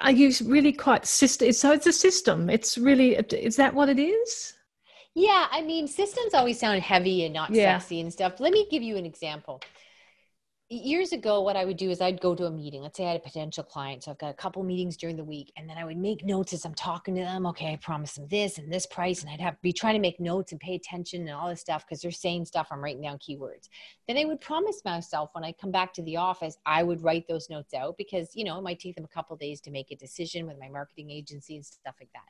are 0.00 0.12
you 0.12 0.32
really 0.44 0.72
quite 0.72 1.04
system 1.04 1.52
so 1.52 1.72
it's 1.72 1.86
a 1.86 1.92
system 1.92 2.48
it's 2.48 2.78
really 2.78 3.14
is 3.14 3.56
that 3.56 3.74
what 3.74 3.88
it 3.88 3.98
is 3.98 4.54
yeah, 5.14 5.46
I 5.50 5.62
mean, 5.62 5.86
systems 5.86 6.32
always 6.32 6.58
sound 6.58 6.80
heavy 6.82 7.24
and 7.24 7.34
not 7.34 7.50
yeah. 7.50 7.78
sexy 7.78 8.00
and 8.00 8.12
stuff. 8.12 8.40
Let 8.40 8.52
me 8.52 8.66
give 8.70 8.82
you 8.82 8.96
an 8.96 9.04
example. 9.04 9.60
Years 10.70 11.12
ago, 11.12 11.42
what 11.42 11.54
I 11.54 11.66
would 11.66 11.76
do 11.76 11.90
is 11.90 12.00
I'd 12.00 12.22
go 12.22 12.34
to 12.34 12.46
a 12.46 12.50
meeting. 12.50 12.80
Let's 12.80 12.96
say 12.96 13.04
I 13.04 13.08
had 13.08 13.20
a 13.20 13.22
potential 13.22 13.62
client. 13.62 14.04
So 14.04 14.10
I've 14.10 14.18
got 14.18 14.30
a 14.30 14.34
couple 14.34 14.62
meetings 14.62 14.96
during 14.96 15.16
the 15.16 15.24
week, 15.24 15.52
and 15.58 15.68
then 15.68 15.76
I 15.76 15.84
would 15.84 15.98
make 15.98 16.24
notes 16.24 16.54
as 16.54 16.64
I'm 16.64 16.72
talking 16.72 17.14
to 17.16 17.20
them. 17.20 17.44
Okay, 17.48 17.74
I 17.74 17.76
promised 17.76 18.16
them 18.16 18.26
this 18.30 18.56
and 18.56 18.72
this 18.72 18.86
price, 18.86 19.20
and 19.20 19.30
I'd 19.30 19.42
have 19.42 19.60
be 19.60 19.74
trying 19.74 19.96
to 19.96 20.00
make 20.00 20.18
notes 20.18 20.50
and 20.50 20.60
pay 20.60 20.74
attention 20.74 21.20
and 21.20 21.30
all 21.30 21.50
this 21.50 21.60
stuff 21.60 21.84
because 21.86 22.00
they're 22.00 22.10
saying 22.10 22.46
stuff. 22.46 22.68
I'm 22.70 22.82
writing 22.82 23.02
down 23.02 23.18
keywords. 23.18 23.68
Then 24.08 24.16
I 24.16 24.24
would 24.24 24.40
promise 24.40 24.80
myself 24.82 25.28
when 25.34 25.44
I 25.44 25.52
come 25.52 25.72
back 25.72 25.92
to 25.94 26.02
the 26.04 26.16
office, 26.16 26.56
I 26.64 26.82
would 26.82 27.02
write 27.02 27.28
those 27.28 27.50
notes 27.50 27.74
out 27.74 27.98
because 27.98 28.30
you 28.34 28.44
know 28.44 28.58
it 28.58 28.62
might 28.62 28.80
take 28.80 28.94
them 28.94 29.04
a 29.04 29.14
couple 29.14 29.36
days 29.36 29.60
to 29.62 29.70
make 29.70 29.90
a 29.90 29.96
decision 29.96 30.46
with 30.46 30.58
my 30.58 30.70
marketing 30.70 31.10
agency 31.10 31.56
and 31.56 31.66
stuff 31.66 31.96
like 32.00 32.12
that. 32.14 32.22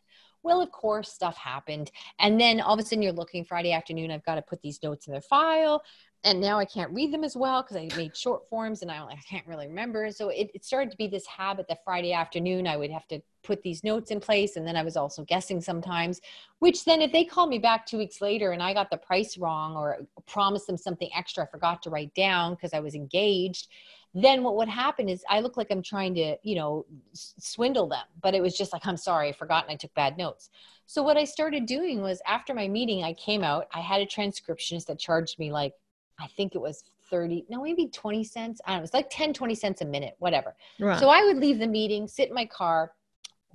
Well, 0.42 0.60
of 0.60 0.70
course, 0.72 1.12
stuff 1.12 1.36
happened. 1.36 1.90
And 2.18 2.40
then 2.40 2.60
all 2.60 2.74
of 2.74 2.80
a 2.80 2.82
sudden 2.82 3.02
you're 3.02 3.12
looking 3.12 3.44
Friday 3.44 3.72
afternoon, 3.72 4.10
I've 4.10 4.24
got 4.24 4.34
to 4.36 4.42
put 4.42 4.60
these 4.62 4.82
notes 4.82 5.06
in 5.06 5.12
their 5.12 5.20
file. 5.20 5.82
And 6.24 6.40
now 6.40 6.58
I 6.58 6.64
can't 6.64 6.92
read 6.92 7.12
them 7.12 7.24
as 7.24 7.36
well 7.36 7.62
because 7.62 7.76
I 7.76 7.88
made 7.96 8.16
short 8.16 8.48
forms 8.48 8.82
and 8.82 8.90
I, 8.92 9.02
I 9.04 9.16
can't 9.28 9.46
really 9.46 9.66
remember. 9.66 10.10
So 10.12 10.28
it, 10.28 10.50
it 10.54 10.64
started 10.64 10.92
to 10.92 10.96
be 10.96 11.08
this 11.08 11.26
habit 11.26 11.66
that 11.68 11.82
Friday 11.84 12.12
afternoon 12.12 12.68
I 12.68 12.76
would 12.76 12.92
have 12.92 13.08
to 13.08 13.20
put 13.42 13.60
these 13.62 13.82
notes 13.82 14.12
in 14.12 14.20
place. 14.20 14.54
And 14.54 14.64
then 14.64 14.76
I 14.76 14.84
was 14.84 14.96
also 14.96 15.24
guessing 15.24 15.60
sometimes, 15.60 16.20
which 16.60 16.84
then 16.84 17.02
if 17.02 17.10
they 17.10 17.24
call 17.24 17.48
me 17.48 17.58
back 17.58 17.86
two 17.86 17.98
weeks 17.98 18.20
later 18.20 18.52
and 18.52 18.62
I 18.62 18.72
got 18.72 18.88
the 18.88 18.98
price 18.98 19.36
wrong 19.36 19.76
or 19.76 20.06
promised 20.28 20.68
them 20.68 20.76
something 20.76 21.10
extra 21.16 21.42
I 21.42 21.48
forgot 21.48 21.82
to 21.82 21.90
write 21.90 22.14
down 22.14 22.54
because 22.54 22.72
I 22.72 22.78
was 22.78 22.94
engaged, 22.94 23.66
then 24.14 24.42
what 24.42 24.56
would 24.56 24.68
happen 24.68 25.08
is 25.08 25.24
I 25.28 25.40
look 25.40 25.56
like 25.56 25.68
I'm 25.70 25.82
trying 25.82 26.14
to, 26.16 26.36
you 26.42 26.54
know, 26.54 26.84
swindle 27.12 27.88
them. 27.88 28.04
But 28.20 28.34
it 28.34 28.42
was 28.42 28.56
just 28.56 28.72
like, 28.72 28.86
I'm 28.86 28.96
sorry, 28.96 29.28
I 29.28 29.32
forgot 29.32 29.64
and 29.64 29.72
I 29.72 29.76
took 29.76 29.94
bad 29.94 30.18
notes. 30.18 30.50
So 30.86 31.02
what 31.02 31.16
I 31.16 31.24
started 31.24 31.64
doing 31.66 32.02
was 32.02 32.20
after 32.26 32.52
my 32.52 32.68
meeting, 32.68 33.04
I 33.04 33.14
came 33.14 33.42
out, 33.42 33.68
I 33.72 33.80
had 33.80 34.00
a 34.00 34.06
transcriptionist 34.06 34.86
that 34.86 34.98
charged 34.98 35.38
me 35.38 35.50
like, 35.50 35.72
I 36.20 36.26
think 36.26 36.54
it 36.54 36.60
was 36.60 36.84
30, 37.10 37.46
no, 37.48 37.62
maybe 37.62 37.88
20 37.88 38.24
cents. 38.24 38.60
I 38.66 38.72
don't 38.72 38.80
know. 38.80 38.84
It's 38.84 38.94
like 38.94 39.08
10, 39.10 39.32
20 39.32 39.54
cents 39.54 39.80
a 39.80 39.84
minute, 39.86 40.14
whatever. 40.18 40.54
Right. 40.78 40.98
So 40.98 41.08
I 41.08 41.24
would 41.24 41.38
leave 41.38 41.58
the 41.58 41.66
meeting, 41.66 42.06
sit 42.06 42.28
in 42.28 42.34
my 42.34 42.46
car, 42.46 42.92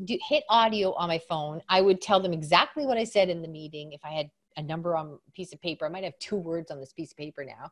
do, 0.03 0.17
hit 0.27 0.43
audio 0.49 0.93
on 0.93 1.07
my 1.07 1.19
phone. 1.19 1.61
I 1.69 1.81
would 1.81 2.01
tell 2.01 2.19
them 2.19 2.33
exactly 2.33 2.85
what 2.85 2.97
I 2.97 3.03
said 3.03 3.29
in 3.29 3.41
the 3.41 3.47
meeting. 3.47 3.93
If 3.93 4.03
I 4.03 4.11
had 4.11 4.29
a 4.57 4.63
number 4.63 4.97
on 4.97 5.17
a 5.27 5.31
piece 5.31 5.53
of 5.53 5.61
paper. 5.61 5.85
I 5.85 5.89
might 5.89 6.03
have 6.03 6.17
two 6.19 6.35
words 6.35 6.71
on 6.71 6.79
this 6.79 6.91
piece 6.91 7.11
of 7.11 7.17
paper 7.17 7.45
now. 7.45 7.71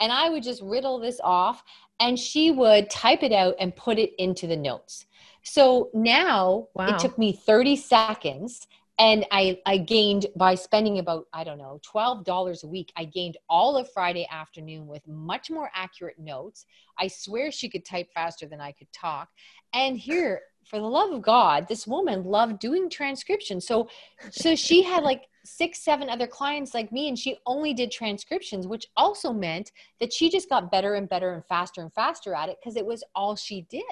And 0.00 0.12
I 0.12 0.28
would 0.28 0.42
just 0.42 0.62
riddle 0.62 1.00
this 1.00 1.20
off 1.24 1.64
and 1.98 2.18
she 2.18 2.50
would 2.50 2.88
type 2.90 3.22
it 3.22 3.32
out 3.32 3.54
and 3.58 3.74
put 3.74 3.98
it 3.98 4.12
into 4.18 4.46
the 4.46 4.56
notes. 4.56 5.06
So 5.42 5.90
now 5.94 6.68
wow. 6.74 6.88
it 6.88 6.98
took 6.98 7.18
me 7.18 7.32
30 7.32 7.76
seconds 7.76 8.66
and 8.98 9.26
I, 9.30 9.60
I 9.66 9.78
gained 9.78 10.26
by 10.36 10.54
spending 10.54 10.98
about 10.98 11.26
i 11.32 11.44
don't 11.44 11.58
know 11.58 11.80
$12 11.86 12.64
a 12.64 12.66
week 12.66 12.92
i 12.96 13.04
gained 13.04 13.36
all 13.48 13.76
of 13.76 13.90
friday 13.92 14.26
afternoon 14.30 14.86
with 14.86 15.06
much 15.06 15.50
more 15.50 15.70
accurate 15.74 16.18
notes 16.18 16.66
i 16.98 17.06
swear 17.06 17.50
she 17.50 17.68
could 17.68 17.84
type 17.84 18.08
faster 18.14 18.46
than 18.46 18.60
i 18.60 18.72
could 18.72 18.90
talk 18.92 19.28
and 19.74 19.98
here 19.98 20.40
for 20.68 20.78
the 20.78 20.84
love 20.84 21.12
of 21.12 21.22
god 21.22 21.66
this 21.68 21.86
woman 21.86 22.24
loved 22.24 22.58
doing 22.58 22.90
transcription 22.90 23.60
so 23.60 23.88
so 24.30 24.54
she 24.54 24.82
had 24.82 25.02
like 25.02 25.28
six, 25.46 25.80
seven 25.80 26.10
other 26.10 26.26
clients 26.26 26.74
like 26.74 26.92
me, 26.92 27.08
and 27.08 27.18
she 27.18 27.38
only 27.46 27.72
did 27.72 27.90
transcriptions, 27.90 28.66
which 28.66 28.86
also 28.96 29.32
meant 29.32 29.72
that 30.00 30.12
she 30.12 30.28
just 30.28 30.48
got 30.48 30.70
better 30.70 30.94
and 30.94 31.08
better 31.08 31.32
and 31.32 31.44
faster 31.46 31.80
and 31.80 31.92
faster 31.92 32.34
at 32.34 32.48
it 32.48 32.56
because 32.60 32.76
it 32.76 32.84
was 32.84 33.02
all 33.14 33.36
she 33.36 33.62
did. 33.70 33.82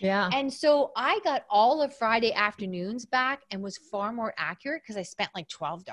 Yeah. 0.00 0.30
And 0.32 0.52
so 0.52 0.92
I 0.96 1.18
got 1.24 1.44
all 1.50 1.82
of 1.82 1.96
Friday 1.96 2.32
afternoons 2.32 3.04
back 3.04 3.42
and 3.50 3.62
was 3.62 3.76
far 3.76 4.12
more 4.12 4.32
accurate 4.38 4.82
because 4.82 4.96
I 4.96 5.02
spent 5.02 5.30
like 5.34 5.48
$12. 5.48 5.84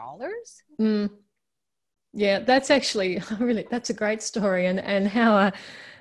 Mm. 0.80 1.10
Yeah, 2.14 2.40
that's 2.40 2.70
actually 2.70 3.22
really, 3.40 3.68
that's 3.70 3.90
a 3.90 3.94
great 3.94 4.22
story. 4.22 4.68
And, 4.68 4.80
and 4.80 5.08
how, 5.08 5.36
a, 5.38 5.54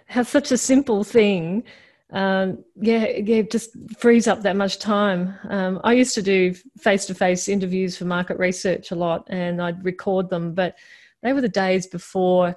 how 0.06 0.22
such 0.22 0.52
a 0.52 0.58
simple 0.58 1.02
thing 1.02 1.64
um, 2.10 2.64
yeah, 2.76 3.08
yeah, 3.08 3.42
just 3.42 3.70
frees 3.98 4.28
up 4.28 4.42
that 4.42 4.56
much 4.56 4.78
time. 4.78 5.34
Um, 5.48 5.80
I 5.84 5.94
used 5.94 6.14
to 6.14 6.22
do 6.22 6.54
face 6.78 7.06
to 7.06 7.14
face 7.14 7.48
interviews 7.48 7.96
for 7.96 8.04
market 8.04 8.38
research 8.38 8.90
a 8.90 8.94
lot 8.94 9.26
and 9.30 9.60
I'd 9.60 9.84
record 9.84 10.28
them, 10.30 10.54
but 10.54 10.76
they 11.22 11.32
were 11.32 11.40
the 11.40 11.48
days 11.48 11.86
before. 11.86 12.56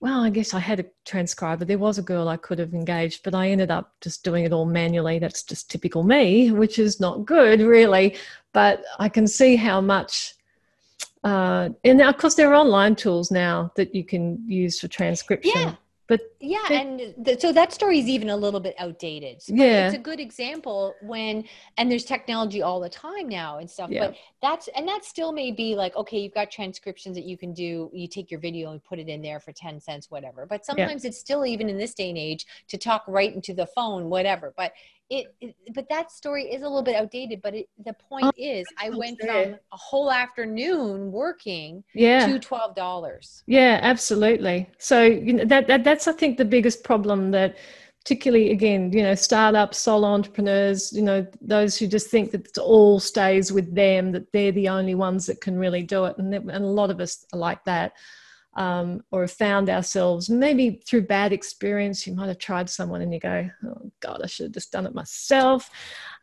Well, 0.00 0.24
I 0.24 0.30
guess 0.30 0.54
I 0.54 0.58
had 0.58 0.80
a 0.80 0.86
transcriber. 1.04 1.64
There 1.64 1.78
was 1.78 1.98
a 1.98 2.02
girl 2.02 2.28
I 2.28 2.36
could 2.36 2.58
have 2.58 2.74
engaged, 2.74 3.22
but 3.22 3.34
I 3.34 3.50
ended 3.50 3.70
up 3.70 3.94
just 4.00 4.24
doing 4.24 4.44
it 4.44 4.52
all 4.52 4.66
manually. 4.66 5.18
That's 5.18 5.44
just 5.44 5.70
typical 5.70 6.02
me, 6.02 6.50
which 6.50 6.78
is 6.78 6.98
not 6.98 7.24
good, 7.24 7.60
really. 7.60 8.16
But 8.52 8.82
I 8.98 9.08
can 9.08 9.26
see 9.26 9.56
how 9.56 9.80
much 9.80 10.34
uh, 11.22 11.70
and 11.84 12.02
of 12.02 12.18
course 12.18 12.34
there 12.34 12.50
are 12.50 12.54
online 12.54 12.94
tools 12.94 13.30
now 13.30 13.72
that 13.76 13.94
you 13.94 14.04
can 14.04 14.42
use 14.46 14.78
for 14.78 14.88
transcription 14.88 15.52
yeah 15.56 15.74
but 16.06 16.20
yeah 16.40 16.66
and 16.70 17.14
th- 17.24 17.40
so 17.40 17.52
that 17.52 17.72
story 17.72 17.98
is 17.98 18.06
even 18.06 18.30
a 18.30 18.36
little 18.36 18.60
bit 18.60 18.74
outdated. 18.78 19.42
So 19.42 19.54
yeah 19.54 19.86
it's 19.86 19.94
a 19.94 19.98
good 19.98 20.20
example 20.20 20.94
when 21.02 21.44
and 21.78 21.90
there's 21.90 22.04
technology 22.04 22.62
all 22.62 22.80
the 22.80 22.88
time 22.88 23.28
now 23.28 23.58
and 23.58 23.70
stuff 23.70 23.90
yeah. 23.90 24.06
but 24.06 24.16
that's 24.42 24.68
and 24.76 24.86
that 24.86 25.04
still 25.04 25.32
may 25.32 25.50
be 25.50 25.74
like 25.74 25.96
okay 25.96 26.18
you've 26.18 26.34
got 26.34 26.50
transcriptions 26.50 27.16
that 27.16 27.24
you 27.24 27.36
can 27.36 27.52
do. 27.52 27.90
You 27.92 28.06
take 28.06 28.30
your 28.30 28.40
video 28.40 28.72
and 28.72 28.82
put 28.84 28.98
it 28.98 29.08
in 29.08 29.22
there 29.22 29.40
for 29.40 29.52
10 29.52 29.80
cents 29.80 30.10
whatever. 30.10 30.46
But 30.46 30.64
sometimes 30.64 31.04
yeah. 31.04 31.08
it's 31.08 31.18
still 31.18 31.46
even 31.46 31.68
in 31.68 31.78
this 31.78 31.94
day 31.94 32.10
and 32.10 32.18
age 32.18 32.46
to 32.68 32.78
talk 32.78 33.04
right 33.06 33.34
into 33.34 33.54
the 33.54 33.66
phone 33.66 34.10
whatever. 34.10 34.52
But 34.56 34.72
it, 35.10 35.34
it, 35.40 35.54
but 35.74 35.86
that 35.90 36.10
story 36.10 36.44
is 36.44 36.62
a 36.62 36.64
little 36.64 36.82
bit 36.82 36.96
outdated 36.96 37.40
but 37.42 37.54
it, 37.54 37.68
the 37.84 37.92
point 37.92 38.24
oh, 38.24 38.32
is 38.36 38.66
i 38.78 38.88
went 38.90 39.20
from 39.20 39.54
a 39.54 39.76
whole 39.76 40.10
afternoon 40.10 41.12
working 41.12 41.84
yeah. 41.94 42.26
to 42.26 42.38
$12 42.38 43.42
yeah 43.46 43.78
absolutely. 43.82 44.68
So 44.78 45.02
you 45.02 45.34
know 45.34 45.44
that, 45.44 45.66
that 45.66 45.84
that's 45.84 46.08
i 46.08 46.12
think 46.12 46.38
the 46.38 46.44
biggest 46.44 46.84
problem 46.84 47.30
that 47.32 47.56
particularly 48.04 48.50
again 48.50 48.92
you 48.92 49.02
know 49.02 49.14
startups 49.14 49.78
solo 49.78 50.08
entrepreneurs 50.08 50.92
you 50.92 51.02
know 51.02 51.26
those 51.40 51.78
who 51.78 51.86
just 51.86 52.08
think 52.08 52.30
that 52.30 52.46
it 52.46 52.58
all 52.58 53.00
stays 53.00 53.50
with 53.50 53.74
them 53.74 54.12
that 54.12 54.30
they're 54.32 54.52
the 54.52 54.68
only 54.68 54.94
ones 54.94 55.26
that 55.26 55.40
can 55.40 55.58
really 55.58 55.82
do 55.82 56.04
it 56.04 56.16
and, 56.18 56.34
and 56.34 56.50
a 56.50 56.58
lot 56.58 56.90
of 56.90 57.00
us 57.00 57.26
are 57.32 57.38
like 57.38 57.64
that 57.64 57.92
um, 58.56 59.02
or 59.10 59.26
found 59.26 59.68
ourselves 59.68 60.30
maybe 60.30 60.82
through 60.86 61.02
bad 61.02 61.32
experience 61.32 62.06
you 62.06 62.14
might 62.14 62.28
have 62.28 62.38
tried 62.38 62.68
someone 62.68 63.02
and 63.02 63.12
you 63.12 63.20
go 63.20 63.48
oh 63.66 63.90
god 64.00 64.20
i 64.22 64.26
should 64.26 64.44
have 64.44 64.52
just 64.52 64.72
done 64.72 64.86
it 64.86 64.94
myself 64.94 65.70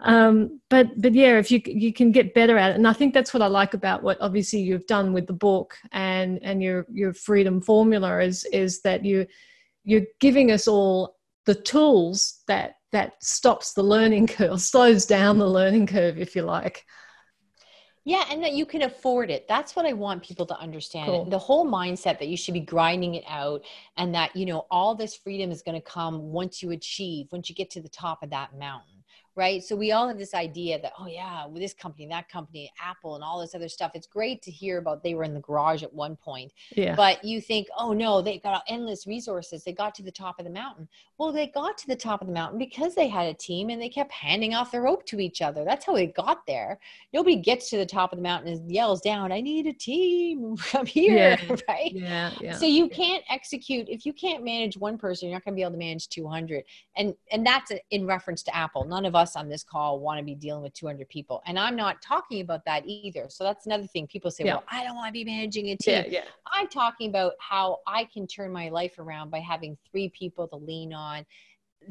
um, 0.02 0.60
but 0.70 0.88
but 1.02 1.13
yeah 1.13 1.38
if 1.38 1.52
you 1.52 1.62
you 1.65 1.94
can 1.94 2.12
get 2.12 2.34
better 2.34 2.58
at 2.58 2.72
it 2.72 2.76
and 2.76 2.88
i 2.88 2.94
think 2.94 3.13
that's 3.13 3.34
what 3.34 3.44
i 3.44 3.48
like 3.48 3.74
about 3.74 4.04
what 4.04 4.17
obviously 4.22 4.60
you've 4.60 4.88
done 4.88 5.13
with 5.13 5.28
the 5.28 5.34
book 5.34 5.78
and 5.91 6.39
and 6.41 6.62
your 6.62 6.86
your 6.91 7.13
freedom 7.13 7.62
formula 7.62 8.20
is 8.20 8.46
is 8.46 8.82
that 8.82 9.04
you 9.04 9.26
you're 9.84 10.06
giving 10.20 10.52
us 10.52 10.67
all 10.67 11.15
the 11.46 11.56
tools 11.56 12.41
that 12.48 12.76
that 12.91 13.13
stops 13.24 13.74
the 13.74 13.84
learning 13.84 14.28
curve, 14.38 14.62
slows 14.62 15.06
down 15.06 15.38
the 15.38 15.48
learning 15.48 15.88
curve, 15.88 16.17
if 16.17 16.36
you 16.36 16.44
like. 16.44 16.86
Yeah, 18.04 18.26
and 18.32 18.44
that 18.44 18.54
you 18.54 18.66
can 18.66 18.82
afford 18.82 19.30
it. 19.30 19.48
That's 19.48 19.76
what 19.76 19.86
I 19.86 19.94
want 19.94 20.24
people 20.24 20.46
to 20.48 20.58
understand. 20.58 21.06
Cool. 21.06 21.26
The 21.26 21.38
whole 21.38 21.68
mindset 21.68 22.18
that 22.18 22.28
you 22.28 22.36
should 22.36 22.56
be 22.56 22.60
grinding 22.60 23.16
it 23.16 23.24
out 23.28 23.64
and 23.96 24.14
that, 24.16 24.36
you 24.36 24.46
know, 24.48 24.66
all 24.72 24.96
this 24.96 25.16
freedom 25.16 25.52
is 25.52 25.62
going 25.62 25.80
to 25.80 25.88
come 25.88 26.32
once 26.32 26.64
you 26.64 26.72
achieve, 26.72 27.28
once 27.32 27.48
you 27.48 27.56
get 27.56 27.70
to 27.72 27.82
the 27.82 27.90
top 27.90 28.24
of 28.24 28.32
that 28.32 28.58
mountain 28.58 28.90
right? 29.36 29.63
So 29.63 29.76
we 29.76 29.91
all 29.91 30.08
have 30.08 30.17
this 30.17 30.34
idea 30.34 30.82
that, 30.82 30.94
oh 31.00 31.08
yeah, 31.08 31.46
with 31.46 31.62
this 31.62 31.74
company, 31.74 32.08
that 32.08 32.30
company, 32.30 32.72
Apple, 32.82 33.15
and 33.15 33.24
all 33.24 33.39
this 33.39 33.56
other 33.56 33.70
stuff. 33.70 33.91
It's 33.96 34.08
great 34.08 34.41
to 34.44 34.52
hear 34.52 34.78
about 34.78 35.04
they 35.04 35.13
were 35.13 35.24
in 35.24 35.34
the 35.34 35.39
garage 35.39 35.84
at 35.84 35.94
one 35.94 36.15
point. 36.17 36.52
Yeah. 36.76 36.96
But 36.96 37.24
you 37.24 37.39
think, 37.39 37.67
oh 37.78 37.94
no, 37.94 38.22
they've 38.22 38.44
got 38.44 38.63
endless 38.67 39.08
resources. 39.08 39.63
They 39.63 39.74
got 39.74 39.96
to 39.96 40.04
the 40.04 40.12
top 40.12 40.39
of 40.39 40.46
the 40.46 40.52
mountain. 40.52 40.88
Well, 41.17 41.32
they 41.32 41.48
got 41.48 41.78
to 41.80 41.88
the 41.88 41.96
top 41.96 42.22
of 42.22 42.28
the 42.28 42.34
mountain 42.34 42.58
because 42.58 42.96
they 42.96 43.08
had 43.08 43.28
a 43.28 43.34
team 43.34 43.70
and 43.70 43.82
they 43.82 43.89
kept 43.89 44.12
handing 44.12 44.54
off 44.54 44.72
the 44.72 44.82
rope 44.82 45.06
to 45.06 45.20
each 45.20 45.41
other. 45.41 45.63
That's 45.63 45.86
how 45.86 45.94
they 45.94 46.08
got 46.08 46.46
there. 46.46 46.80
Nobody 47.13 47.36
gets 47.36 47.70
to 47.70 47.78
the 47.78 47.86
top 47.86 48.12
of 48.12 48.17
the 48.17 48.24
mountain 48.24 48.52
and 48.52 48.72
yells 48.72 49.02
down, 49.02 49.32
I 49.32 49.39
need 49.39 49.67
a 49.67 49.74
team. 49.74 50.56
I'm 50.74 50.86
here. 50.86 51.15
Yeah. 51.15 51.56
Right. 51.67 51.91
Yeah. 51.94 52.32
yeah. 52.41 52.54
So 52.54 52.65
you 52.65 52.89
can't 52.89 53.24
execute 53.30 53.88
if 53.88 54.06
you 54.06 54.13
can't 54.13 54.44
manage 54.44 54.78
one 54.78 54.98
person, 54.98 55.30
you're 55.30 55.36
not 55.36 55.46
going 55.46 55.54
to 55.54 55.56
be 55.56 55.62
able 55.62 55.74
to 55.74 55.78
manage 55.78 56.10
200. 56.10 56.63
And 56.98 57.13
and 57.32 57.46
that's 57.46 57.72
in 57.91 58.08
reference 58.08 58.41
to 58.44 58.56
Apple. 58.56 58.86
None 58.86 59.06
of 59.06 59.15
us 59.15 59.21
us 59.22 59.36
on 59.36 59.48
this 59.48 59.64
call 59.64 60.00
want 60.00 60.20
to 60.20 60.26
be 60.26 60.36
dealing 60.36 60.62
with 60.62 60.74
200 60.74 61.08
people. 61.08 61.42
And 61.46 61.58
I'm 61.58 61.76
not 61.76 62.02
talking 62.02 62.42
about 62.42 62.66
that 62.66 62.84
either. 62.86 63.28
So 63.30 63.44
that's 63.44 63.66
another 63.66 63.88
thing. 63.88 64.08
People 64.08 64.32
say, 64.32 64.44
yeah. 64.44 64.56
well, 64.56 64.64
I 64.70 64.84
don't 64.84 64.96
want 64.96 65.08
to 65.08 65.14
be 65.14 65.24
managing 65.24 65.70
a 65.70 65.78
team. 65.78 66.04
Yeah, 66.06 66.06
yeah. 66.08 66.24
I'm 66.52 66.68
talking 66.68 67.10
about 67.10 67.34
how 67.40 67.80
I 67.88 68.08
can 68.14 68.28
turn 68.28 68.52
my 68.52 68.70
life 68.70 69.00
around 69.00 69.30
by 69.30 69.40
having 69.40 69.78
three 69.90 70.10
people 70.10 70.48
to 70.50 70.56
lean 70.56 70.94
on, 70.94 71.26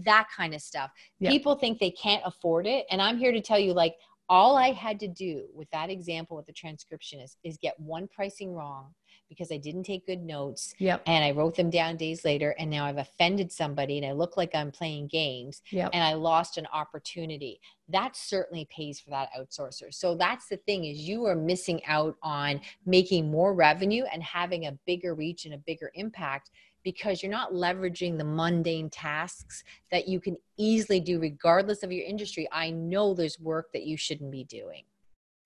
that 0.04 0.28
kind 0.36 0.54
of 0.54 0.60
stuff. 0.60 0.90
Yeah. 1.18 1.30
People 1.30 1.56
think 1.56 1.78
they 1.78 1.90
can't 1.90 2.22
afford 2.24 2.66
it. 2.66 2.86
And 2.90 3.00
I'm 3.00 3.18
here 3.18 3.32
to 3.32 3.40
tell 3.40 3.58
you, 3.58 3.72
like, 3.72 3.94
all 4.28 4.56
I 4.56 4.70
had 4.70 5.00
to 5.00 5.08
do 5.08 5.46
with 5.52 5.68
that 5.72 5.90
example 5.90 6.36
with 6.36 6.46
the 6.46 6.52
transcription 6.52 7.18
is, 7.20 7.36
is 7.42 7.58
get 7.60 7.78
one 7.80 8.08
pricing 8.14 8.54
wrong 8.54 8.94
because 9.30 9.50
I 9.52 9.56
didn't 9.56 9.84
take 9.84 10.06
good 10.06 10.22
notes. 10.22 10.74
Yep. 10.78 11.02
And 11.06 11.24
I 11.24 11.30
wrote 11.30 11.56
them 11.56 11.70
down 11.70 11.96
days 11.96 12.24
later 12.24 12.54
and 12.58 12.68
now 12.68 12.84
I've 12.84 12.98
offended 12.98 13.50
somebody 13.50 13.96
and 13.96 14.06
I 14.06 14.12
look 14.12 14.36
like 14.36 14.54
I'm 14.54 14.72
playing 14.72 15.06
games 15.06 15.62
yep. 15.70 15.90
and 15.94 16.02
I 16.02 16.14
lost 16.14 16.58
an 16.58 16.66
opportunity. 16.72 17.60
That 17.88 18.16
certainly 18.16 18.68
pays 18.70 19.00
for 19.00 19.10
that 19.10 19.30
outsourcer. 19.38 19.94
So 19.94 20.16
that's 20.16 20.48
the 20.48 20.58
thing 20.58 20.84
is 20.84 20.98
you 20.98 21.24
are 21.24 21.36
missing 21.36 21.80
out 21.86 22.16
on 22.22 22.60
making 22.84 23.30
more 23.30 23.54
revenue 23.54 24.04
and 24.12 24.22
having 24.22 24.66
a 24.66 24.76
bigger 24.84 25.14
reach 25.14 25.44
and 25.44 25.54
a 25.54 25.58
bigger 25.58 25.92
impact 25.94 26.50
because 26.82 27.22
you're 27.22 27.30
not 27.30 27.52
leveraging 27.52 28.18
the 28.18 28.24
mundane 28.24 28.90
tasks 28.90 29.62
that 29.92 30.08
you 30.08 30.18
can 30.18 30.36
easily 30.56 30.98
do 30.98 31.20
regardless 31.20 31.82
of 31.84 31.92
your 31.92 32.04
industry. 32.04 32.48
I 32.50 32.70
know 32.70 33.14
there's 33.14 33.38
work 33.38 33.72
that 33.74 33.84
you 33.84 33.96
shouldn't 33.96 34.32
be 34.32 34.44
doing. 34.44 34.82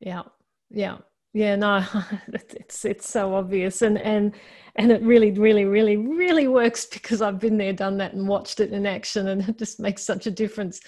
Yeah. 0.00 0.22
Yeah 0.70 0.98
yeah 1.34 1.54
no 1.56 1.84
it's 2.32 2.84
it's 2.86 3.08
so 3.08 3.34
obvious. 3.34 3.82
And 3.82 3.98
and 3.98 4.34
and 4.76 4.90
it 4.90 5.02
really 5.02 5.30
really 5.32 5.66
really 5.66 5.98
really 5.98 6.48
works 6.48 6.86
because 6.92 7.20
i've 7.20 7.38
been 7.38 7.58
there 7.58 7.72
done 7.72 7.98
that 7.98 8.14
and 8.14 8.26
watched 8.26 8.60
it 8.60 8.72
in 8.72 8.86
action 8.86 9.28
and 9.28 9.46
it 9.48 9.58
just 9.58 9.78
makes 9.78 10.02
such 10.02 10.26
a 10.26 10.30
difference. 10.30 10.80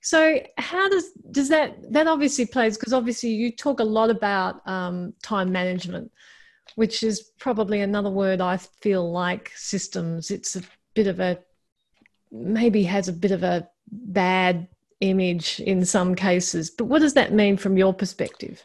So 0.00 0.40
how 0.58 0.88
does 0.88 1.12
does 1.30 1.48
that 1.50 1.92
that 1.92 2.08
obviously 2.08 2.46
plays 2.46 2.76
because 2.76 2.92
obviously 2.92 3.30
you 3.30 3.52
talk 3.52 3.78
a 3.78 3.84
lot 3.84 4.10
about 4.10 4.66
um, 4.66 5.14
time 5.22 5.52
management 5.52 6.10
which 6.74 7.02
is 7.02 7.20
probably 7.38 7.82
another 7.82 8.08
word 8.08 8.40
i 8.40 8.56
feel 8.56 9.12
like 9.12 9.52
systems 9.54 10.30
it's 10.30 10.56
a 10.56 10.62
bit 10.94 11.06
of 11.06 11.20
a 11.20 11.38
maybe 12.32 12.82
has 12.82 13.08
a 13.08 13.12
bit 13.12 13.30
of 13.30 13.42
a 13.42 13.68
bad 13.92 14.66
image 15.00 15.60
in 15.60 15.84
some 15.84 16.14
cases. 16.14 16.70
But 16.70 16.84
what 16.84 17.00
does 17.00 17.14
that 17.14 17.32
mean 17.32 17.56
from 17.56 17.76
your 17.76 17.92
perspective 17.92 18.64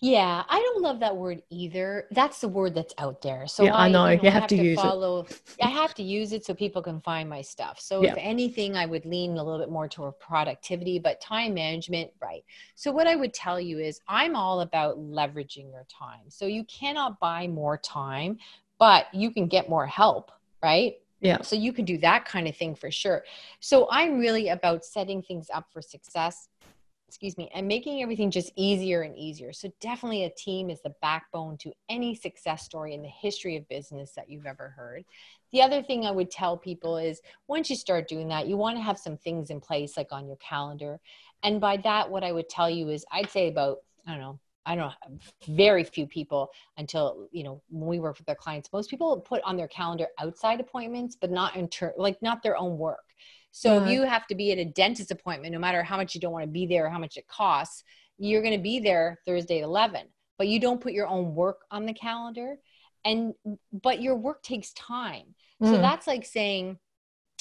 yeah, 0.00 0.44
I 0.48 0.60
don't 0.60 0.80
love 0.80 1.00
that 1.00 1.16
word 1.16 1.42
either. 1.50 2.06
That's 2.12 2.40
the 2.40 2.46
word 2.48 2.72
that's 2.74 2.94
out 2.98 3.20
there. 3.20 3.48
So 3.48 3.64
yeah, 3.64 3.74
I, 3.74 3.86
I 3.86 3.88
know 3.88 4.06
you, 4.06 4.16
know, 4.16 4.22
you 4.22 4.30
have, 4.30 4.42
have, 4.42 4.48
to, 4.50 4.56
use 4.56 4.80
follow, 4.80 5.26
it. 5.28 5.40
I 5.60 5.68
have 5.68 5.92
to 5.94 6.04
use 6.04 6.32
it 6.32 6.44
so 6.44 6.54
people 6.54 6.82
can 6.82 7.00
find 7.00 7.28
my 7.28 7.42
stuff. 7.42 7.80
So 7.80 8.02
yeah. 8.02 8.12
if 8.12 8.18
anything, 8.18 8.76
I 8.76 8.86
would 8.86 9.04
lean 9.04 9.32
a 9.32 9.42
little 9.42 9.58
bit 9.58 9.70
more 9.70 9.88
toward 9.88 10.18
productivity, 10.20 11.00
but 11.00 11.20
time 11.20 11.52
management, 11.54 12.12
right? 12.22 12.44
So 12.76 12.92
what 12.92 13.08
I 13.08 13.16
would 13.16 13.34
tell 13.34 13.60
you 13.60 13.80
is 13.80 14.00
I'm 14.06 14.36
all 14.36 14.60
about 14.60 14.98
leveraging 14.98 15.72
your 15.72 15.86
time. 15.90 16.28
So 16.28 16.46
you 16.46 16.62
cannot 16.64 17.18
buy 17.18 17.48
more 17.48 17.76
time, 17.76 18.38
but 18.78 19.12
you 19.12 19.32
can 19.32 19.48
get 19.48 19.68
more 19.68 19.86
help, 19.86 20.30
right? 20.62 20.94
Yeah. 21.20 21.42
So 21.42 21.56
you 21.56 21.72
can 21.72 21.84
do 21.84 21.98
that 21.98 22.24
kind 22.24 22.46
of 22.46 22.56
thing 22.56 22.76
for 22.76 22.92
sure. 22.92 23.24
So 23.58 23.88
I'm 23.90 24.20
really 24.20 24.50
about 24.50 24.84
setting 24.84 25.22
things 25.22 25.48
up 25.52 25.66
for 25.72 25.82
success 25.82 26.48
excuse 27.08 27.38
me, 27.38 27.50
and 27.54 27.66
making 27.66 28.02
everything 28.02 28.30
just 28.30 28.52
easier 28.54 29.00
and 29.02 29.16
easier. 29.16 29.52
So, 29.52 29.72
definitely 29.80 30.24
a 30.24 30.30
team 30.30 30.68
is 30.68 30.82
the 30.82 30.94
backbone 31.00 31.56
to 31.58 31.72
any 31.88 32.14
success 32.14 32.64
story 32.64 32.94
in 32.94 33.02
the 33.02 33.08
history 33.08 33.56
of 33.56 33.66
business 33.68 34.12
that 34.12 34.28
you've 34.28 34.46
ever 34.46 34.68
heard. 34.76 35.04
The 35.50 35.62
other 35.62 35.82
thing 35.82 36.04
I 36.04 36.10
would 36.10 36.30
tell 36.30 36.56
people 36.56 36.98
is 36.98 37.22
once 37.48 37.70
you 37.70 37.76
start 37.76 38.08
doing 38.08 38.28
that, 38.28 38.46
you 38.46 38.58
want 38.58 38.76
to 38.76 38.82
have 38.82 38.98
some 38.98 39.16
things 39.16 39.48
in 39.48 39.60
place 39.60 39.96
like 39.96 40.12
on 40.12 40.26
your 40.26 40.36
calendar. 40.36 41.00
And 41.42 41.60
by 41.60 41.78
that, 41.78 42.10
what 42.10 42.24
I 42.24 42.32
would 42.32 42.50
tell 42.50 42.68
you 42.68 42.90
is 42.90 43.06
I'd 43.10 43.30
say 43.30 43.48
about, 43.48 43.78
I 44.06 44.12
don't 44.12 44.20
know, 44.20 44.38
I 44.66 44.76
don't 44.76 44.92
know, 45.02 45.18
very 45.48 45.84
few 45.84 46.06
people 46.06 46.50
until, 46.76 47.26
you 47.32 47.42
know, 47.42 47.62
when 47.70 47.88
we 47.88 48.00
work 48.00 48.18
with 48.18 48.28
our 48.28 48.34
clients, 48.34 48.68
most 48.70 48.90
people 48.90 49.18
put 49.18 49.42
on 49.44 49.56
their 49.56 49.68
calendar 49.68 50.08
outside 50.18 50.60
appointments, 50.60 51.16
but 51.18 51.30
not 51.30 51.56
in 51.56 51.68
ter- 51.68 51.94
like 51.96 52.20
not 52.20 52.42
their 52.42 52.58
own 52.58 52.76
work. 52.76 53.07
So 53.58 53.74
uh-huh. 53.74 53.86
if 53.86 53.90
you 53.90 54.02
have 54.04 54.24
to 54.28 54.36
be 54.36 54.52
at 54.52 54.58
a 54.58 54.64
dentist 54.64 55.10
appointment, 55.10 55.52
no 55.52 55.58
matter 55.58 55.82
how 55.82 55.96
much 55.96 56.14
you 56.14 56.20
don't 56.20 56.30
want 56.30 56.44
to 56.44 56.50
be 56.50 56.64
there 56.64 56.86
or 56.86 56.90
how 56.90 56.98
much 57.00 57.16
it 57.16 57.26
costs, 57.26 57.82
you're 58.16 58.40
going 58.40 58.56
to 58.56 58.62
be 58.62 58.78
there 58.78 59.18
Thursday 59.26 59.58
at 59.58 59.64
11, 59.64 60.06
but 60.38 60.46
you 60.46 60.60
don't 60.60 60.80
put 60.80 60.92
your 60.92 61.08
own 61.08 61.34
work 61.34 61.62
on 61.72 61.84
the 61.84 61.92
calendar. 61.92 62.54
And, 63.04 63.34
but 63.72 64.00
your 64.00 64.14
work 64.14 64.44
takes 64.44 64.72
time. 64.74 65.34
Mm. 65.60 65.72
So 65.72 65.78
that's 65.78 66.06
like 66.06 66.24
saying, 66.24 66.78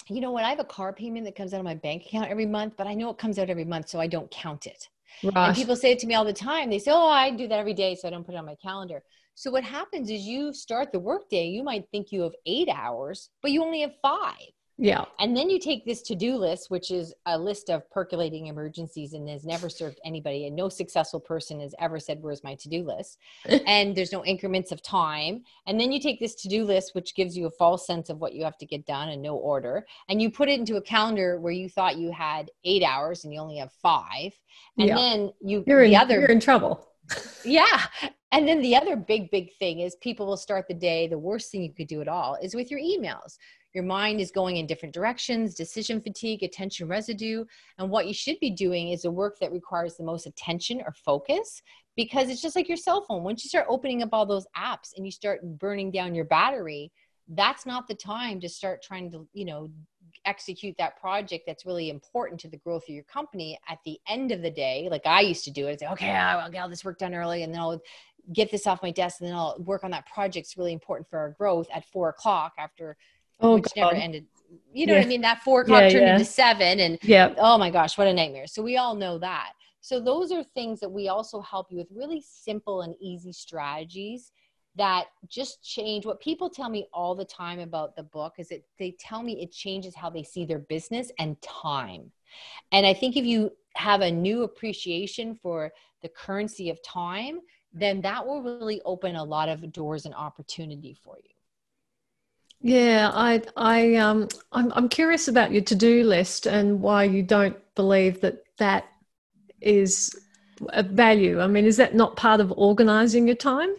you 0.08 0.20
know 0.20 0.32
what, 0.32 0.44
I 0.44 0.50
have 0.50 0.60
a 0.60 0.64
car 0.64 0.92
payment 0.92 1.26
that 1.26 1.36
comes 1.36 1.54
out 1.54 1.60
of 1.60 1.66
my 1.66 1.76
bank 1.76 2.08
account 2.08 2.32
every 2.32 2.48
month, 2.48 2.74
but 2.80 2.88
I 2.88 2.96
know 2.96 3.12
it 3.12 3.20
comes 3.20 3.38
out 3.38 3.52
every 3.52 3.66
month, 3.66 3.88
so 3.88 4.00
I 4.00 4.08
don't 4.08 4.32
count 4.32 4.66
it. 4.66 4.90
And 5.50 5.56
people 5.56 5.76
say 5.76 5.92
it 5.92 6.00
to 6.00 6.08
me 6.08 6.16
all 6.16 6.26
the 6.26 6.34
time. 6.34 6.72
They 6.72 6.80
say, 6.80 6.92
Oh, 6.92 7.10
I 7.10 7.30
do 7.30 7.48
that 7.48 7.60
every 7.60 7.76
day, 7.76 7.94
so 7.94 8.08
I 8.08 8.12
don't 8.12 8.26
put 8.26 8.34
it 8.34 8.40
on 8.40 8.46
my 8.46 8.56
calendar. 8.56 9.04
So 9.36 9.52
what 9.52 9.64
happens 9.64 10.10
is 10.10 10.22
you 10.22 10.52
start 10.52 10.92
the 10.92 11.00
workday, 11.00 11.48
you 11.48 11.64
might 11.64 11.86
think 11.92 12.12
you 12.12 12.22
have 12.22 12.34
eight 12.48 12.70
hours, 12.70 13.30
but 13.44 13.52
you 13.52 13.64
only 13.64 13.82
have 13.82 13.94
five. 14.02 14.52
Yeah. 14.80 15.06
And 15.20 15.36
then 15.36 15.50
you 15.50 15.60
take 15.60 15.86
this 15.86 16.04
to 16.04 16.16
do 16.16 16.36
list, 16.36 16.70
which 16.70 16.92
is 16.92 17.12
a 17.26 17.38
list 17.38 17.70
of 17.70 17.90
percolating 17.90 18.46
emergencies 18.46 19.14
and 19.14 19.28
has 19.28 19.44
never 19.44 19.70
served 19.70 20.00
anybody. 20.06 20.46
And 20.46 20.56
no 20.56 20.70
successful 20.70 21.20
person 21.20 21.60
has 21.62 21.74
ever 21.80 22.00
said, 22.00 22.22
Where's 22.22 22.44
my 22.44 22.54
to 22.56 22.70
do 22.70 22.84
list? 22.84 23.18
and 23.66 23.96
there's 23.96 24.12
no 24.12 24.24
increments 24.24 24.72
of 24.72 24.84
time. 24.84 25.44
And 25.66 25.80
then 25.80 25.92
you 25.92 26.00
take 26.00 26.20
this 26.20 26.36
to 26.36 26.48
do 26.48 26.64
list, 26.64 26.94
which 26.94 27.16
gives 27.16 27.36
you 27.36 27.48
a 27.48 27.52
false 27.52 27.88
sense 27.88 28.10
of 28.10 28.20
what 28.20 28.34
you 28.34 28.44
have 28.44 28.58
to 28.60 28.68
get 28.68 28.86
done 28.86 29.10
and 29.10 29.22
no 29.22 29.36
order. 29.36 29.86
And 30.10 30.22
you 30.22 30.30
put 30.30 30.48
it 30.48 30.60
into 30.60 30.76
a 30.76 30.82
calendar 30.82 31.40
where 31.40 31.54
you 31.54 31.70
thought 31.70 31.98
you 31.98 32.12
had 32.12 32.52
eight 32.64 32.84
hours 32.84 33.24
and 33.24 33.34
you 33.34 33.40
only 33.40 33.58
have 33.58 33.72
five. 33.82 34.32
And 34.78 34.90
yeah. 34.90 34.96
then 34.96 35.34
you, 35.42 35.64
you're 35.66 35.82
in, 35.82 35.90
the 35.90 35.98
other, 35.98 36.20
you're 36.20 36.30
in 36.30 36.40
trouble. 36.40 36.88
yeah. 37.44 37.86
And 38.32 38.48
then 38.48 38.62
the 38.62 38.76
other 38.76 38.96
big, 38.96 39.32
big 39.32 39.56
thing 39.58 39.80
is 39.80 39.96
people 39.96 40.28
will 40.28 40.38
start 40.38 40.68
the 40.68 40.74
day. 40.74 41.08
The 41.08 41.18
worst 41.18 41.52
thing 41.52 41.64
you 41.64 41.74
could 41.74 41.88
do 41.88 42.02
at 42.02 42.08
all 42.08 42.38
is 42.42 42.54
with 42.54 42.70
your 42.70 42.80
emails. 42.80 43.38
Your 43.78 43.86
mind 43.86 44.20
is 44.20 44.32
going 44.32 44.58
in 44.58 44.66
different 44.66 44.96
directions, 44.96 45.54
decision 45.54 46.02
fatigue, 46.02 46.42
attention 46.42 46.88
residue. 46.88 47.46
And 47.78 47.92
what 47.92 48.08
you 48.08 48.14
should 48.16 48.40
be 48.40 48.50
doing 48.50 48.90
is 48.90 49.04
the 49.04 49.12
work 49.12 49.38
that 49.38 49.52
requires 49.52 49.96
the 49.96 50.04
most 50.04 50.26
attention 50.26 50.82
or 50.84 50.92
focus 51.06 51.62
because 51.96 52.28
it's 52.32 52.42
just 52.42 52.56
like 52.56 52.68
your 52.68 52.76
cell 52.76 53.04
phone. 53.04 53.22
Once 53.22 53.44
you 53.44 53.50
start 53.50 53.68
opening 53.70 54.02
up 54.02 54.10
all 54.14 54.26
those 54.26 54.48
apps 54.58 54.98
and 54.98 55.06
you 55.06 55.12
start 55.12 55.42
burning 55.60 55.92
down 55.92 56.16
your 56.16 56.26
battery, 56.26 56.92
that's 57.28 57.68
not 57.68 57.88
the 57.88 57.94
time 57.94 58.40
to 58.40 58.50
start 58.50 58.82
trying 58.82 59.12
to, 59.12 59.28
you 59.34 59.46
know, 59.46 59.70
execute 60.26 60.76
that 60.80 61.00
project 61.00 61.44
that's 61.46 61.64
really 61.64 61.92
important 61.92 62.40
to 62.40 62.48
the 62.48 62.58
growth 62.58 62.82
of 62.90 62.96
your 62.96 63.04
company 63.04 63.60
at 63.70 63.78
the 63.86 64.00
end 64.08 64.32
of 64.32 64.42
the 64.42 64.50
day 64.50 64.88
like 64.90 65.06
i 65.06 65.22
used 65.22 65.46
to 65.46 65.52
do 65.52 65.68
it 65.68 65.74
I'd 65.74 65.80
say 65.80 65.88
okay 65.90 66.10
i'll 66.10 66.52
get 66.52 66.60
all 66.60 66.70
this 66.70 66.84
work 66.84 66.98
done 66.98 67.14
early 67.14 67.44
and 67.44 67.54
then 67.54 67.62
i'll 67.62 67.80
get 68.34 68.52
this 68.52 68.68
off 68.68 68.82
my 68.82 68.92
desk 68.92 69.22
and 69.22 69.30
then 69.30 69.36
i'll 69.36 69.56
work 69.60 69.86
on 69.86 69.92
that 69.92 70.06
project 70.06 70.48
it's 70.48 70.58
really 70.58 70.74
important 70.74 71.08
for 71.10 71.20
our 71.20 71.30
growth 71.30 71.68
at 71.74 71.86
four 71.86 72.10
o'clock 72.10 72.54
after 72.58 72.98
oh, 73.40 73.56
which 73.56 73.66
God. 73.76 73.94
never 73.94 73.96
ended. 73.96 74.26
You 74.74 74.86
know 74.86 74.94
yeah. 74.94 75.00
what 75.00 75.06
I 75.06 75.10
mean? 75.10 75.22
That 75.22 75.42
four 75.44 75.62
o'clock 75.62 75.84
yeah, 75.84 75.90
turned 75.90 76.06
yeah. 76.06 76.14
into 76.14 76.26
seven, 76.26 76.80
and 76.80 77.00
yeah. 77.02 77.34
oh 77.38 77.58
my 77.58 77.70
gosh, 77.70 77.98
what 77.98 78.08
a 78.08 78.14
nightmare! 78.14 78.48
So 78.48 78.62
we 78.62 78.78
all 78.78 78.96
know 78.96 79.18
that. 79.20 79.54
So 79.82 80.00
those 80.00 80.32
are 80.32 80.44
things 80.44 80.80
that 80.82 80.90
we 80.90 81.08
also 81.08 81.42
help 81.42 81.72
you 81.72 81.78
with 81.78 81.88
really 81.96 82.22
simple 82.22 82.82
and 82.82 82.96
easy 83.00 83.32
strategies 83.32 84.32
that 84.76 85.06
just 85.28 85.64
change 85.64 86.06
what 86.06 86.20
people 86.20 86.50
tell 86.50 86.70
me 86.70 86.88
all 86.94 87.16
the 87.16 87.26
time 87.26 87.60
about 87.60 87.96
the 87.96 88.04
book 88.04 88.34
is 88.38 88.50
that 88.50 88.64
they 88.78 88.96
tell 89.00 89.24
me 89.24 89.42
it 89.42 89.52
changes 89.52 89.96
how 89.96 90.10
they 90.10 90.24
see 90.24 90.46
their 90.46 90.60
business 90.60 91.12
and 91.20 91.42
time. 91.42 92.12
And 92.72 92.86
I 92.86 92.94
think 92.94 93.18
if 93.18 93.26
you 93.26 93.52
have 93.76 94.02
a 94.02 94.12
new 94.12 94.44
appreciation 94.44 95.36
for 95.36 95.72
the 96.02 96.10
currency 96.10 96.70
of 96.70 96.82
time, 96.84 97.40
then 97.74 98.02
that 98.02 98.26
will 98.26 98.42
really 98.42 98.82
open 98.86 99.16
a 99.16 99.24
lot 99.24 99.50
of 99.50 99.72
doors 99.72 100.06
and 100.06 100.14
opportunity 100.14 100.96
for 101.04 101.18
you. 101.24 101.37
Yeah, 102.60 103.12
I, 103.14 103.44
I, 103.56 103.96
um, 103.96 104.28
I'm, 104.52 104.72
I'm 104.74 104.90
curious 104.90 105.28
about 105.28 105.52
your 105.52 105.62
to-do 105.62 106.04
list 106.04 106.48
and 106.48 106.82
why 106.82 107.04
you 107.04 107.22
don't 107.24 107.56
believe 107.76 108.22
that 108.22 108.44
that 108.58 108.86
is 109.62 110.16
a 110.70 110.82
value. 110.82 111.40
I 111.40 111.48
mean, 111.48 111.66
is 111.66 111.78
that 111.78 111.96
not 111.96 112.16
part 112.16 112.42
of 112.42 112.52
organizing 112.58 113.28
your 113.28 113.36
time? 113.36 113.70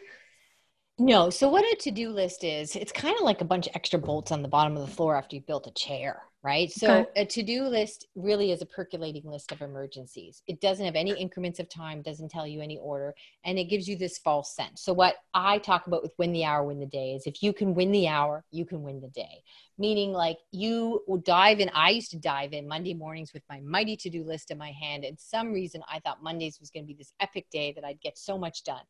No. 0.98 1.30
So 1.30 1.48
what 1.48 1.64
a 1.64 1.76
to-do 1.76 2.10
list 2.10 2.44
is, 2.44 2.76
it's 2.76 2.92
kind 2.92 3.16
of 3.16 3.22
like 3.22 3.40
a 3.40 3.44
bunch 3.44 3.66
of 3.66 3.74
extra 3.74 3.98
bolts 3.98 4.30
on 4.30 4.42
the 4.42 4.48
bottom 4.48 4.76
of 4.76 4.86
the 4.86 4.92
floor 4.94 5.16
after 5.16 5.36
you 5.36 5.42
built 5.42 5.66
a 5.66 5.72
chair, 5.72 6.22
right? 6.44 6.70
So 6.70 7.00
okay. 7.00 7.22
a 7.22 7.24
to-do 7.24 7.64
list 7.64 8.06
really 8.14 8.52
is 8.52 8.62
a 8.62 8.66
percolating 8.66 9.24
list 9.24 9.50
of 9.50 9.60
emergencies. 9.60 10.42
It 10.46 10.60
doesn't 10.60 10.84
have 10.84 10.94
any 10.94 11.10
increments 11.10 11.58
of 11.58 11.68
time, 11.68 12.00
doesn't 12.00 12.30
tell 12.30 12.46
you 12.46 12.60
any 12.60 12.78
order, 12.78 13.14
and 13.44 13.58
it 13.58 13.64
gives 13.64 13.88
you 13.88 13.96
this 13.96 14.18
false 14.18 14.54
sense. 14.54 14.82
So 14.82 14.92
what 14.92 15.16
I 15.34 15.58
talk 15.58 15.88
about 15.88 16.02
with 16.02 16.14
win 16.16 16.32
the 16.32 16.44
hour, 16.44 16.62
win 16.62 16.78
the 16.78 16.86
day 16.86 17.14
is 17.14 17.26
if 17.26 17.42
you 17.42 17.52
can 17.52 17.74
win 17.74 17.90
the 17.90 18.06
hour, 18.06 18.44
you 18.52 18.64
can 18.64 18.82
win 18.82 19.00
the 19.00 19.08
day. 19.08 19.42
Meaning 19.78 20.12
like 20.12 20.38
you 20.52 21.02
will 21.06 21.18
dive 21.18 21.60
in. 21.60 21.70
I 21.74 21.90
used 21.90 22.10
to 22.12 22.18
dive 22.18 22.52
in 22.52 22.68
Monday 22.68 22.94
mornings 22.94 23.32
with 23.32 23.42
my 23.48 23.60
mighty 23.60 23.96
to-do 23.96 24.24
list 24.24 24.50
in 24.50 24.58
my 24.58 24.72
hand. 24.72 25.04
And 25.04 25.18
some 25.18 25.52
reason 25.52 25.82
I 25.88 26.00
thought 26.00 26.22
Mondays 26.22 26.58
was 26.60 26.70
going 26.70 26.84
to 26.84 26.88
be 26.88 26.94
this 26.94 27.12
epic 27.20 27.46
day 27.50 27.72
that 27.72 27.84
I'd 27.84 28.00
get 28.00 28.18
so 28.18 28.38
much 28.38 28.64
done. 28.64 28.82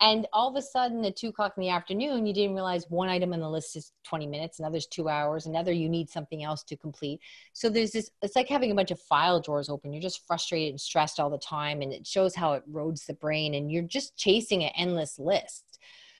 And 0.00 0.26
all 0.32 0.50
of 0.50 0.56
a 0.56 0.62
sudden, 0.62 1.04
at 1.04 1.16
two 1.16 1.28
o'clock 1.28 1.54
in 1.56 1.62
the 1.62 1.70
afternoon, 1.70 2.26
you 2.26 2.34
didn't 2.34 2.54
realize 2.54 2.84
one 2.90 3.08
item 3.08 3.32
on 3.32 3.40
the 3.40 3.48
list 3.48 3.76
is 3.76 3.92
20 4.04 4.26
minutes, 4.26 4.58
another's 4.58 4.86
two 4.86 5.08
hours, 5.08 5.46
another 5.46 5.72
you 5.72 5.88
need 5.88 6.10
something 6.10 6.44
else 6.44 6.62
to 6.64 6.76
complete. 6.76 7.20
So 7.54 7.70
there's 7.70 7.92
this, 7.92 8.10
it's 8.20 8.36
like 8.36 8.48
having 8.48 8.70
a 8.70 8.74
bunch 8.74 8.90
of 8.90 9.00
file 9.00 9.40
drawers 9.40 9.70
open. 9.70 9.92
You're 9.92 10.02
just 10.02 10.26
frustrated 10.26 10.70
and 10.70 10.80
stressed 10.80 11.18
all 11.18 11.30
the 11.30 11.38
time. 11.38 11.80
And 11.80 11.92
it 11.92 12.06
shows 12.06 12.34
how 12.34 12.52
it 12.52 12.62
roads 12.66 13.06
the 13.06 13.14
brain, 13.14 13.54
and 13.54 13.72
you're 13.72 13.82
just 13.82 14.16
chasing 14.16 14.64
an 14.64 14.72
endless 14.76 15.18
list. 15.18 15.78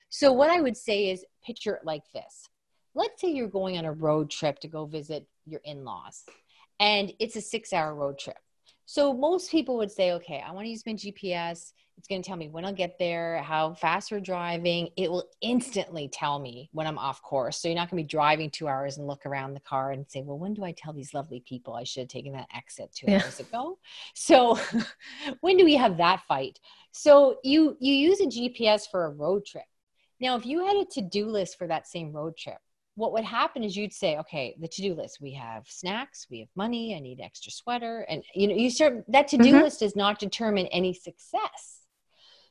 So, 0.09 0.33
what 0.33 0.51
I 0.51 0.61
would 0.61 0.77
say 0.77 1.11
is 1.11 1.25
picture 1.45 1.75
it 1.75 1.85
like 1.85 2.11
this 2.15 2.49
let's 2.97 3.21
say 3.21 3.31
you're 3.31 3.47
going 3.47 3.79
on 3.79 3.85
a 3.85 3.93
road 3.93 4.31
trip 4.31 4.59
to 4.59 4.69
go 4.69 4.87
visit 4.87 5.29
your 5.45 5.61
in 5.65 5.85
laws, 5.85 6.25
and 6.81 7.13
it's 7.21 7.37
a 7.37 7.41
six 7.41 7.73
hour 7.73 7.95
road 7.95 8.19
trip. 8.19 8.39
So, 8.87 9.13
most 9.13 9.51
people 9.51 9.77
would 9.77 9.91
say, 9.91 10.13
okay, 10.13 10.43
I 10.47 10.53
want 10.53 10.65
to 10.65 10.71
use 10.71 10.87
my 10.87 10.95
GPS 10.95 11.73
it's 11.99 12.09
going 12.09 12.23
to 12.23 12.27
tell 12.27 12.37
me 12.37 12.49
when 12.49 12.65
I'll 12.65 12.75
get 12.75 12.99
there, 12.99 13.43
how 13.43 13.73
fast 13.73 14.11
we're 14.11 14.21
driving. 14.21 14.91
It 14.97 15.11
will 15.11 15.25
instantly 15.41 16.09
tell 16.09 16.39
me 16.39 16.69
when 16.73 16.87
I'm 16.87 16.99
off 16.99 17.23
course. 17.23 17.59
So 17.59 17.69
you're 17.69 17.75
not 17.75 17.91
going 17.91 18.03
to 18.03 18.07
be 18.07 18.09
driving 18.09 18.51
two 18.51 18.69
hours 18.69 18.99
and 18.99 19.07
look 19.07 19.25
around 19.25 19.55
the 19.55 19.61
car 19.61 19.93
and 19.93 20.05
say, 20.09 20.21
well, 20.21 20.39
when 20.39 20.53
do 20.53 20.63
I 20.63 20.73
tell 20.73 20.93
these 20.93 21.15
lovely 21.15 21.43
people 21.47 21.75
I 21.75 21.85
should 21.85 22.03
have 22.03 22.09
taken 22.09 22.33
that 22.33 22.49
exit 22.55 22.93
two 22.95 23.07
yeah. 23.09 23.23
hours 23.25 23.41
ago? 23.41 23.79
So 24.15 24.59
when 25.41 25.57
do 25.57 25.65
we 25.65 25.75
have 25.75 25.97
that 25.97 26.23
fight? 26.29 26.61
So 26.93 27.39
you 27.43 27.77
you 27.81 27.95
use 27.95 28.21
a 28.21 28.27
GPS 28.27 28.91
for 28.91 29.07
a 29.07 29.11
road 29.11 29.47
trip. 29.47 29.65
Now, 30.21 30.37
if 30.37 30.47
you 30.47 30.65
had 30.67 30.77
a 30.77 30.85
to-do 30.85 31.29
list 31.29 31.59
for 31.59 31.67
that 31.67 31.87
same 31.87 32.13
road 32.13 32.37
trip, 32.37 32.59
what 32.97 33.13
would 33.13 33.25
happen 33.25 33.63
is 33.63 33.77
you'd 33.77 33.93
say, 33.93 34.17
okay, 34.19 34.57
the 34.61 34.69
to-do 34.69 34.95
list, 34.95 35.21
we 35.21 35.33
have 35.35 35.69
snacks, 35.69 36.27
we 36.31 36.41
have 36.41 36.49
money, 36.57 36.97
I 36.97 36.99
need 36.99 37.21
extra 37.21 37.53
sweater. 37.53 38.05
And 38.09 38.25
you 38.35 38.49
know, 38.49 38.55
you 38.55 38.71
start 38.71 39.05
that 39.09 39.29
to-do 39.29 39.45
mm-hmm. 39.45 39.63
list 39.63 39.81
does 39.81 39.95
not 39.95 40.19
determine 40.19 40.67
any 40.67 40.93
success 40.93 41.77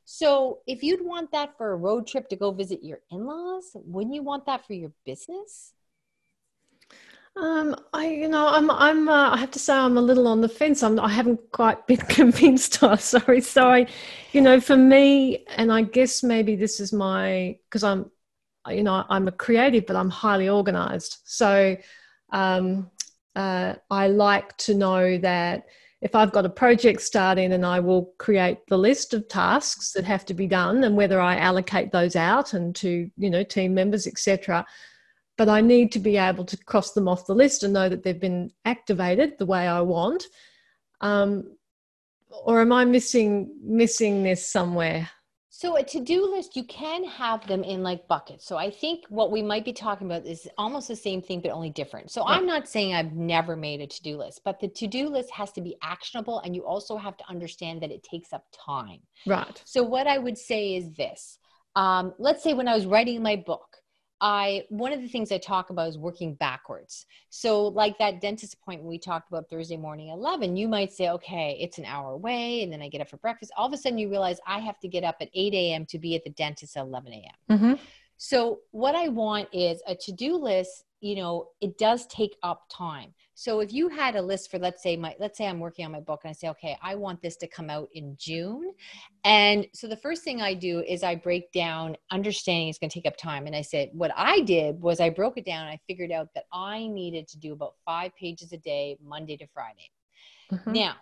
so 0.05 0.60
if 0.67 0.84
you'd 0.84 1.03
want 1.03 1.31
that 1.31 1.58
for 1.58 1.71
a 1.71 1.75
road 1.75 2.08
trip 2.08 2.29
to 2.29 2.36
go 2.36 2.51
visit 2.51 2.84
your 2.84 2.99
in-laws, 3.12 3.71
wouldn't 3.73 4.13
you 4.13 4.21
want 4.21 4.45
that 4.45 4.65
for 4.65 4.73
your 4.73 4.91
business? 5.03 5.73
Um, 7.36 7.75
I, 7.91 8.08
you 8.08 8.29
know, 8.29 8.47
I'm, 8.47 8.71
I'm, 8.71 9.10
uh, 9.10 9.31
I 9.31 9.38
have 9.38 9.51
to 9.51 9.60
say, 9.60 9.73
I'm 9.73 9.97
a 9.97 10.01
little 10.01 10.27
on 10.27 10.39
the 10.39 10.47
fence. 10.47 10.84
I'm, 10.84 10.97
I 10.99 11.10
haven't 11.10 11.39
quite 11.51 11.86
been 11.88 11.97
convinced. 12.10 12.79
Oh, 12.84 12.95
sorry, 12.95 13.41
sorry. 13.41 13.88
You 14.31 14.41
know, 14.41 14.62
for 14.62 14.77
me, 14.77 15.43
and 15.58 15.73
I 15.73 15.81
guess 15.81 16.23
maybe 16.23 16.55
this 16.55 16.79
is 16.79 16.93
my 16.93 17.58
because 17.65 17.84
I'm, 17.84 18.12
you 18.69 18.84
know, 18.84 19.04
I'm 19.10 19.28
a 19.28 19.32
creative, 19.32 19.86
but 19.86 19.95
I'm 19.95 20.10
highly 20.10 20.49
organized. 20.49 21.17
So, 21.25 21.78
um, 22.32 22.89
uh, 23.36 23.75
I 23.91 24.08
like 24.08 24.56
to 24.58 24.73
know 24.73 25.17
that 25.19 25.65
if 26.01 26.15
I've 26.15 26.32
got 26.32 26.45
a 26.45 26.49
project 26.49 27.01
starting 27.01 27.54
and 27.54 27.65
I 27.65 27.80
will 27.80 28.13
create 28.17 28.60
the 28.67 28.78
list 28.78 29.13
of 29.13 29.28
tasks 29.28 29.91
that 29.93 30.06
have 30.06 30.25
to 30.25 30.34
be 30.34 30.47
done 30.47 30.84
and 30.84 30.95
whether 30.95 31.19
I 31.19 31.38
allocate 31.38 31.91
those 31.91 32.15
out 32.15 32.54
and 32.54 32.75
to, 32.75 33.10
you 33.17 33.30
know, 33.30 33.43
team 33.43 33.73
members, 33.73 34.06
etc. 34.06 34.65
But 35.38 35.49
I 35.49 35.62
need 35.62 35.91
to 35.93 35.99
be 35.99 36.17
able 36.17 36.45
to 36.45 36.58
cross 36.58 36.91
them 36.91 37.08
off 37.08 37.25
the 37.25 37.36
list 37.36 37.63
and 37.63 37.73
know 37.73 37.89
that 37.89 38.04
they've 38.04 38.19
been 38.19 38.51
activated 38.65 39.38
the 39.38 39.45
way 39.45 39.67
I 39.67 39.82
want. 39.82 40.23
Um, 41.01 41.56
or 42.30 42.62
am 42.62 42.71
I 42.71 42.86
missing 42.86 43.56
missing 43.63 44.23
this 44.23 44.47
somewhere? 44.47 45.10
So 45.57 45.77
a 45.77 45.83
to-do 45.83 46.29
list, 46.29 46.57
you 46.57 46.65
can 46.65 47.05
have 47.05 47.47
them 47.47 47.63
in 47.63 47.81
like 47.81 48.09
buckets. 48.09 48.45
So 48.45 48.57
I 48.57 48.69
think 48.69 49.05
what 49.07 49.31
we 49.31 49.41
might 49.41 49.63
be 49.63 49.71
talking 49.71 50.05
about 50.05 50.25
is 50.25 50.49
almost 50.57 50.89
the 50.89 50.97
same 50.97 51.21
thing, 51.21 51.39
but 51.39 51.51
only 51.51 51.69
different. 51.69 52.11
So 52.11 52.25
I'm 52.25 52.45
not 52.45 52.67
saying 52.67 52.93
I've 52.93 53.13
never 53.13 53.55
made 53.55 53.79
a 53.79 53.87
to-do 53.87 54.17
list, 54.17 54.41
but 54.43 54.59
the 54.59 54.67
to-do 54.67 55.07
list 55.07 55.31
has 55.31 55.53
to 55.53 55.61
be 55.61 55.77
actionable, 55.81 56.39
and 56.39 56.53
you 56.53 56.65
also 56.65 56.97
have 56.97 57.15
to 57.15 57.29
understand 57.29 57.81
that 57.83 57.89
it 57.89 58.03
takes 58.03 58.33
up 58.33 58.43
time. 58.51 58.99
Right. 59.25 59.61
So 59.63 59.81
what 59.81 60.07
I 60.07 60.17
would 60.17 60.37
say 60.37 60.75
is 60.75 60.91
this: 60.91 61.39
um, 61.77 62.13
let's 62.19 62.43
say 62.43 62.53
when 62.53 62.67
I 62.67 62.75
was 62.75 62.85
writing 62.85 63.23
my 63.23 63.37
book, 63.37 63.74
I 64.25 64.63
one 64.69 64.91
of 64.91 65.01
the 65.01 65.07
things 65.07 65.31
I 65.31 65.38
talk 65.38 65.69
about 65.69 65.88
is 65.88 65.99
working 65.99 66.33
backwards. 66.33 67.05
So 67.29 67.67
like 67.67 67.95
that 67.99 68.21
dentist 68.21 68.55
appointment 68.55 68.89
we 68.89 68.97
talked 68.97 69.29
about 69.29 69.47
Thursday 69.51 69.77
morning 69.77 70.07
11, 70.09 70.57
you 70.57 70.67
might 70.67 70.91
say, 70.91 71.09
okay, 71.09 71.55
it's 71.61 71.77
an 71.77 71.85
hour 71.85 72.13
away, 72.13 72.63
and 72.63 72.73
then 72.73 72.81
I 72.81 72.89
get 72.89 73.01
up 73.01 73.09
for 73.09 73.17
breakfast. 73.17 73.51
All 73.55 73.67
of 73.67 73.73
a 73.73 73.77
sudden, 73.77 73.99
you 73.99 74.09
realize 74.09 74.39
I 74.47 74.57
have 74.57 74.79
to 74.79 74.88
get 74.88 75.03
up 75.03 75.17
at 75.21 75.29
8 75.31 75.53
a.m. 75.53 75.85
to 75.85 75.99
be 75.99 76.15
at 76.15 76.23
the 76.23 76.31
dentist 76.31 76.75
at 76.75 76.85
11 76.85 77.13
a.m. 77.13 77.57
Mm-hmm. 77.57 77.73
So 78.17 78.61
what 78.71 78.95
I 78.95 79.09
want 79.09 79.47
is 79.53 79.83
a 79.85 79.93
to-do 79.93 80.38
list. 80.38 80.85
You 81.01 81.17
know, 81.17 81.49
it 81.61 81.77
does 81.77 82.07
take 82.07 82.35
up 82.41 82.63
time. 82.71 83.13
So 83.37 83.59
if 83.59 83.73
you 83.73 83.89
had 83.89 84.15
a 84.15 84.21
list 84.21 84.49
for 84.49 84.57
let's 84.57 84.81
say 84.81 84.95
my 84.95 85.13
let's 85.19 85.37
say 85.37 85.45
I'm 85.45 85.59
working 85.59 85.85
on 85.85 85.91
my 85.91 85.99
book 85.99 86.21
and 86.23 86.29
I 86.29 86.33
say 86.33 86.47
okay, 86.49 86.77
I 86.81 86.95
want 86.95 87.21
this 87.21 87.35
to 87.37 87.47
come 87.47 87.69
out 87.69 87.89
in 87.93 88.15
June. 88.17 88.71
And 89.25 89.67
so 89.73 89.87
the 89.87 89.97
first 89.97 90.23
thing 90.23 90.41
I 90.41 90.53
do 90.53 90.79
is 90.87 91.03
I 91.03 91.15
break 91.15 91.51
down 91.51 91.97
understanding 92.11 92.69
it's 92.69 92.79
going 92.79 92.89
to 92.89 92.93
take 92.93 93.05
up 93.05 93.17
time 93.17 93.45
and 93.45 93.55
I 93.55 93.61
said 93.61 93.89
what 93.91 94.11
I 94.15 94.39
did 94.39 94.81
was 94.81 95.01
I 95.01 95.09
broke 95.09 95.37
it 95.37 95.45
down 95.45 95.67
I 95.67 95.79
figured 95.85 96.11
out 96.11 96.29
that 96.33 96.45
I 96.53 96.87
needed 96.87 97.27
to 97.29 97.37
do 97.37 97.51
about 97.51 97.73
5 97.85 98.15
pages 98.15 98.53
a 98.53 98.57
day 98.57 98.97
Monday 99.03 99.35
to 99.37 99.47
Friday. 99.47 99.91
Mm-hmm. 100.51 100.71
Now, 100.71 100.95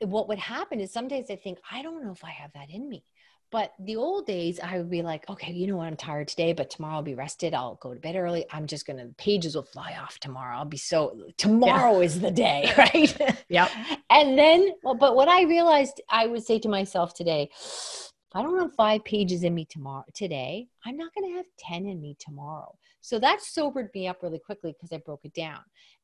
what 0.00 0.28
would 0.28 0.38
happen 0.38 0.80
is 0.80 0.92
some 0.92 1.08
days 1.08 1.26
I 1.28 1.36
think 1.36 1.58
I 1.70 1.82
don't 1.82 2.04
know 2.04 2.12
if 2.12 2.24
I 2.24 2.30
have 2.30 2.52
that 2.54 2.70
in 2.70 2.88
me. 2.88 3.04
But 3.52 3.74
the 3.78 3.96
old 3.96 4.26
days, 4.26 4.58
I 4.60 4.78
would 4.78 4.90
be 4.90 5.02
like, 5.02 5.28
okay, 5.28 5.52
you 5.52 5.66
know 5.66 5.76
what? 5.76 5.86
I'm 5.86 5.96
tired 5.96 6.26
today, 6.26 6.54
but 6.54 6.70
tomorrow 6.70 6.96
I'll 6.96 7.02
be 7.02 7.14
rested. 7.14 7.52
I'll 7.52 7.74
go 7.76 7.92
to 7.92 8.00
bed 8.00 8.16
early. 8.16 8.46
I'm 8.50 8.66
just 8.66 8.86
going 8.86 8.98
to, 8.98 9.14
pages 9.18 9.54
will 9.54 9.62
fly 9.62 9.94
off 10.00 10.18
tomorrow. 10.18 10.56
I'll 10.56 10.64
be 10.64 10.78
so, 10.78 11.20
tomorrow 11.36 11.98
yeah. 11.98 12.06
is 12.06 12.18
the 12.18 12.30
day, 12.30 12.72
right? 12.78 13.36
yep. 13.50 13.70
And 14.08 14.38
then, 14.38 14.72
well, 14.82 14.94
but 14.94 15.16
what 15.16 15.28
I 15.28 15.42
realized 15.42 16.00
I 16.08 16.26
would 16.26 16.44
say 16.44 16.58
to 16.60 16.68
myself 16.70 17.12
today, 17.12 17.50
if 17.52 18.36
I 18.36 18.40
don't 18.40 18.58
have 18.58 18.74
five 18.74 19.04
pages 19.04 19.44
in 19.44 19.54
me 19.54 19.66
tomorrow, 19.66 20.06
today, 20.14 20.68
I'm 20.86 20.96
not 20.96 21.12
going 21.14 21.30
to 21.30 21.36
have 21.36 21.46
10 21.58 21.84
in 21.84 22.00
me 22.00 22.16
tomorrow. 22.18 22.74
So 23.02 23.18
that 23.18 23.42
sobered 23.42 23.90
me 23.94 24.08
up 24.08 24.22
really 24.22 24.38
quickly 24.38 24.72
because 24.72 24.94
I 24.94 25.02
broke 25.04 25.24
it 25.24 25.34
down. 25.34 25.58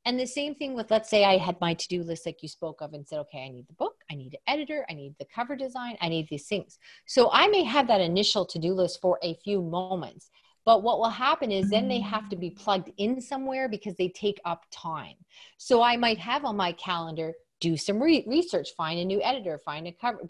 And 0.05 0.21
the 0.21 0.27
same 0.27 0.55
thing 0.55 0.75
with, 0.75 0.91
let's 0.91 1.09
say 1.09 1.25
I 1.25 1.39
had 1.39 1.59
my 1.63 1.73
to 1.73 1.89
do 1.89 2.03
list 2.03 2.27
like 2.27 2.43
you 2.43 2.49
spoke 2.51 2.83
of 2.83 2.93
and 2.93 3.09
said, 3.09 3.21
okay, 3.21 3.47
I 3.47 3.49
need 3.49 3.69
the 3.69 3.75
book, 3.75 3.98
I 4.11 4.14
need 4.14 4.35
an 4.35 4.53
editor, 4.53 4.87
I 4.88 4.94
need 4.94 5.14
the 5.18 5.27
cover 5.27 5.57
design, 5.57 5.97
I 6.01 6.09
need 6.09 6.29
these 6.29 6.47
things. 6.47 6.79
So 7.07 7.31
I 7.33 7.49
may 7.49 7.64
have 7.64 7.87
that 7.88 8.01
initial 8.01 8.44
to 8.47 8.59
do 8.59 8.73
list 8.73 9.01
for 9.01 9.18
a 9.23 9.35
few 9.44 9.62
moments. 9.62 10.31
But 10.64 10.83
what 10.83 10.99
will 10.99 11.09
happen 11.09 11.51
is 11.51 11.71
then 11.71 11.88
they 11.88 12.01
have 12.01 12.29
to 12.29 12.37
be 12.37 12.51
plugged 12.51 12.90
in 12.99 13.23
somewhere 13.23 13.68
because 13.68 13.94
they 13.97 14.11
take 14.11 14.38
up 14.44 14.66
time. 14.71 15.14
So 15.57 15.83
I 15.83 15.97
might 15.97 16.18
have 16.18 16.44
on 16.44 16.57
my 16.57 16.73
calendar, 16.73 17.33
do 17.61 17.77
some 17.77 18.03
re- 18.03 18.25
research, 18.27 18.75
find 18.77 19.01
a 19.01 19.05
new 19.05 19.23
editor, 19.23 19.59
find 19.59 19.87
a 19.87 19.92
cover, 19.92 20.21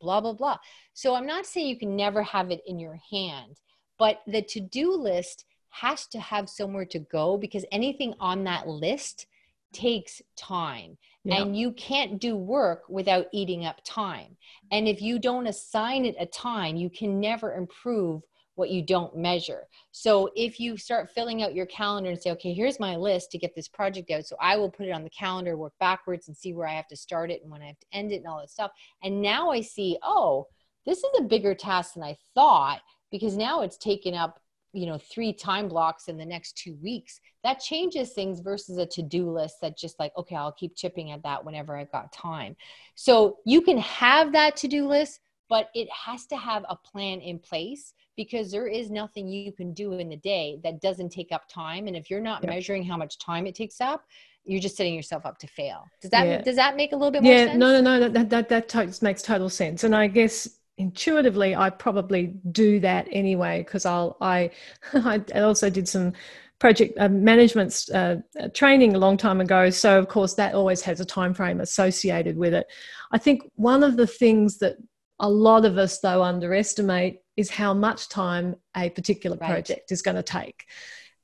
blah, 0.00 0.20
blah, 0.20 0.32
blah. 0.32 0.58
So 0.94 1.14
I'm 1.14 1.26
not 1.26 1.46
saying 1.46 1.68
you 1.68 1.78
can 1.78 1.94
never 1.94 2.22
have 2.24 2.50
it 2.50 2.62
in 2.66 2.78
your 2.78 2.98
hand, 3.10 3.60
but 3.98 4.20
the 4.26 4.42
to 4.42 4.60
do 4.60 4.92
list 4.94 5.44
has 5.70 6.06
to 6.08 6.20
have 6.20 6.48
somewhere 6.48 6.86
to 6.86 6.98
go 6.98 7.38
because 7.38 7.64
anything 7.72 8.14
on 8.20 8.44
that 8.44 8.66
list 8.66 9.26
takes 9.72 10.22
time 10.36 10.96
and 11.32 11.56
you 11.56 11.72
can't 11.72 12.20
do 12.20 12.36
work 12.36 12.82
without 12.88 13.26
eating 13.32 13.64
up 13.64 13.80
time. 13.84 14.36
And 14.70 14.86
if 14.86 15.00
you 15.00 15.18
don't 15.18 15.46
assign 15.46 16.04
it 16.04 16.16
a 16.18 16.26
time 16.26 16.76
you 16.76 16.90
can 16.90 17.20
never 17.20 17.54
improve 17.54 18.22
what 18.56 18.70
you 18.70 18.82
don't 18.82 19.16
measure. 19.16 19.66
So 19.90 20.30
if 20.36 20.60
you 20.60 20.76
start 20.76 21.10
filling 21.10 21.42
out 21.42 21.54
your 21.54 21.66
calendar 21.66 22.10
and 22.10 22.20
say 22.20 22.30
okay 22.32 22.52
here's 22.52 22.78
my 22.78 22.96
list 22.96 23.30
to 23.32 23.38
get 23.38 23.54
this 23.54 23.68
project 23.68 24.10
out 24.10 24.26
so 24.26 24.36
i 24.40 24.56
will 24.56 24.70
put 24.70 24.86
it 24.86 24.92
on 24.92 25.02
the 25.02 25.10
calendar 25.10 25.56
work 25.56 25.72
backwards 25.80 26.28
and 26.28 26.36
see 26.36 26.52
where 26.52 26.68
i 26.68 26.72
have 26.72 26.88
to 26.88 26.96
start 26.96 27.30
it 27.30 27.42
and 27.42 27.50
when 27.50 27.62
i 27.62 27.66
have 27.66 27.80
to 27.80 27.86
end 27.92 28.12
it 28.12 28.16
and 28.16 28.26
all 28.26 28.40
that 28.40 28.50
stuff. 28.50 28.70
And 29.02 29.20
now 29.20 29.50
i 29.50 29.60
see 29.60 29.98
oh 30.02 30.46
this 30.86 30.98
is 30.98 31.10
a 31.18 31.22
bigger 31.22 31.54
task 31.54 31.94
than 31.94 32.02
i 32.02 32.16
thought 32.34 32.80
because 33.10 33.36
now 33.36 33.62
it's 33.62 33.76
taken 33.76 34.14
up 34.14 34.40
you 34.74 34.86
know 34.86 34.98
three 34.98 35.32
time 35.32 35.68
blocks 35.68 36.08
in 36.08 36.16
the 36.16 36.24
next 36.24 36.56
two 36.58 36.76
weeks 36.82 37.20
that 37.42 37.60
changes 37.60 38.12
things 38.12 38.40
versus 38.40 38.76
a 38.76 38.86
to-do 38.86 39.30
list 39.30 39.56
that 39.60 39.78
just 39.78 39.98
like 39.98 40.12
okay 40.16 40.36
i'll 40.36 40.52
keep 40.52 40.74
chipping 40.76 41.12
at 41.12 41.22
that 41.22 41.44
whenever 41.44 41.76
i've 41.76 41.92
got 41.92 42.12
time 42.12 42.56
so 42.94 43.38
you 43.46 43.60
can 43.60 43.78
have 43.78 44.32
that 44.32 44.56
to-do 44.56 44.86
list 44.86 45.20
but 45.48 45.68
it 45.74 45.88
has 45.90 46.26
to 46.26 46.36
have 46.36 46.64
a 46.68 46.76
plan 46.76 47.20
in 47.20 47.38
place 47.38 47.94
because 48.16 48.50
there 48.50 48.66
is 48.66 48.90
nothing 48.90 49.28
you 49.28 49.52
can 49.52 49.72
do 49.72 49.92
in 49.94 50.08
the 50.08 50.16
day 50.16 50.58
that 50.62 50.80
doesn't 50.80 51.10
take 51.10 51.32
up 51.32 51.48
time. 51.48 51.86
And 51.86 51.96
if 51.96 52.10
you're 52.10 52.20
not 52.20 52.44
measuring 52.44 52.84
how 52.84 52.96
much 52.96 53.18
time 53.18 53.46
it 53.46 53.54
takes 53.54 53.80
up, 53.80 54.04
you're 54.44 54.60
just 54.60 54.76
setting 54.76 54.94
yourself 54.94 55.24
up 55.24 55.38
to 55.38 55.46
fail. 55.46 55.84
Does 56.02 56.10
that 56.10 56.26
yeah. 56.26 56.42
does 56.42 56.56
that 56.56 56.76
make 56.76 56.92
a 56.92 56.96
little 56.96 57.10
bit 57.10 57.22
more 57.22 57.32
sense? 57.32 57.52
Yeah, 57.52 57.56
no, 57.56 57.80
no, 57.80 57.98
no, 57.98 58.08
that 58.08 58.30
that 58.30 58.48
that, 58.48 58.68
that 58.68 59.02
makes 59.02 59.22
total 59.22 59.48
sense. 59.48 59.84
And 59.84 59.96
I 59.96 60.06
guess 60.06 60.48
intuitively 60.76 61.54
I 61.54 61.70
probably 61.70 62.34
do 62.50 62.80
that 62.80 63.06
anyway 63.10 63.62
because 63.62 63.86
I'll 63.86 64.16
I 64.20 64.50
I 64.92 65.22
also 65.40 65.70
did 65.70 65.88
some 65.88 66.12
project 66.58 66.96
uh, 66.98 67.08
management 67.08 67.84
uh, 67.92 68.16
training 68.54 68.94
a 68.94 68.98
long 68.98 69.16
time 69.16 69.40
ago 69.40 69.70
so 69.70 69.98
of 69.98 70.08
course 70.08 70.34
that 70.34 70.54
always 70.54 70.80
has 70.82 71.00
a 71.00 71.04
time 71.04 71.34
frame 71.34 71.60
associated 71.60 72.36
with 72.36 72.54
it 72.54 72.66
i 73.12 73.18
think 73.18 73.42
one 73.56 73.82
of 73.82 73.96
the 73.96 74.06
things 74.06 74.58
that 74.58 74.76
a 75.18 75.28
lot 75.28 75.64
of 75.64 75.78
us 75.78 75.98
though 75.98 76.22
underestimate 76.22 77.20
is 77.36 77.50
how 77.50 77.74
much 77.74 78.08
time 78.08 78.54
a 78.76 78.88
particular 78.90 79.36
right. 79.40 79.50
project 79.50 79.90
is 79.90 80.00
going 80.00 80.16
to 80.16 80.22
take 80.22 80.64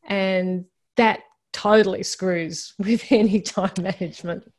and 0.04 0.64
that 0.96 1.20
totally 1.52 2.02
screws 2.02 2.74
with 2.78 3.04
any 3.10 3.40
time 3.40 3.72
management 3.78 4.52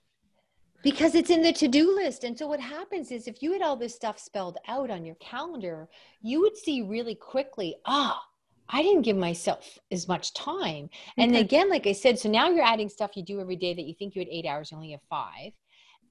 because 0.84 1.16
it's 1.16 1.30
in 1.30 1.42
the 1.42 1.54
to-do 1.54 1.96
list 1.96 2.24
and 2.24 2.38
so 2.38 2.48
what 2.48 2.60
happens 2.60 3.12
is 3.12 3.28
if 3.28 3.42
you 3.42 3.54
had 3.54 3.62
all 3.62 3.76
this 3.76 3.96
stuff 3.96 4.20
spelled 4.20 4.58
out 4.68 4.90
on 4.90 5.06
your 5.06 5.16
calendar 5.16 5.88
you 6.22 6.42
would 6.42 6.58
see 6.58 6.82
really 6.82 7.16
quickly 7.16 7.76
ah 7.86 8.22
I 8.74 8.82
didn't 8.84 9.02
give 9.02 9.18
myself 9.18 9.78
as 9.92 10.08
much 10.08 10.34
time. 10.34 10.90
And 11.18 11.32
okay. 11.32 11.42
again, 11.42 11.70
like 11.70 11.88
I 11.88 11.92
said, 11.92 12.18
so 12.18 12.30
now 12.30 12.50
you're 12.50 12.66
adding 12.66 12.88
stuff 12.88 13.18
you 13.18 13.24
do 13.24 13.42
every 13.42 13.58
day 13.58 13.74
that 13.74 13.82
you 13.82 13.94
think 13.94 14.16
you 14.16 14.22
had 14.22 14.30
eight 14.30 14.46
hours, 14.46 14.72
you 14.72 14.78
only 14.78 14.92
have 14.92 15.02
five. 15.10 15.52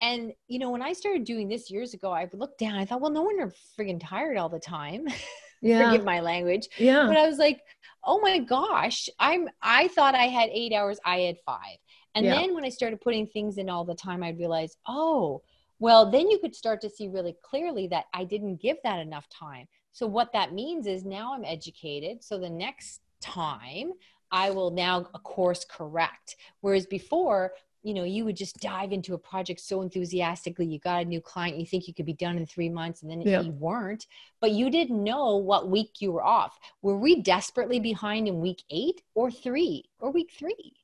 And 0.03 0.33
you 0.47 0.59
know, 0.59 0.71
when 0.71 0.83
I 0.83 0.93
started 0.93 1.25
doing 1.25 1.49
this 1.49 1.71
years 1.71 1.95
ago, 1.95 2.13
I 2.13 2.29
looked 2.33 2.59
down, 2.59 2.75
I 2.75 2.85
thought, 2.85 3.01
well, 3.01 3.11
no 3.11 3.23
wonder 3.23 3.45
I'm 3.45 3.53
friggin' 3.79 4.01
tired 4.03 4.37
all 4.37 4.49
the 4.49 4.61
time. 4.61 5.07
Yeah. 5.63 5.91
Forgive 5.91 6.07
my 6.07 6.21
language. 6.21 6.69
Yeah. 6.79 7.07
But 7.07 7.19
I 7.19 7.29
was 7.29 7.37
like, 7.37 7.61
oh 8.03 8.19
my 8.21 8.39
gosh, 8.39 9.11
I'm 9.19 9.47
I 9.61 9.89
thought 9.89 10.15
I 10.15 10.29
had 10.29 10.49
eight 10.51 10.73
hours, 10.73 10.99
I 11.05 11.19
had 11.19 11.37
five. 11.45 11.77
And 12.15 12.27
yeah. 12.27 12.35
then 12.35 12.55
when 12.55 12.65
I 12.65 12.69
started 12.69 13.01
putting 13.01 13.27
things 13.27 13.59
in 13.59 13.69
all 13.69 13.85
the 13.85 13.95
time, 13.95 14.23
I 14.23 14.31
realized, 14.31 14.79
oh, 14.87 15.43
well, 15.79 16.11
then 16.11 16.29
you 16.29 16.39
could 16.39 16.55
start 16.55 16.81
to 16.83 16.91
see 16.91 17.09
really 17.09 17.37
clearly 17.43 17.87
that 17.89 18.07
I 18.13 18.25
didn't 18.25 18.61
give 18.61 18.77
that 18.85 19.01
enough 19.01 19.29
time. 19.29 19.67
So 19.93 20.07
what 20.07 20.33
that 20.33 20.53
means 20.53 20.87
is 20.87 21.05
now 21.05 21.35
I'm 21.35 21.45
educated. 21.45 22.23
So 22.23 22.39
the 22.39 22.51
next 22.51 23.01
time 23.21 23.93
I 24.31 24.51
will 24.51 24.71
now 24.71 25.09
a 25.15 25.19
course 25.19 25.65
correct. 25.65 26.37
Whereas 26.61 26.87
before, 26.87 27.53
you 27.83 27.95
know, 27.95 28.05
you 28.05 28.25
would 28.25 28.37
just 28.37 28.61
dive 28.61 28.93
into 28.93 29.15
a 29.15 29.19
project 29.19 29.61
so 29.61 29.81
enthusiastically. 29.81 30.67
You 30.67 30.79
got 30.79 31.03
a 31.03 31.05
new 31.07 31.21
client, 31.21 31.57
you 31.57 31.65
think 31.65 31.89
you 31.89 31.95
could 31.95 32.07
be 32.07 32.13
done 32.13 32.37
in 32.37 32.45
three 32.45 32.69
months, 32.69 33.03
and 33.03 33.11
then 33.11 33.23
yep. 33.23 33.45
you 33.45 33.53
weren't. 33.53 34.07
But 34.41 34.53
you 34.53 34.71
didn't 34.71 35.03
know 35.03 35.37
what 35.37 35.71
week 35.71 36.01
you 36.01 36.13
were 36.13 36.23
off. 36.23 36.59
Were 36.83 36.99
we 36.99 37.23
desperately 37.23 37.81
behind 37.81 38.29
in 38.29 38.41
week 38.41 38.63
eight 38.71 39.03
or 39.15 39.31
three 39.31 39.87
or 39.99 40.11
week 40.11 40.31
three? 40.39 40.75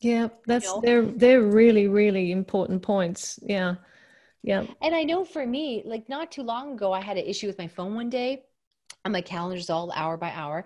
Yeah, 0.00 0.28
that's 0.46 0.64
you 0.66 0.70
know? 0.72 0.80
they're 0.80 1.02
they're 1.02 1.42
really 1.42 1.88
really 1.88 2.32
important 2.32 2.82
points. 2.82 3.38
Yeah, 3.42 3.76
yeah. 4.42 4.64
And 4.80 4.94
I 4.94 5.04
know 5.04 5.24
for 5.24 5.46
me, 5.46 5.82
like 5.84 6.08
not 6.08 6.32
too 6.32 6.42
long 6.42 6.72
ago, 6.72 6.92
I 6.92 7.00
had 7.00 7.18
an 7.18 7.26
issue 7.26 7.46
with 7.46 7.58
my 7.58 7.68
phone 7.68 7.94
one 7.94 8.10
day 8.10 8.44
on 9.04 9.12
my 9.12 9.20
calendars 9.20 9.70
all 9.70 9.92
hour 9.92 10.16
by 10.16 10.30
hour. 10.30 10.64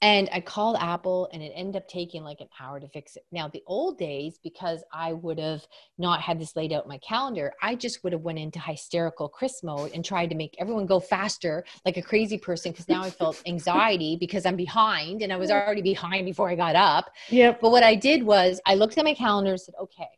And 0.00 0.28
i 0.32 0.40
called 0.40 0.76
apple 0.80 1.28
and 1.32 1.42
it 1.42 1.52
ended 1.54 1.76
up 1.76 1.88
taking 1.88 2.24
like 2.24 2.40
an 2.40 2.48
hour 2.60 2.78
to 2.78 2.88
fix 2.88 3.16
it. 3.16 3.24
Now 3.32 3.48
the 3.48 3.62
old 3.66 3.98
days 3.98 4.38
because 4.42 4.82
i 4.92 5.12
would 5.12 5.38
have 5.38 5.66
not 5.98 6.20
had 6.20 6.38
this 6.38 6.56
laid 6.56 6.72
out 6.72 6.84
in 6.84 6.88
my 6.88 6.98
calendar 6.98 7.52
i 7.62 7.74
just 7.74 8.02
would 8.04 8.12
have 8.12 8.22
went 8.22 8.38
into 8.38 8.60
hysterical 8.60 9.28
chris 9.28 9.62
mode 9.62 9.92
and 9.94 10.04
tried 10.04 10.28
to 10.30 10.36
make 10.36 10.54
everyone 10.58 10.86
go 10.86 11.00
faster 11.00 11.64
like 11.86 11.96
a 11.96 12.02
crazy 12.02 12.36
person 12.36 12.72
because 12.72 12.88
now 12.88 13.02
i 13.02 13.10
felt 13.10 13.40
anxiety 13.46 14.16
because 14.16 14.44
i'm 14.44 14.56
behind 14.56 15.22
and 15.22 15.32
i 15.32 15.36
was 15.36 15.50
already 15.50 15.82
behind 15.82 16.26
before 16.26 16.50
i 16.50 16.54
got 16.54 16.76
up. 16.76 17.10
Yeah 17.30 17.56
but 17.58 17.70
what 17.70 17.82
i 17.82 17.94
did 17.94 18.22
was 18.22 18.60
i 18.66 18.74
looked 18.74 18.98
at 18.98 19.04
my 19.04 19.14
calendar 19.14 19.52
and 19.52 19.60
said 19.60 19.74
okay 19.80 20.10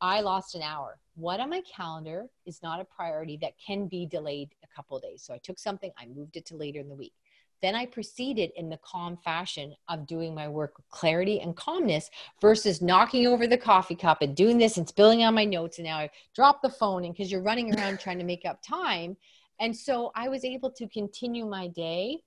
i 0.00 0.20
lost 0.20 0.54
an 0.54 0.62
hour 0.62 0.98
what 1.16 1.40
on 1.40 1.50
my 1.50 1.62
calendar 1.62 2.26
is 2.44 2.62
not 2.62 2.80
a 2.80 2.84
priority 2.84 3.38
that 3.40 3.54
can 3.64 3.88
be 3.88 4.06
delayed 4.06 4.50
a 4.62 4.74
couple 4.74 4.98
days. 5.00 5.22
So 5.22 5.34
I 5.34 5.38
took 5.38 5.58
something, 5.58 5.90
I 5.98 6.06
moved 6.06 6.36
it 6.36 6.46
to 6.46 6.56
later 6.56 6.80
in 6.80 6.88
the 6.88 6.94
week. 6.94 7.14
Then 7.62 7.74
I 7.74 7.86
proceeded 7.86 8.52
in 8.56 8.68
the 8.68 8.78
calm 8.84 9.16
fashion 9.24 9.74
of 9.88 10.06
doing 10.06 10.34
my 10.34 10.46
work 10.46 10.76
with 10.76 10.88
clarity 10.90 11.40
and 11.40 11.56
calmness 11.56 12.10
versus 12.40 12.82
knocking 12.82 13.26
over 13.26 13.46
the 13.46 13.56
coffee 13.56 13.94
cup 13.94 14.20
and 14.20 14.36
doing 14.36 14.58
this 14.58 14.76
and 14.76 14.86
spilling 14.86 15.24
on 15.24 15.34
my 15.34 15.46
notes. 15.46 15.78
And 15.78 15.86
now 15.86 15.96
I 15.96 16.10
drop 16.34 16.60
the 16.60 16.68
phone 16.68 17.04
and 17.04 17.14
because 17.14 17.32
you're 17.32 17.40
running 17.40 17.74
around 17.74 17.98
trying 17.98 18.18
to 18.18 18.24
make 18.24 18.44
up 18.44 18.60
time. 18.62 19.16
And 19.58 19.74
so 19.74 20.12
I 20.14 20.28
was 20.28 20.44
able 20.44 20.70
to 20.72 20.86
continue 20.88 21.46
my 21.46 21.68
day 21.68 22.18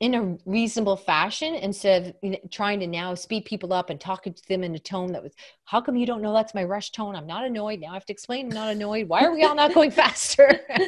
in 0.00 0.14
a 0.14 0.36
reasonable 0.46 0.96
fashion 0.96 1.54
instead 1.56 2.14
of 2.22 2.50
trying 2.50 2.78
to 2.78 2.86
now 2.86 3.14
speed 3.14 3.44
people 3.44 3.72
up 3.72 3.90
and 3.90 4.00
talking 4.00 4.32
to 4.32 4.48
them 4.48 4.62
in 4.62 4.74
a 4.76 4.78
tone 4.78 5.12
that 5.12 5.22
was 5.22 5.32
how 5.64 5.80
come 5.80 5.96
you 5.96 6.06
don't 6.06 6.22
know 6.22 6.32
that's 6.32 6.54
my 6.54 6.62
rush 6.62 6.92
tone? 6.92 7.16
I'm 7.16 7.26
not 7.26 7.44
annoyed. 7.44 7.80
Now 7.80 7.90
i 7.90 7.94
have 7.94 8.06
to 8.06 8.12
explain 8.12 8.46
i'm 8.46 8.54
not 8.54 8.68
annoyed. 8.68 9.08
Why 9.08 9.24
are 9.24 9.32
we 9.34 9.42
all 9.44 9.56
not 9.56 9.74
going 9.74 9.90
faster? 10.02 10.60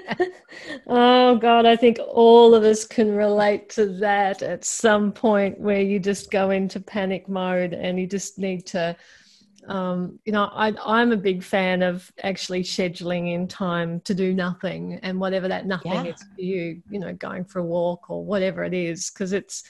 Oh 0.86 1.36
god 1.36 1.66
i 1.66 1.76
think 1.76 1.98
all 2.06 2.54
of 2.54 2.62
us 2.64 2.84
can 2.86 3.14
relate 3.14 3.68
to 3.70 3.86
that 3.86 4.42
at 4.42 4.64
some 4.64 5.12
point 5.12 5.58
where 5.58 5.80
you 5.80 5.98
just 5.98 6.30
go 6.30 6.50
into 6.50 6.80
panic 6.80 7.28
mode 7.28 7.72
and 7.74 7.98
you 7.98 8.06
just 8.06 8.38
need 8.38 8.66
to 8.66 8.96
um, 9.68 10.18
you 10.24 10.32
know, 10.32 10.44
I, 10.44 10.74
I'm 10.84 11.12
a 11.12 11.16
big 11.16 11.42
fan 11.42 11.82
of 11.82 12.10
actually 12.22 12.62
scheduling 12.62 13.34
in 13.34 13.46
time 13.46 14.00
to 14.02 14.14
do 14.14 14.34
nothing 14.34 14.98
and 15.02 15.20
whatever 15.20 15.48
that 15.48 15.66
nothing 15.66 15.92
yeah. 15.92 16.12
is 16.12 16.22
for 16.22 16.40
you, 16.40 16.82
you 16.90 16.98
know, 16.98 17.12
going 17.12 17.44
for 17.44 17.60
a 17.60 17.64
walk 17.64 18.10
or 18.10 18.24
whatever 18.24 18.64
it 18.64 18.74
is, 18.74 19.10
because 19.10 19.32
it's 19.32 19.64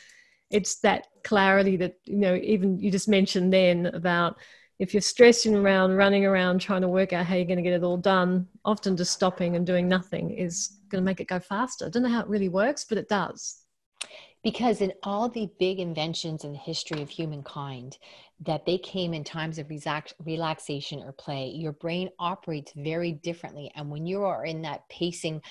it's 0.51 0.81
that 0.81 1.07
clarity 1.25 1.77
that 1.77 1.95
you 2.05 2.17
know 2.17 2.35
even 2.37 2.79
you 2.79 2.91
just 2.91 3.09
mentioned 3.09 3.53
then 3.53 3.87
about 3.87 4.37
if 4.79 4.93
you're 4.95 5.01
stressing 5.01 5.55
around 5.55 5.95
running 5.95 6.25
around 6.25 6.61
trying 6.61 6.81
to 6.81 6.89
work 6.89 7.13
out 7.13 7.27
how 7.27 7.35
you're 7.35 7.45
going 7.45 7.57
to 7.57 7.63
get 7.63 7.73
it 7.73 7.85
all 7.85 7.97
done 7.97 8.47
often 8.65 8.97
just 8.97 9.13
stopping 9.13 9.57
and 9.57 9.67
doing 9.67 9.89
nothing 9.89 10.31
is 10.31 10.79
going 10.89 11.03
to 11.03 11.07
make 11.07 11.21
it 11.21 11.29
go 11.29 11.39
faster 11.39 11.87
i 11.87 11.89
don't 11.89 12.03
know 12.03 12.09
how 12.09 12.21
it 12.21 12.29
really 12.29 12.49
works 12.49 12.85
but 12.85 12.99
it 12.99 13.09
does 13.09 13.65
because 14.43 14.81
in 14.81 14.93
all 15.03 15.29
the 15.29 15.51
big 15.59 15.79
inventions 15.79 16.45
in 16.45 16.53
the 16.53 16.59
history 16.59 17.03
of 17.03 17.11
humankind 17.11 17.99
that 18.41 18.65
they 18.65 18.79
came 18.79 19.13
in 19.13 19.23
times 19.23 19.59
of 19.59 19.69
relax- 19.69 20.15
relaxation 20.25 21.03
or 21.03 21.13
play 21.13 21.49
your 21.49 21.73
brain 21.73 22.09
operates 22.19 22.73
very 22.75 23.13
differently. 23.13 23.71
And 23.75 23.91
when 23.91 24.07
you 24.07 24.25
are 24.25 24.45
in 24.45 24.63
that 24.63 24.89
pacing 24.89 25.43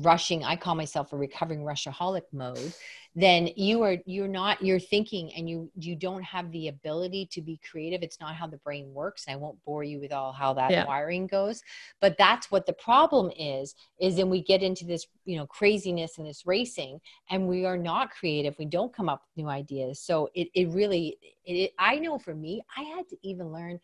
rushing 0.00 0.42
i 0.44 0.56
call 0.56 0.74
myself 0.74 1.12
a 1.12 1.16
recovering 1.16 1.60
rushaholic 1.60 2.22
mode 2.32 2.72
then 3.14 3.50
you 3.56 3.82
are 3.82 3.96
you're 4.06 4.28
not 4.28 4.62
you're 4.62 4.80
thinking 4.80 5.32
and 5.34 5.48
you 5.48 5.70
you 5.76 5.94
don't 5.94 6.22
have 6.22 6.50
the 6.50 6.68
ability 6.68 7.28
to 7.32 7.42
be 7.42 7.60
creative. 7.70 8.02
It's 8.02 8.18
not 8.20 8.34
how 8.34 8.46
the 8.46 8.56
brain 8.58 8.92
works. 8.94 9.26
And 9.26 9.34
i 9.34 9.36
won't 9.36 9.62
bore 9.64 9.84
you 9.84 10.00
with 10.00 10.12
all 10.12 10.32
how 10.32 10.54
that 10.54 10.70
yeah. 10.70 10.86
wiring 10.86 11.26
goes. 11.26 11.62
But 12.00 12.16
that's 12.16 12.50
what 12.50 12.64
the 12.64 12.72
problem 12.72 13.30
is 13.38 13.74
is 14.00 14.16
then 14.16 14.30
we 14.30 14.42
get 14.42 14.62
into 14.62 14.86
this 14.86 15.06
you 15.26 15.36
know 15.36 15.46
craziness 15.46 16.16
and 16.16 16.26
this 16.26 16.46
racing 16.46 17.00
and 17.30 17.46
we 17.46 17.66
are 17.66 17.76
not 17.76 18.10
creative. 18.10 18.54
We 18.58 18.64
don't 18.64 18.94
come 18.94 19.10
up 19.10 19.22
with 19.22 19.44
new 19.44 19.50
ideas. 19.50 20.00
So 20.00 20.30
it, 20.34 20.48
it 20.54 20.70
really 20.70 21.18
it, 21.44 21.72
i 21.78 21.98
know 21.98 22.18
for 22.18 22.34
me 22.34 22.62
i 22.76 22.82
had 22.82 23.08
to 23.08 23.16
even 23.22 23.52
learn 23.52 23.78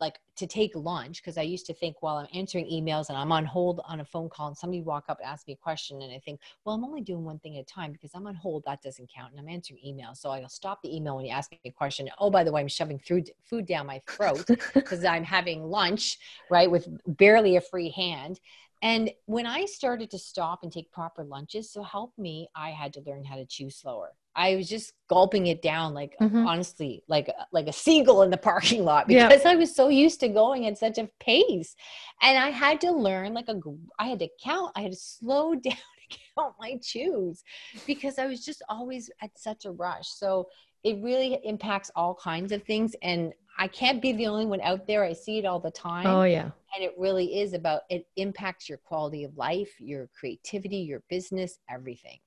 like 0.00 0.18
to 0.36 0.46
take 0.46 0.74
lunch 0.74 1.22
because 1.22 1.38
I 1.38 1.42
used 1.42 1.66
to 1.66 1.74
think 1.74 1.96
while 2.00 2.16
I'm 2.16 2.26
answering 2.34 2.66
emails 2.66 3.08
and 3.08 3.16
I'm 3.16 3.32
on 3.32 3.44
hold 3.44 3.80
on 3.86 4.00
a 4.00 4.04
phone 4.04 4.28
call 4.28 4.48
and 4.48 4.56
somebody 4.56 4.82
walk 4.82 5.04
up 5.08 5.18
and 5.18 5.28
ask 5.28 5.46
me 5.46 5.54
a 5.54 5.56
question 5.56 6.02
and 6.02 6.12
I 6.12 6.18
think, 6.18 6.40
well, 6.64 6.74
I'm 6.74 6.84
only 6.84 7.00
doing 7.00 7.24
one 7.24 7.38
thing 7.38 7.56
at 7.56 7.62
a 7.62 7.64
time 7.64 7.92
because 7.92 8.10
I'm 8.14 8.26
on 8.26 8.34
hold. 8.34 8.64
That 8.66 8.82
doesn't 8.82 9.10
count. 9.14 9.32
And 9.32 9.40
I'm 9.40 9.48
answering 9.48 9.80
emails. 9.86 10.18
So 10.18 10.30
I'll 10.30 10.48
stop 10.48 10.82
the 10.82 10.94
email 10.94 11.16
when 11.16 11.24
you 11.24 11.32
ask 11.32 11.50
me 11.50 11.58
a 11.64 11.70
question. 11.70 12.08
Oh, 12.18 12.30
by 12.30 12.44
the 12.44 12.52
way, 12.52 12.60
I'm 12.60 12.68
shoving 12.68 12.98
food, 12.98 13.30
food 13.44 13.66
down 13.66 13.86
my 13.86 14.02
throat 14.08 14.44
because 14.74 15.04
I'm 15.04 15.24
having 15.24 15.64
lunch, 15.64 16.18
right, 16.50 16.70
with 16.70 16.88
barely 17.06 17.56
a 17.56 17.60
free 17.60 17.90
hand. 17.90 18.40
And 18.82 19.10
when 19.26 19.46
I 19.46 19.64
started 19.66 20.10
to 20.10 20.18
stop 20.18 20.64
and 20.64 20.72
take 20.72 20.90
proper 20.90 21.24
lunches, 21.24 21.70
so 21.70 21.82
help 21.82 22.12
me, 22.18 22.48
I 22.56 22.70
had 22.70 22.92
to 22.94 23.00
learn 23.06 23.24
how 23.24 23.36
to 23.36 23.46
chew 23.46 23.70
slower. 23.70 24.12
I 24.34 24.56
was 24.56 24.68
just 24.68 24.92
gulping 25.08 25.46
it 25.48 25.62
down, 25.62 25.94
like 25.94 26.16
mm-hmm. 26.20 26.46
honestly, 26.46 27.02
like 27.08 27.30
like 27.52 27.66
a 27.66 27.72
seagull 27.72 28.22
in 28.22 28.30
the 28.30 28.36
parking 28.36 28.84
lot, 28.90 29.06
because 29.06 29.44
yeah. 29.44 29.50
I 29.50 29.56
was 29.56 29.74
so 29.74 29.88
used 29.88 30.20
to 30.20 30.28
going 30.28 30.66
at 30.66 30.78
such 30.78 30.98
a 30.98 31.08
pace, 31.20 31.76
and 32.22 32.38
I 32.38 32.50
had 32.50 32.80
to 32.82 32.92
learn 32.92 33.34
like 33.34 33.48
a. 33.48 33.60
I 33.98 34.08
had 34.08 34.20
to 34.20 34.28
count. 34.42 34.72
I 34.74 34.82
had 34.82 34.92
to 34.92 34.98
slow 34.98 35.54
down 35.54 35.74
to 35.74 36.18
count 36.36 36.54
my 36.58 36.78
chews, 36.82 37.42
because 37.86 38.18
I 38.18 38.26
was 38.26 38.44
just 38.44 38.62
always 38.68 39.10
at 39.20 39.30
such 39.36 39.64
a 39.64 39.70
rush. 39.70 40.08
So 40.08 40.48
it 40.82 40.98
really 41.02 41.38
impacts 41.44 41.90
all 41.94 42.14
kinds 42.14 42.52
of 42.52 42.62
things, 42.62 42.94
and 43.02 43.32
I 43.58 43.68
can't 43.68 44.00
be 44.00 44.12
the 44.12 44.28
only 44.28 44.46
one 44.46 44.62
out 44.62 44.86
there. 44.86 45.04
I 45.04 45.12
see 45.12 45.38
it 45.38 45.44
all 45.44 45.60
the 45.60 45.70
time. 45.70 46.06
Oh 46.06 46.24
yeah, 46.24 46.50
and 46.74 46.82
it 46.82 46.94
really 46.96 47.40
is 47.40 47.52
about 47.52 47.82
it 47.90 48.06
impacts 48.16 48.66
your 48.66 48.78
quality 48.78 49.24
of 49.24 49.36
life, 49.36 49.78
your 49.78 50.08
creativity, 50.18 50.78
your 50.78 51.02
business, 51.10 51.58
everything 51.68 52.18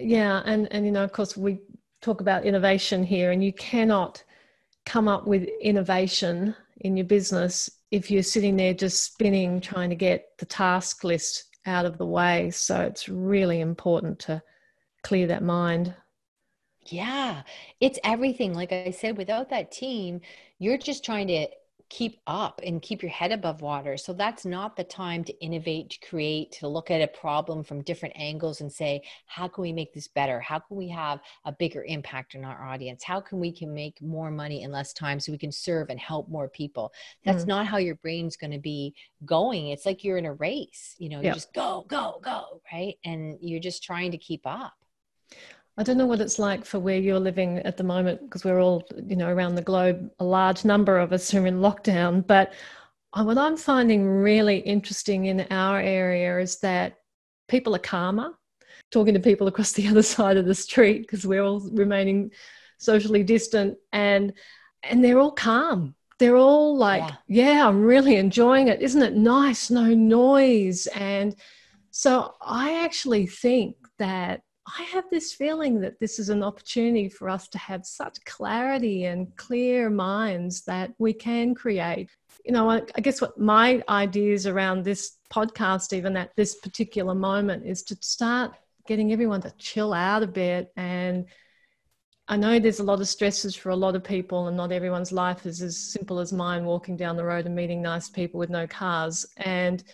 yeah 0.00 0.42
and 0.44 0.70
and 0.72 0.84
you 0.84 0.92
know 0.92 1.04
of 1.04 1.12
course 1.12 1.36
we 1.36 1.60
talk 2.00 2.20
about 2.20 2.44
innovation 2.44 3.02
here 3.02 3.30
and 3.30 3.44
you 3.44 3.52
cannot 3.52 4.22
come 4.86 5.08
up 5.08 5.26
with 5.26 5.48
innovation 5.60 6.54
in 6.80 6.96
your 6.96 7.06
business 7.06 7.70
if 7.90 8.10
you're 8.10 8.22
sitting 8.22 8.56
there 8.56 8.74
just 8.74 9.02
spinning 9.02 9.60
trying 9.60 9.88
to 9.88 9.96
get 9.96 10.28
the 10.38 10.46
task 10.46 11.04
list 11.04 11.44
out 11.66 11.86
of 11.86 11.96
the 11.96 12.06
way 12.06 12.50
so 12.50 12.80
it's 12.80 13.08
really 13.08 13.60
important 13.60 14.18
to 14.18 14.42
clear 15.04 15.28
that 15.28 15.44
mind. 15.44 15.94
Yeah, 16.86 17.42
it's 17.80 17.98
everything. 18.02 18.52
Like 18.52 18.72
I 18.72 18.90
said, 18.90 19.16
without 19.16 19.50
that 19.50 19.70
team, 19.70 20.20
you're 20.58 20.78
just 20.78 21.04
trying 21.04 21.28
to 21.28 21.46
keep 21.94 22.20
up 22.26 22.60
and 22.66 22.82
keep 22.82 23.02
your 23.02 23.10
head 23.10 23.30
above 23.30 23.62
water. 23.62 23.96
So 23.96 24.12
that's 24.12 24.44
not 24.44 24.74
the 24.74 24.82
time 24.82 25.22
to 25.24 25.40
innovate, 25.40 25.90
to 25.90 26.08
create, 26.08 26.50
to 26.58 26.66
look 26.66 26.90
at 26.90 27.00
a 27.00 27.06
problem 27.06 27.62
from 27.62 27.82
different 27.82 28.16
angles 28.18 28.60
and 28.60 28.72
say, 28.72 29.04
how 29.26 29.46
can 29.46 29.62
we 29.62 29.72
make 29.72 29.94
this 29.94 30.08
better? 30.08 30.40
How 30.40 30.58
can 30.58 30.76
we 30.76 30.88
have 30.88 31.20
a 31.44 31.52
bigger 31.52 31.84
impact 31.84 32.34
on 32.34 32.44
our 32.44 32.66
audience? 32.66 33.04
How 33.04 33.20
can 33.20 33.38
we 33.38 33.52
can 33.52 33.72
make 33.72 34.02
more 34.02 34.32
money 34.32 34.64
in 34.64 34.72
less 34.72 34.92
time 34.92 35.20
so 35.20 35.30
we 35.30 35.38
can 35.38 35.52
serve 35.52 35.88
and 35.88 36.00
help 36.00 36.28
more 36.28 36.48
people? 36.48 36.92
That's 37.24 37.44
mm. 37.44 37.48
not 37.48 37.66
how 37.66 37.76
your 37.76 37.94
brain's 37.94 38.36
going 38.36 38.50
to 38.50 38.58
be 38.58 38.92
going. 39.24 39.68
It's 39.68 39.86
like 39.86 40.02
you're 40.02 40.18
in 40.18 40.26
a 40.26 40.34
race, 40.34 40.96
you 40.98 41.08
know, 41.08 41.20
you 41.20 41.32
just 41.32 41.54
go, 41.54 41.84
go, 41.86 42.18
go, 42.24 42.60
right? 42.72 42.96
And 43.04 43.38
you're 43.40 43.60
just 43.60 43.84
trying 43.84 44.10
to 44.10 44.18
keep 44.18 44.42
up. 44.44 44.74
I 45.76 45.82
don't 45.82 45.98
know 45.98 46.06
what 46.06 46.20
it's 46.20 46.38
like 46.38 46.64
for 46.64 46.78
where 46.78 46.98
you're 46.98 47.18
living 47.18 47.58
at 47.58 47.76
the 47.76 47.82
moment 47.82 48.20
because 48.22 48.44
we're 48.44 48.60
all, 48.60 48.84
you 49.06 49.16
know, 49.16 49.28
around 49.28 49.56
the 49.56 49.62
globe, 49.62 50.08
a 50.20 50.24
large 50.24 50.64
number 50.64 50.98
of 50.98 51.12
us 51.12 51.34
are 51.34 51.46
in 51.46 51.58
lockdown. 51.58 52.24
But 52.24 52.52
uh, 53.12 53.24
what 53.24 53.38
I'm 53.38 53.56
finding 53.56 54.06
really 54.06 54.58
interesting 54.58 55.26
in 55.26 55.46
our 55.50 55.80
area 55.80 56.38
is 56.38 56.60
that 56.60 56.98
people 57.48 57.74
are 57.74 57.80
calmer. 57.80 58.30
Talking 58.90 59.14
to 59.14 59.20
people 59.20 59.48
across 59.48 59.72
the 59.72 59.88
other 59.88 60.02
side 60.02 60.36
of 60.36 60.46
the 60.46 60.54
street 60.54 61.02
because 61.02 61.26
we're 61.26 61.42
all 61.42 61.60
remaining 61.72 62.30
socially 62.78 63.22
distant 63.22 63.76
and 63.92 64.32
and 64.82 65.02
they're 65.02 65.18
all 65.18 65.32
calm. 65.32 65.94
They're 66.18 66.36
all 66.36 66.76
like, 66.76 67.02
yeah. 67.26 67.54
yeah, 67.54 67.68
I'm 67.68 67.82
really 67.82 68.16
enjoying 68.16 68.68
it. 68.68 68.82
Isn't 68.82 69.02
it 69.02 69.14
nice? 69.14 69.70
No 69.70 69.86
noise. 69.86 70.86
And 70.88 71.34
so 71.90 72.34
I 72.40 72.84
actually 72.84 73.26
think 73.26 73.76
that 73.98 74.42
I 74.66 74.82
have 74.84 75.04
this 75.10 75.32
feeling 75.32 75.80
that 75.80 76.00
this 76.00 76.18
is 76.18 76.30
an 76.30 76.42
opportunity 76.42 77.08
for 77.08 77.28
us 77.28 77.48
to 77.48 77.58
have 77.58 77.84
such 77.84 78.24
clarity 78.24 79.04
and 79.04 79.34
clear 79.36 79.90
minds 79.90 80.62
that 80.64 80.94
we 80.98 81.12
can 81.12 81.54
create. 81.54 82.08
You 82.44 82.52
know, 82.52 82.70
I, 82.70 82.80
guess 83.00 83.20
what 83.20 83.38
my 83.38 83.82
ideas 83.88 84.46
around 84.46 84.84
this 84.84 85.18
podcast, 85.30 85.92
even 85.92 86.16
at 86.16 86.34
this 86.36 86.56
particular 86.56 87.14
moment, 87.14 87.66
is 87.66 87.82
to 87.84 87.96
start 88.00 88.52
getting 88.86 89.12
everyone 89.12 89.42
to 89.42 89.52
chill 89.58 89.92
out 89.92 90.22
a 90.22 90.26
bit. 90.26 90.72
And 90.76 91.26
I 92.26 92.38
know 92.38 92.58
there's 92.58 92.80
a 92.80 92.84
lot 92.84 93.00
of 93.00 93.08
stresses 93.08 93.54
for 93.54 93.68
a 93.68 93.76
lot 93.76 93.96
of 93.96 94.02
people, 94.02 94.48
and 94.48 94.56
not 94.56 94.72
everyone's 94.72 95.12
life 95.12 95.44
is 95.44 95.60
as 95.60 95.76
simple 95.76 96.20
as 96.20 96.32
mine 96.32 96.64
walking 96.64 96.96
down 96.96 97.16
the 97.16 97.24
road 97.24 97.44
and 97.44 97.54
meeting 97.54 97.82
nice 97.82 98.08
people 98.08 98.40
with 98.40 98.50
no 98.50 98.66
cars. 98.66 99.26
And 99.36 99.84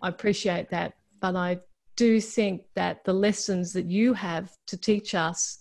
I 0.00 0.08
appreciate 0.08 0.70
that. 0.70 0.94
But 1.20 1.34
I 1.34 1.58
do 1.96 2.20
think 2.20 2.62
that 2.74 3.04
the 3.04 3.12
lessons 3.12 3.72
that 3.72 3.86
you 3.86 4.14
have 4.14 4.50
to 4.66 4.76
teach 4.76 5.14
us 5.14 5.58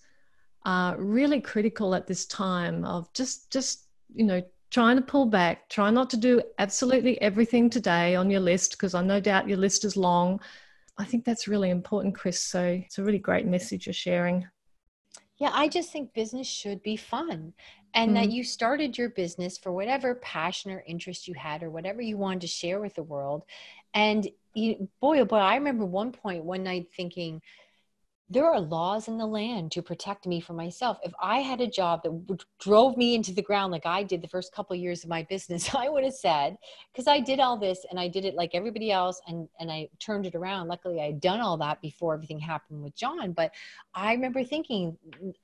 are 0.66 0.96
really 0.98 1.42
critical 1.42 1.96
at 1.96 2.08
this 2.08 2.26
time 2.26 2.86
of 2.86 3.12
just 3.14 3.52
just 3.52 3.88
you 4.14 4.24
know 4.24 4.42
trying 4.70 4.96
to 4.96 5.02
pull 5.02 5.26
back 5.26 5.68
try 5.70 5.90
not 5.90 6.10
to 6.10 6.18
do 6.18 6.42
absolutely 6.60 7.20
everything 7.22 7.70
today 7.70 8.16
on 8.16 8.30
your 8.30 8.40
list 8.40 8.72
because 8.72 8.94
i 8.94 9.02
no 9.02 9.20
doubt 9.20 9.48
your 9.48 9.58
list 9.58 9.84
is 9.86 9.98
long. 9.98 10.40
I 10.98 11.06
think 11.06 11.26
that's 11.26 11.48
really 11.48 11.72
important 11.72 12.16
chris 12.16 12.44
so 12.44 12.64
it's 12.64 13.00
a 13.00 13.04
really 13.04 13.18
great 13.18 13.48
message 13.48 13.88
you're 13.88 13.94
sharing. 13.94 14.48
Yeah 15.38 15.50
i 15.54 15.68
just 15.68 15.92
think 15.92 16.14
business 16.14 16.48
should 16.48 16.84
be 16.84 16.96
fun 16.96 17.54
and 17.94 18.12
mm. 18.12 18.14
that 18.16 18.32
you 18.32 18.44
started 18.44 18.98
your 18.98 19.10
business 19.10 19.58
for 19.58 19.72
whatever 19.72 20.16
passion 20.16 20.72
or 20.72 20.84
interest 20.86 21.28
you 21.28 21.34
had 21.34 21.64
or 21.64 21.72
whatever 21.72 22.02
you 22.02 22.18
wanted 22.18 22.42
to 22.42 22.48
share 22.48 22.80
with 22.80 22.94
the 22.94 23.04
world 23.04 23.44
and 23.94 24.30
you, 24.54 24.90
boy, 25.00 25.20
oh 25.20 25.26
boy, 25.26 25.38
I 25.38 25.56
remember 25.56 25.86
one 25.86 26.12
point 26.12 26.44
one 26.44 26.64
night 26.64 26.88
thinking, 26.96 27.42
there 28.32 28.46
are 28.46 28.62
laws 28.62 29.10
in 29.10 29.18
the 29.18 29.26
land 29.26 29.74
to 29.74 29.82
protect 29.82 30.26
me 30.26 30.40
from 30.40 30.56
myself. 30.56 30.98
If 31.04 31.12
I 31.22 31.40
had 31.40 31.60
a 31.60 31.68
job 31.68 32.02
that 32.04 32.46
drove 32.62 32.96
me 32.96 33.14
into 33.14 33.34
the 33.34 33.42
ground 33.42 33.74
like 33.74 33.86
I 33.86 34.04
did 34.04 34.22
the 34.22 34.28
first 34.30 34.56
couple 34.56 34.74
of 34.74 34.80
years 34.80 35.04
of 35.04 35.10
my 35.10 35.24
business, 35.24 35.76
I 35.76 35.90
would 35.90 36.06
have 36.06 36.14
said, 36.14 36.56
because 36.94 37.08
I 37.08 37.20
did 37.20 37.42
all 37.42 37.58
this 37.58 37.86
and 37.90 38.00
I 38.00 38.08
did 38.08 38.24
it 38.24 38.36
like 38.36 38.52
everybody 38.54 38.90
else 38.90 39.22
and, 39.28 39.50
and 39.60 39.70
I 39.70 39.90
turned 40.00 40.26
it 40.26 40.34
around. 40.34 40.70
Luckily, 40.70 41.02
I 41.02 41.08
had 41.08 41.20
done 41.20 41.42
all 41.42 41.58
that 41.58 41.82
before 41.82 42.14
everything 42.14 42.40
happened 42.40 42.82
with 42.82 42.96
John. 42.96 43.34
But 43.34 43.52
I 43.94 44.14
remember 44.14 44.46
thinking, 44.46 44.98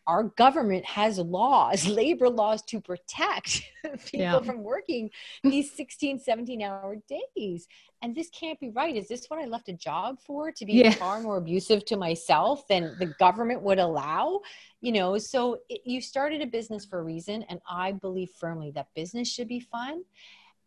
our 0.08 0.24
government 0.24 0.86
has 0.86 1.18
laws, 1.20 1.86
labor 1.90 2.30
laws 2.30 2.62
to 2.68 2.80
protect 2.80 3.64
people 4.06 4.20
yeah. 4.20 4.40
from 4.40 4.64
working 4.64 5.10
these 5.44 5.74
16, 5.74 6.20
17 6.20 6.62
hour 6.62 6.96
days 7.36 7.68
and 8.02 8.16
this 8.16 8.30
can't 8.30 8.60
be 8.60 8.70
right. 8.70 8.96
Is 8.96 9.08
this 9.08 9.26
what 9.28 9.40
I 9.40 9.46
left 9.46 9.70
a 9.70 9.74
job 9.74 10.20
for 10.20 10.52
to 10.52 10.66
be 10.66 10.74
yeah. 10.74 10.92
far 10.92 11.20
more 11.20 11.38
abusive 11.38 11.84
to 11.86 11.98
myself 11.98 12.68
than 12.68 12.96
the 13.00 13.08
government 13.20 13.62
would 13.64 13.80
allow? 13.80 14.42
You 14.82 14.92
know, 14.92 15.18
so 15.18 15.60
it, 15.68 15.82
you 15.84 16.00
started 16.00 16.42
a 16.42 16.48
business 16.48 16.86
for 16.86 17.00
a 17.00 17.04
reason. 17.04 17.44
And 17.50 17.60
I 17.70 17.94
believe 17.94 18.30
firmly 18.40 18.72
that 18.72 18.88
business 18.96 19.28
should 19.28 19.48
be 19.48 19.60
fun 19.60 20.04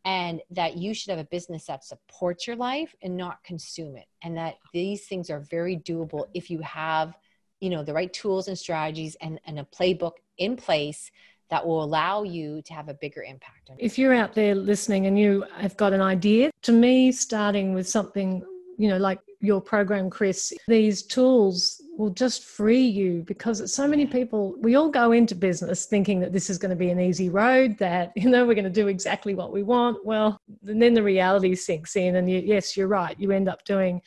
and 0.05 0.41
that 0.51 0.77
you 0.77 0.93
should 0.93 1.11
have 1.11 1.19
a 1.19 1.29
business 1.31 1.67
that 1.67 1.85
supports 1.85 2.47
your 2.47 2.57
life 2.57 2.95
and 3.03 3.17
not 3.17 3.45
consume 3.45 3.97
it. 3.97 4.07
And 4.23 4.37
that 4.37 4.57
these 4.73 5.07
things 5.07 5.31
are 5.31 5.41
very 5.41 5.77
doable 5.77 6.27
if 6.35 6.51
you 6.51 6.61
have, 6.61 7.17
you 7.61 7.71
know, 7.71 7.85
the 7.85 7.95
right 7.95 8.13
tools 8.13 8.49
and 8.49 8.59
strategies 8.59 9.17
and, 9.21 9.39
and 9.47 9.61
a 9.61 9.65
playbook 9.65 10.15
in 10.37 10.57
place 10.57 11.11
that 11.51 11.67
will 11.67 11.83
allow 11.83 12.23
you 12.23 12.63
to 12.63 12.73
have 12.73 12.89
a 12.89 12.95
bigger 12.95 13.23
impact. 13.23 13.71
If 13.79 13.99
you're 13.99 14.15
out 14.15 14.35
there 14.35 14.55
listening 14.55 15.07
and 15.07 15.19
you 15.19 15.45
have 15.57 15.77
got 15.77 15.93
an 15.93 16.01
idea, 16.01 16.51
to 16.63 16.73
me, 16.73 17.13
starting 17.13 17.75
with 17.75 17.89
something, 17.89 18.43
you 18.79 18.89
know, 18.89 18.97
like 18.97 19.19
your 19.41 19.61
program, 19.61 20.11
Chris, 20.11 20.53
these 20.69 21.03
tools 21.03 21.83
will 21.97 22.11
just 22.11 22.45
free 22.45 22.87
you 22.87 23.25
because 23.27 23.75
so 23.75 23.89
many 23.89 24.07
people, 24.07 24.55
we 24.61 24.77
all 24.77 24.89
go 24.89 25.13
into 25.13 25.35
business 25.35 25.87
thinking 25.87 26.21
that 26.21 26.33
this 26.33 26.51
is 26.51 26.57
going 26.57 26.71
to 26.71 26.77
be 26.77 26.91
an 26.91 27.01
easy 27.01 27.29
road, 27.29 27.77
that, 27.79 28.13
you 28.17 28.29
know, 28.29 28.47
we're 28.47 28.55
going 28.55 28.65
to 28.65 28.71
do 28.71 28.89
exactly 28.89 29.35
what 29.35 29.53
we 29.53 29.63
want. 29.63 30.05
Well, 30.05 30.41
and 30.67 30.81
then 30.81 30.95
the 30.95 31.03
reality 31.03 31.55
sinks 31.55 31.97
in, 31.97 32.17
and 32.17 32.31
you, 32.31 32.41
yes, 32.45 32.77
you're 32.77 32.89
right. 32.89 33.19
You 33.19 33.33
end 33.33 33.49
up 33.49 33.65
doing 33.65 34.01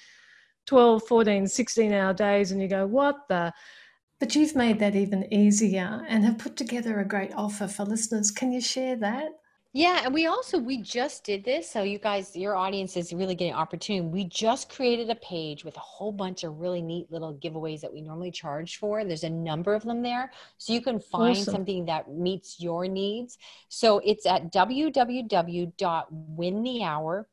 12, 0.68 1.04
14, 1.08 1.48
16 1.48 1.92
hour 1.92 2.14
days, 2.14 2.52
and 2.52 2.62
you 2.62 2.68
go, 2.70 2.86
what 2.86 3.18
the? 3.28 3.52
But 4.24 4.36
you've 4.36 4.56
made 4.56 4.80
that 4.80 4.96
even 4.96 5.28
easier 5.34 6.06
and 6.08 6.24
have 6.24 6.38
put 6.38 6.56
together 6.56 7.02
a 7.02 7.06
great 7.06 7.34
offer 7.36 7.68
for 7.68 7.84
listeners. 7.84 8.32
Can 8.32 8.54
you 8.54 8.62
share 8.62 8.96
that? 8.96 9.32
Yeah, 9.74 10.00
and 10.06 10.14
we 10.14 10.28
also 10.28 10.58
we 10.58 10.82
just 10.82 11.26
did 11.26 11.44
this, 11.44 11.70
so 11.70 11.84
you 11.84 12.00
guys, 12.00 12.34
your 12.34 12.56
audience 12.56 12.96
is 12.96 13.12
really 13.12 13.36
getting 13.36 13.54
opportunity. 13.54 14.08
We 14.08 14.24
just 14.24 14.70
created 14.70 15.10
a 15.10 15.16
page 15.16 15.66
with 15.66 15.76
a 15.76 15.82
whole 15.82 16.14
bunch 16.14 16.46
of 16.46 16.58
really 16.58 16.82
neat 16.82 17.12
little 17.12 17.34
giveaways 17.34 17.82
that 17.82 17.92
we 17.92 18.00
normally 18.00 18.32
charge 18.32 18.78
for. 18.78 19.04
There's 19.04 19.26
a 19.26 19.30
number 19.30 19.74
of 19.74 19.84
them 19.84 20.02
there, 20.02 20.32
so 20.58 20.72
you 20.72 20.80
can 20.80 21.02
find 21.02 21.36
awesome. 21.36 21.52
something 21.52 21.84
that 21.88 22.10
meets 22.10 22.62
your 22.62 22.88
needs. 22.88 23.38
So 23.68 24.00
it's 24.06 24.26
at 24.26 24.54
www.winthehour, 24.54 27.26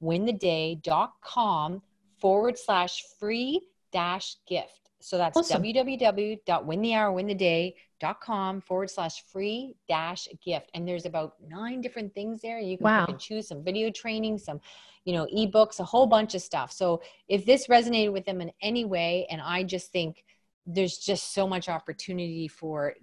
forward 2.20 2.58
slash 2.58 3.04
free 3.20 3.60
dash 3.92 4.34
gift. 4.48 4.79
So 5.00 5.18
that's 5.18 5.36
awesome. 5.36 5.62
www.winthehourwintheday.com 5.62 8.60
forward 8.60 8.90
slash 8.90 9.24
free 9.24 9.74
dash 9.88 10.28
gift. 10.44 10.70
And 10.74 10.86
there's 10.86 11.06
about 11.06 11.36
nine 11.46 11.80
different 11.80 12.14
things 12.14 12.42
there. 12.42 12.58
You 12.58 12.76
can 12.76 12.84
wow. 12.84 13.06
choose 13.18 13.48
some 13.48 13.64
video 13.64 13.90
training, 13.90 14.36
some, 14.38 14.60
you 15.04 15.14
know, 15.14 15.26
ebooks, 15.34 15.80
a 15.80 15.84
whole 15.84 16.06
bunch 16.06 16.34
of 16.34 16.42
stuff. 16.42 16.70
So 16.70 17.00
if 17.28 17.46
this 17.46 17.66
resonated 17.66 18.12
with 18.12 18.26
them 18.26 18.40
in 18.40 18.52
any 18.62 18.84
way, 18.84 19.26
and 19.30 19.40
I 19.40 19.64
just 19.64 19.90
think 19.90 20.24
there's 20.66 20.98
just 20.98 21.34
so 21.34 21.46
much 21.46 21.68
opportunity 21.68 22.46
for 22.46 22.94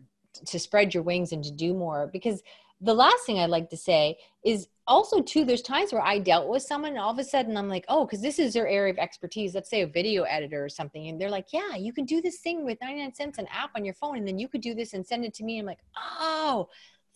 to 0.46 0.60
spread 0.60 0.94
your 0.94 1.04
wings 1.04 1.32
and 1.32 1.44
to 1.44 1.52
do 1.52 1.74
more 1.74 2.10
because 2.14 2.44
the 2.82 2.94
last 2.94 3.26
thing 3.26 3.40
I'd 3.40 3.50
like 3.50 3.70
to 3.72 3.78
say 3.78 4.18
is 4.44 4.68
also 4.88 5.22
too 5.22 5.44
there's 5.44 5.62
times 5.62 5.92
where 5.92 6.02
i 6.02 6.18
dealt 6.18 6.48
with 6.48 6.64
someone 6.64 6.92
and 6.92 7.00
all 7.00 7.12
of 7.12 7.20
a 7.20 7.24
sudden 7.24 7.58
i'm 7.58 7.68
like 7.68 7.86
oh 7.90 8.06
because 8.06 8.22
this 8.22 8.40
is 8.40 8.54
their 8.54 8.68
area 8.68 8.92
of 8.92 8.98
expertise 8.98 9.54
let's 9.54 9.70
say 9.70 9.82
a 9.82 9.88
video 9.88 10.24
editor 10.24 10.64
or 10.64 10.70
something 10.70 11.08
and 11.08 11.20
they're 11.20 11.30
like 11.30 11.48
yeah 11.52 11.76
you 11.76 11.92
can 11.92 12.06
do 12.06 12.22
this 12.22 12.40
thing 12.40 12.64
with 12.64 12.78
99 12.82 13.14
cents 13.14 13.38
an 13.38 13.48
app 13.52 13.72
on 13.76 13.84
your 13.84 13.94
phone 13.94 14.18
and 14.18 14.28
then 14.28 14.40
you 14.40 14.48
could 14.48 14.62
do 14.62 14.74
this 14.74 14.94
and 14.94 15.06
send 15.06 15.26
it 15.26 15.34
to 15.34 15.44
me 15.44 15.60
i'm 15.60 15.66
like 15.66 15.80
oh 16.20 16.70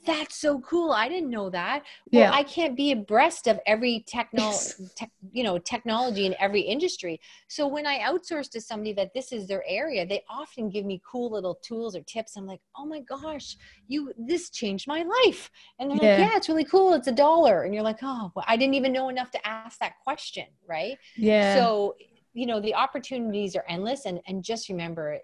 that's 0.06 0.36
so 0.36 0.60
cool 0.62 0.92
i 0.92 1.08
didn't 1.08 1.30
know 1.30 1.50
that. 1.50 1.84
Well 2.12 2.24
yeah. 2.24 2.32
i 2.32 2.44
can't 2.44 2.76
be 2.76 2.92
abreast 2.92 3.48
of 3.48 3.60
every 3.66 4.04
techno 4.08 4.54
tech, 4.96 5.12
you 5.32 5.44
know 5.44 5.58
technology 5.58 6.26
in 6.26 6.36
every 6.40 6.62
industry. 6.62 7.20
So 7.48 7.68
when 7.68 7.86
i 7.86 8.00
outsource 8.00 8.50
to 8.52 8.62
somebody 8.62 8.94
that 8.94 9.12
this 9.14 9.32
is 9.32 9.48
their 9.48 9.64
area 9.68 10.06
they 10.06 10.24
often 10.30 10.70
give 10.70 10.86
me 10.86 11.02
cool 11.10 11.32
little 11.32 11.56
tools 11.56 11.96
or 11.96 12.02
tips. 12.02 12.36
I'm 12.36 12.46
like 12.46 12.62
oh 12.78 12.86
my 12.86 13.02
gosh 13.02 13.58
you 13.88 14.14
this 14.18 14.50
changed 14.50 14.88
my 14.88 15.04
life. 15.26 15.50
And 15.80 15.92
they're 15.92 15.98
yeah. 16.02 16.12
like 16.12 16.32
yeah 16.32 16.38
it's 16.38 16.50
really 16.50 16.66
cool 16.66 16.94
it's 16.94 17.08
a 17.08 17.12
dollar. 17.12 17.64
And 17.64 17.74
you're 17.74 17.84
like 17.84 18.00
oh 18.02 18.32
well, 18.36 18.46
i 18.48 18.58
didn't 18.58 18.76
even 18.76 18.94
know 18.94 19.10
enough 19.10 19.32
to 19.32 19.48
ask 19.48 19.80
that 19.80 19.94
question 20.04 20.46
right? 20.68 20.98
Yeah. 21.16 21.56
So 21.56 21.96
you 22.34 22.46
know 22.46 22.60
the 22.60 22.74
opportunities 22.74 23.56
are 23.56 23.66
endless 23.68 24.06
and 24.06 24.20
and 24.28 24.44
just 24.44 24.70
remember 24.70 25.20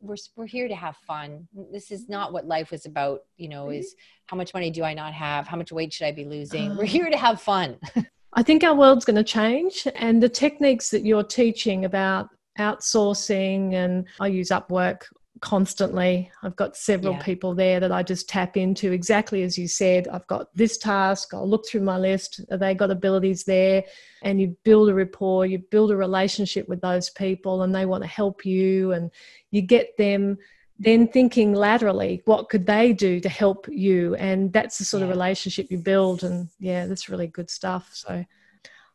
we're 0.00 0.16
we're 0.36 0.46
here 0.46 0.68
to 0.68 0.74
have 0.74 0.96
fun. 1.06 1.48
This 1.72 1.90
is 1.90 2.02
mm-hmm. 2.02 2.12
not 2.12 2.32
what 2.32 2.46
life 2.46 2.70
was 2.70 2.86
about. 2.86 3.20
You 3.36 3.48
know, 3.48 3.66
mm-hmm. 3.66 3.80
is 3.80 3.94
how 4.26 4.36
much 4.36 4.54
money 4.54 4.70
do 4.70 4.84
I 4.84 4.94
not 4.94 5.12
have? 5.12 5.46
How 5.46 5.56
much 5.56 5.72
weight 5.72 5.92
should 5.92 6.06
I 6.06 6.12
be 6.12 6.24
losing? 6.24 6.70
We're 6.70 6.84
uh-huh. 6.84 6.92
here 6.92 7.10
to 7.10 7.16
have 7.16 7.40
fun. 7.40 7.78
I 8.34 8.42
think 8.42 8.62
our 8.62 8.74
world's 8.74 9.04
going 9.04 9.16
to 9.16 9.24
change, 9.24 9.86
and 9.96 10.22
the 10.22 10.28
techniques 10.28 10.90
that 10.90 11.04
you're 11.04 11.24
teaching 11.24 11.84
about 11.84 12.28
outsourcing, 12.58 13.74
and 13.74 14.06
I 14.20 14.26
use 14.28 14.50
Upwork 14.50 15.02
constantly. 15.40 16.30
I've 16.42 16.56
got 16.56 16.76
several 16.76 17.14
yeah. 17.14 17.22
people 17.22 17.54
there 17.54 17.80
that 17.80 17.92
I 17.92 18.02
just 18.02 18.28
tap 18.28 18.56
into 18.56 18.92
exactly 18.92 19.42
as 19.42 19.56
you 19.58 19.68
said. 19.68 20.08
I've 20.08 20.26
got 20.26 20.54
this 20.54 20.78
task, 20.78 21.32
I'll 21.34 21.48
look 21.48 21.66
through 21.66 21.82
my 21.82 21.98
list. 21.98 22.40
They 22.50 22.74
got 22.74 22.90
abilities 22.90 23.44
there? 23.44 23.84
And 24.22 24.40
you 24.40 24.56
build 24.64 24.88
a 24.88 24.94
rapport, 24.94 25.46
you 25.46 25.58
build 25.58 25.90
a 25.90 25.96
relationship 25.96 26.68
with 26.68 26.80
those 26.80 27.10
people, 27.10 27.62
and 27.62 27.74
they 27.74 27.86
want 27.86 28.02
to 28.02 28.08
help 28.08 28.44
you, 28.44 28.92
and 28.92 29.10
you 29.50 29.62
get 29.62 29.96
them 29.96 30.38
then 30.78 31.08
thinking 31.08 31.54
laterally, 31.54 32.22
what 32.24 32.48
could 32.48 32.66
they 32.66 32.92
do 32.92 33.18
to 33.20 33.28
help 33.28 33.66
you? 33.68 34.14
And 34.14 34.52
that's 34.52 34.78
the 34.78 34.84
sort 34.84 35.00
yeah. 35.00 35.06
of 35.06 35.10
relationship 35.10 35.70
you 35.70 35.78
build. 35.78 36.22
And 36.22 36.48
yeah, 36.60 36.86
that's 36.86 37.08
really 37.08 37.26
good 37.26 37.50
stuff. 37.50 37.90
So 37.92 38.24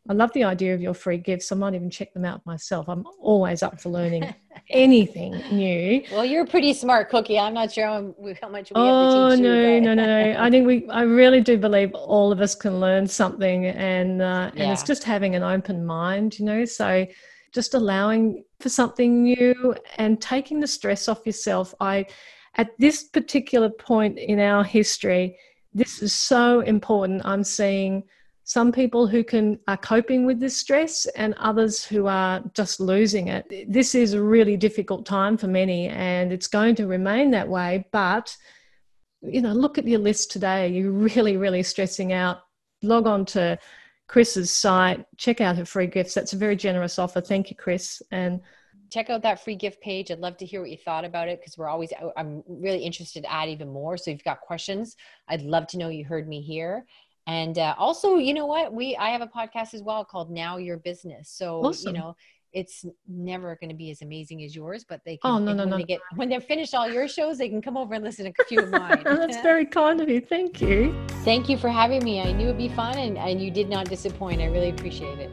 I 0.10 0.14
love 0.14 0.34
the 0.34 0.43
idea 0.43 0.74
of 0.74 0.82
your 0.82 0.93
free 0.93 1.18
gifts. 1.18 1.51
I 1.51 1.56
might 1.56 1.74
even 1.74 1.89
check 1.89 2.14
them 2.14 2.26
out 2.26 2.45
myself. 2.45 2.89
I'm 2.89 3.06
always 3.22 3.64
up 3.64 3.80
for 3.80 3.89
learning 3.89 4.34
anything 4.70 5.32
new. 5.49 6.04
Well, 6.12 6.26
you're 6.26 6.43
a 6.43 6.47
pretty 6.47 6.74
smart 6.74 7.10
cookie. 7.10 7.39
I'm 7.39 7.54
not 7.54 7.72
sure 7.72 7.86
how, 7.86 8.01
much 8.49 8.70
we 8.70 8.76
oh, 8.76 9.30
have 9.30 9.32
to 9.32 9.36
teach 9.38 9.43
no, 9.43 9.70
you. 9.70 9.82
no, 9.82 9.93
no, 9.93 10.06
no. 10.06 10.36
I 10.39 10.49
think 10.49 10.68
we, 10.68 10.89
I 10.89 11.04
really 11.04 11.39
do 11.39 11.58
believe 11.58 11.93
all 11.93 12.34
of 12.34 12.41
us 12.41 12.54
can 12.54 12.82
learn 12.82 13.08
something, 13.08 13.68
and 13.68 14.22
uh, 14.22 14.49
and 14.51 14.60
yeah. 14.60 14.74
it's 14.74 14.84
just 14.84 15.06
having 15.06 15.36
an 15.36 15.43
open 15.43 15.86
mind, 15.86 16.38
you 16.38 16.43
know. 16.43 16.66
So 16.66 17.08
just 17.54 17.74
allowing 17.74 18.43
for 18.60 18.68
something 18.68 19.24
new 19.24 19.76
and 19.97 20.22
taking 20.22 20.60
the 20.60 20.68
stress 20.68 21.08
off 21.08 21.26
yourself. 21.26 21.74
I, 21.80 22.08
at 22.56 22.78
this 22.78 23.04
particular 23.04 23.70
point 23.70 24.20
in 24.20 24.39
our 24.39 24.66
history, 24.66 25.38
this 25.74 26.01
is 26.01 26.12
so 26.14 26.60
important. 26.60 27.22
I'm 27.24 27.43
seeing 27.43 28.04
some 28.46 28.72
people 28.72 29.08
who 29.08 29.24
can 29.24 29.58
are 29.68 29.78
coping 29.78 30.26
with 30.26 30.39
this 30.39 30.58
stress 30.58 31.06
and 31.16 31.34
others 31.36 31.84
who 31.84 32.08
are 32.08 32.44
just 32.54 32.80
losing 32.80 33.30
it. 33.30 33.72
This 33.72 33.96
is 33.96 34.14
a 34.14 34.22
really 34.22 34.58
difficult 34.58 35.06
time 35.06 35.38
for 35.38 35.48
many 35.48 35.88
and 35.88 36.34
it's 36.34 36.48
going 36.48 36.76
to 36.76 36.88
remain 36.88 37.32
that 37.32 37.48
way 37.48 37.88
but 37.91 38.36
you 39.22 39.41
know 39.41 39.54
look 39.54 39.78
at 39.78 39.88
your 39.88 40.00
list 40.00 40.32
today. 40.32 40.68
You're 40.68 40.91
really 40.91 41.38
really 41.38 41.64
stressing 41.64 42.12
out? 42.12 42.41
Log 42.82 43.08
on 43.08 43.26
to 43.28 43.58
chris's 44.10 44.52
site 44.52 45.06
check 45.18 45.39
out 45.39 45.56
her 45.56 45.66
free 45.66 45.88
gifts. 45.88 46.14
That's 46.14 46.34
a 46.34 46.38
very 46.38 46.58
generous 46.58 47.00
offer. 47.00 47.22
Thank 47.22 47.50
you 47.50 47.56
chris. 47.56 48.02
And 48.12 48.41
check 48.91 49.10
out 49.10 49.24
that 49.24 49.41
free 49.41 49.56
gift 49.56 49.82
page. 49.82 50.12
I'd 50.12 50.20
love 50.20 50.36
to 50.38 50.46
hear 50.46 50.60
what 50.60 50.70
you 50.70 50.78
thought 50.78 51.06
about 51.06 51.30
it 51.30 51.39
because 51.39 51.58
we're 51.58 51.70
always 51.70 51.94
i'm 52.18 52.44
really 52.46 52.80
interested 52.80 53.24
to 53.24 53.32
add 53.32 53.48
even 53.48 53.70
more. 53.70 53.96
So 53.96 54.12
if 54.12 54.16
you've 54.16 54.26
got 54.26 54.41
questions 54.41 54.98
i'd 55.30 55.44
love 55.44 55.66
to 55.68 55.78
know 55.78 55.88
you 55.88 56.04
heard 56.04 56.28
me 56.28 56.41
here 56.41 56.86
and 57.28 57.57
uh, 57.57 57.76
also, 57.78 58.15
you 58.15 58.34
know 58.34 58.45
what? 58.45 58.74
We 58.74 58.95
I 58.97 59.09
have 59.09 59.21
a 59.21 59.28
podcast 59.28 59.74
as 59.74 59.82
well 59.82 60.03
called 60.03 60.30
Now 60.30 60.57
Your 60.57 60.78
Business. 60.78 61.30
So 61.30 61.63
awesome. 61.63 61.95
you 61.95 62.01
know, 62.01 62.15
it's 62.51 62.86
never 63.07 63.57
going 63.59 63.69
to 63.69 63.76
be 63.76 63.91
as 63.91 64.01
amazing 64.01 64.43
as 64.43 64.55
yours, 64.55 64.86
but 64.88 65.01
they 65.05 65.17
can. 65.17 65.32
Oh 65.32 65.39
no 65.39 65.53
no 65.53 65.63
when 65.63 65.69
no! 65.69 65.78
They 65.78 65.84
get 65.84 66.01
when 66.15 66.30
they're 66.30 66.41
finished 66.41 66.74
all 66.74 66.89
your 66.89 67.07
shows, 67.07 67.38
they 67.38 67.49
can 67.49 67.61
come 67.61 67.78
over 67.78 67.93
and 67.93 68.03
listen 68.03 68.26
to 68.26 68.41
a 68.41 68.45
few 68.45 68.59
of 68.59 68.69
mine. 68.69 69.01
That's 69.05 69.41
very 69.41 69.65
kind 69.65 70.01
of 70.01 70.09
you. 70.09 70.21
Thank 70.21 70.61
you. 70.61 70.95
Thank 71.24 71.49
you 71.49 71.57
for 71.57 71.69
having 71.69 72.03
me. 72.03 72.21
I 72.21 72.32
knew 72.32 72.45
it'd 72.45 72.57
be 72.57 72.69
fun, 72.69 72.97
and 72.97 73.17
and 73.17 73.41
you 73.41 73.51
did 73.51 73.69
not 73.69 73.89
disappoint. 73.89 74.41
I 74.41 74.45
really 74.45 74.69
appreciate 74.69 75.19
it. 75.19 75.32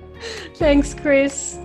Thanks, 0.56 0.94
Chris. 0.94 1.58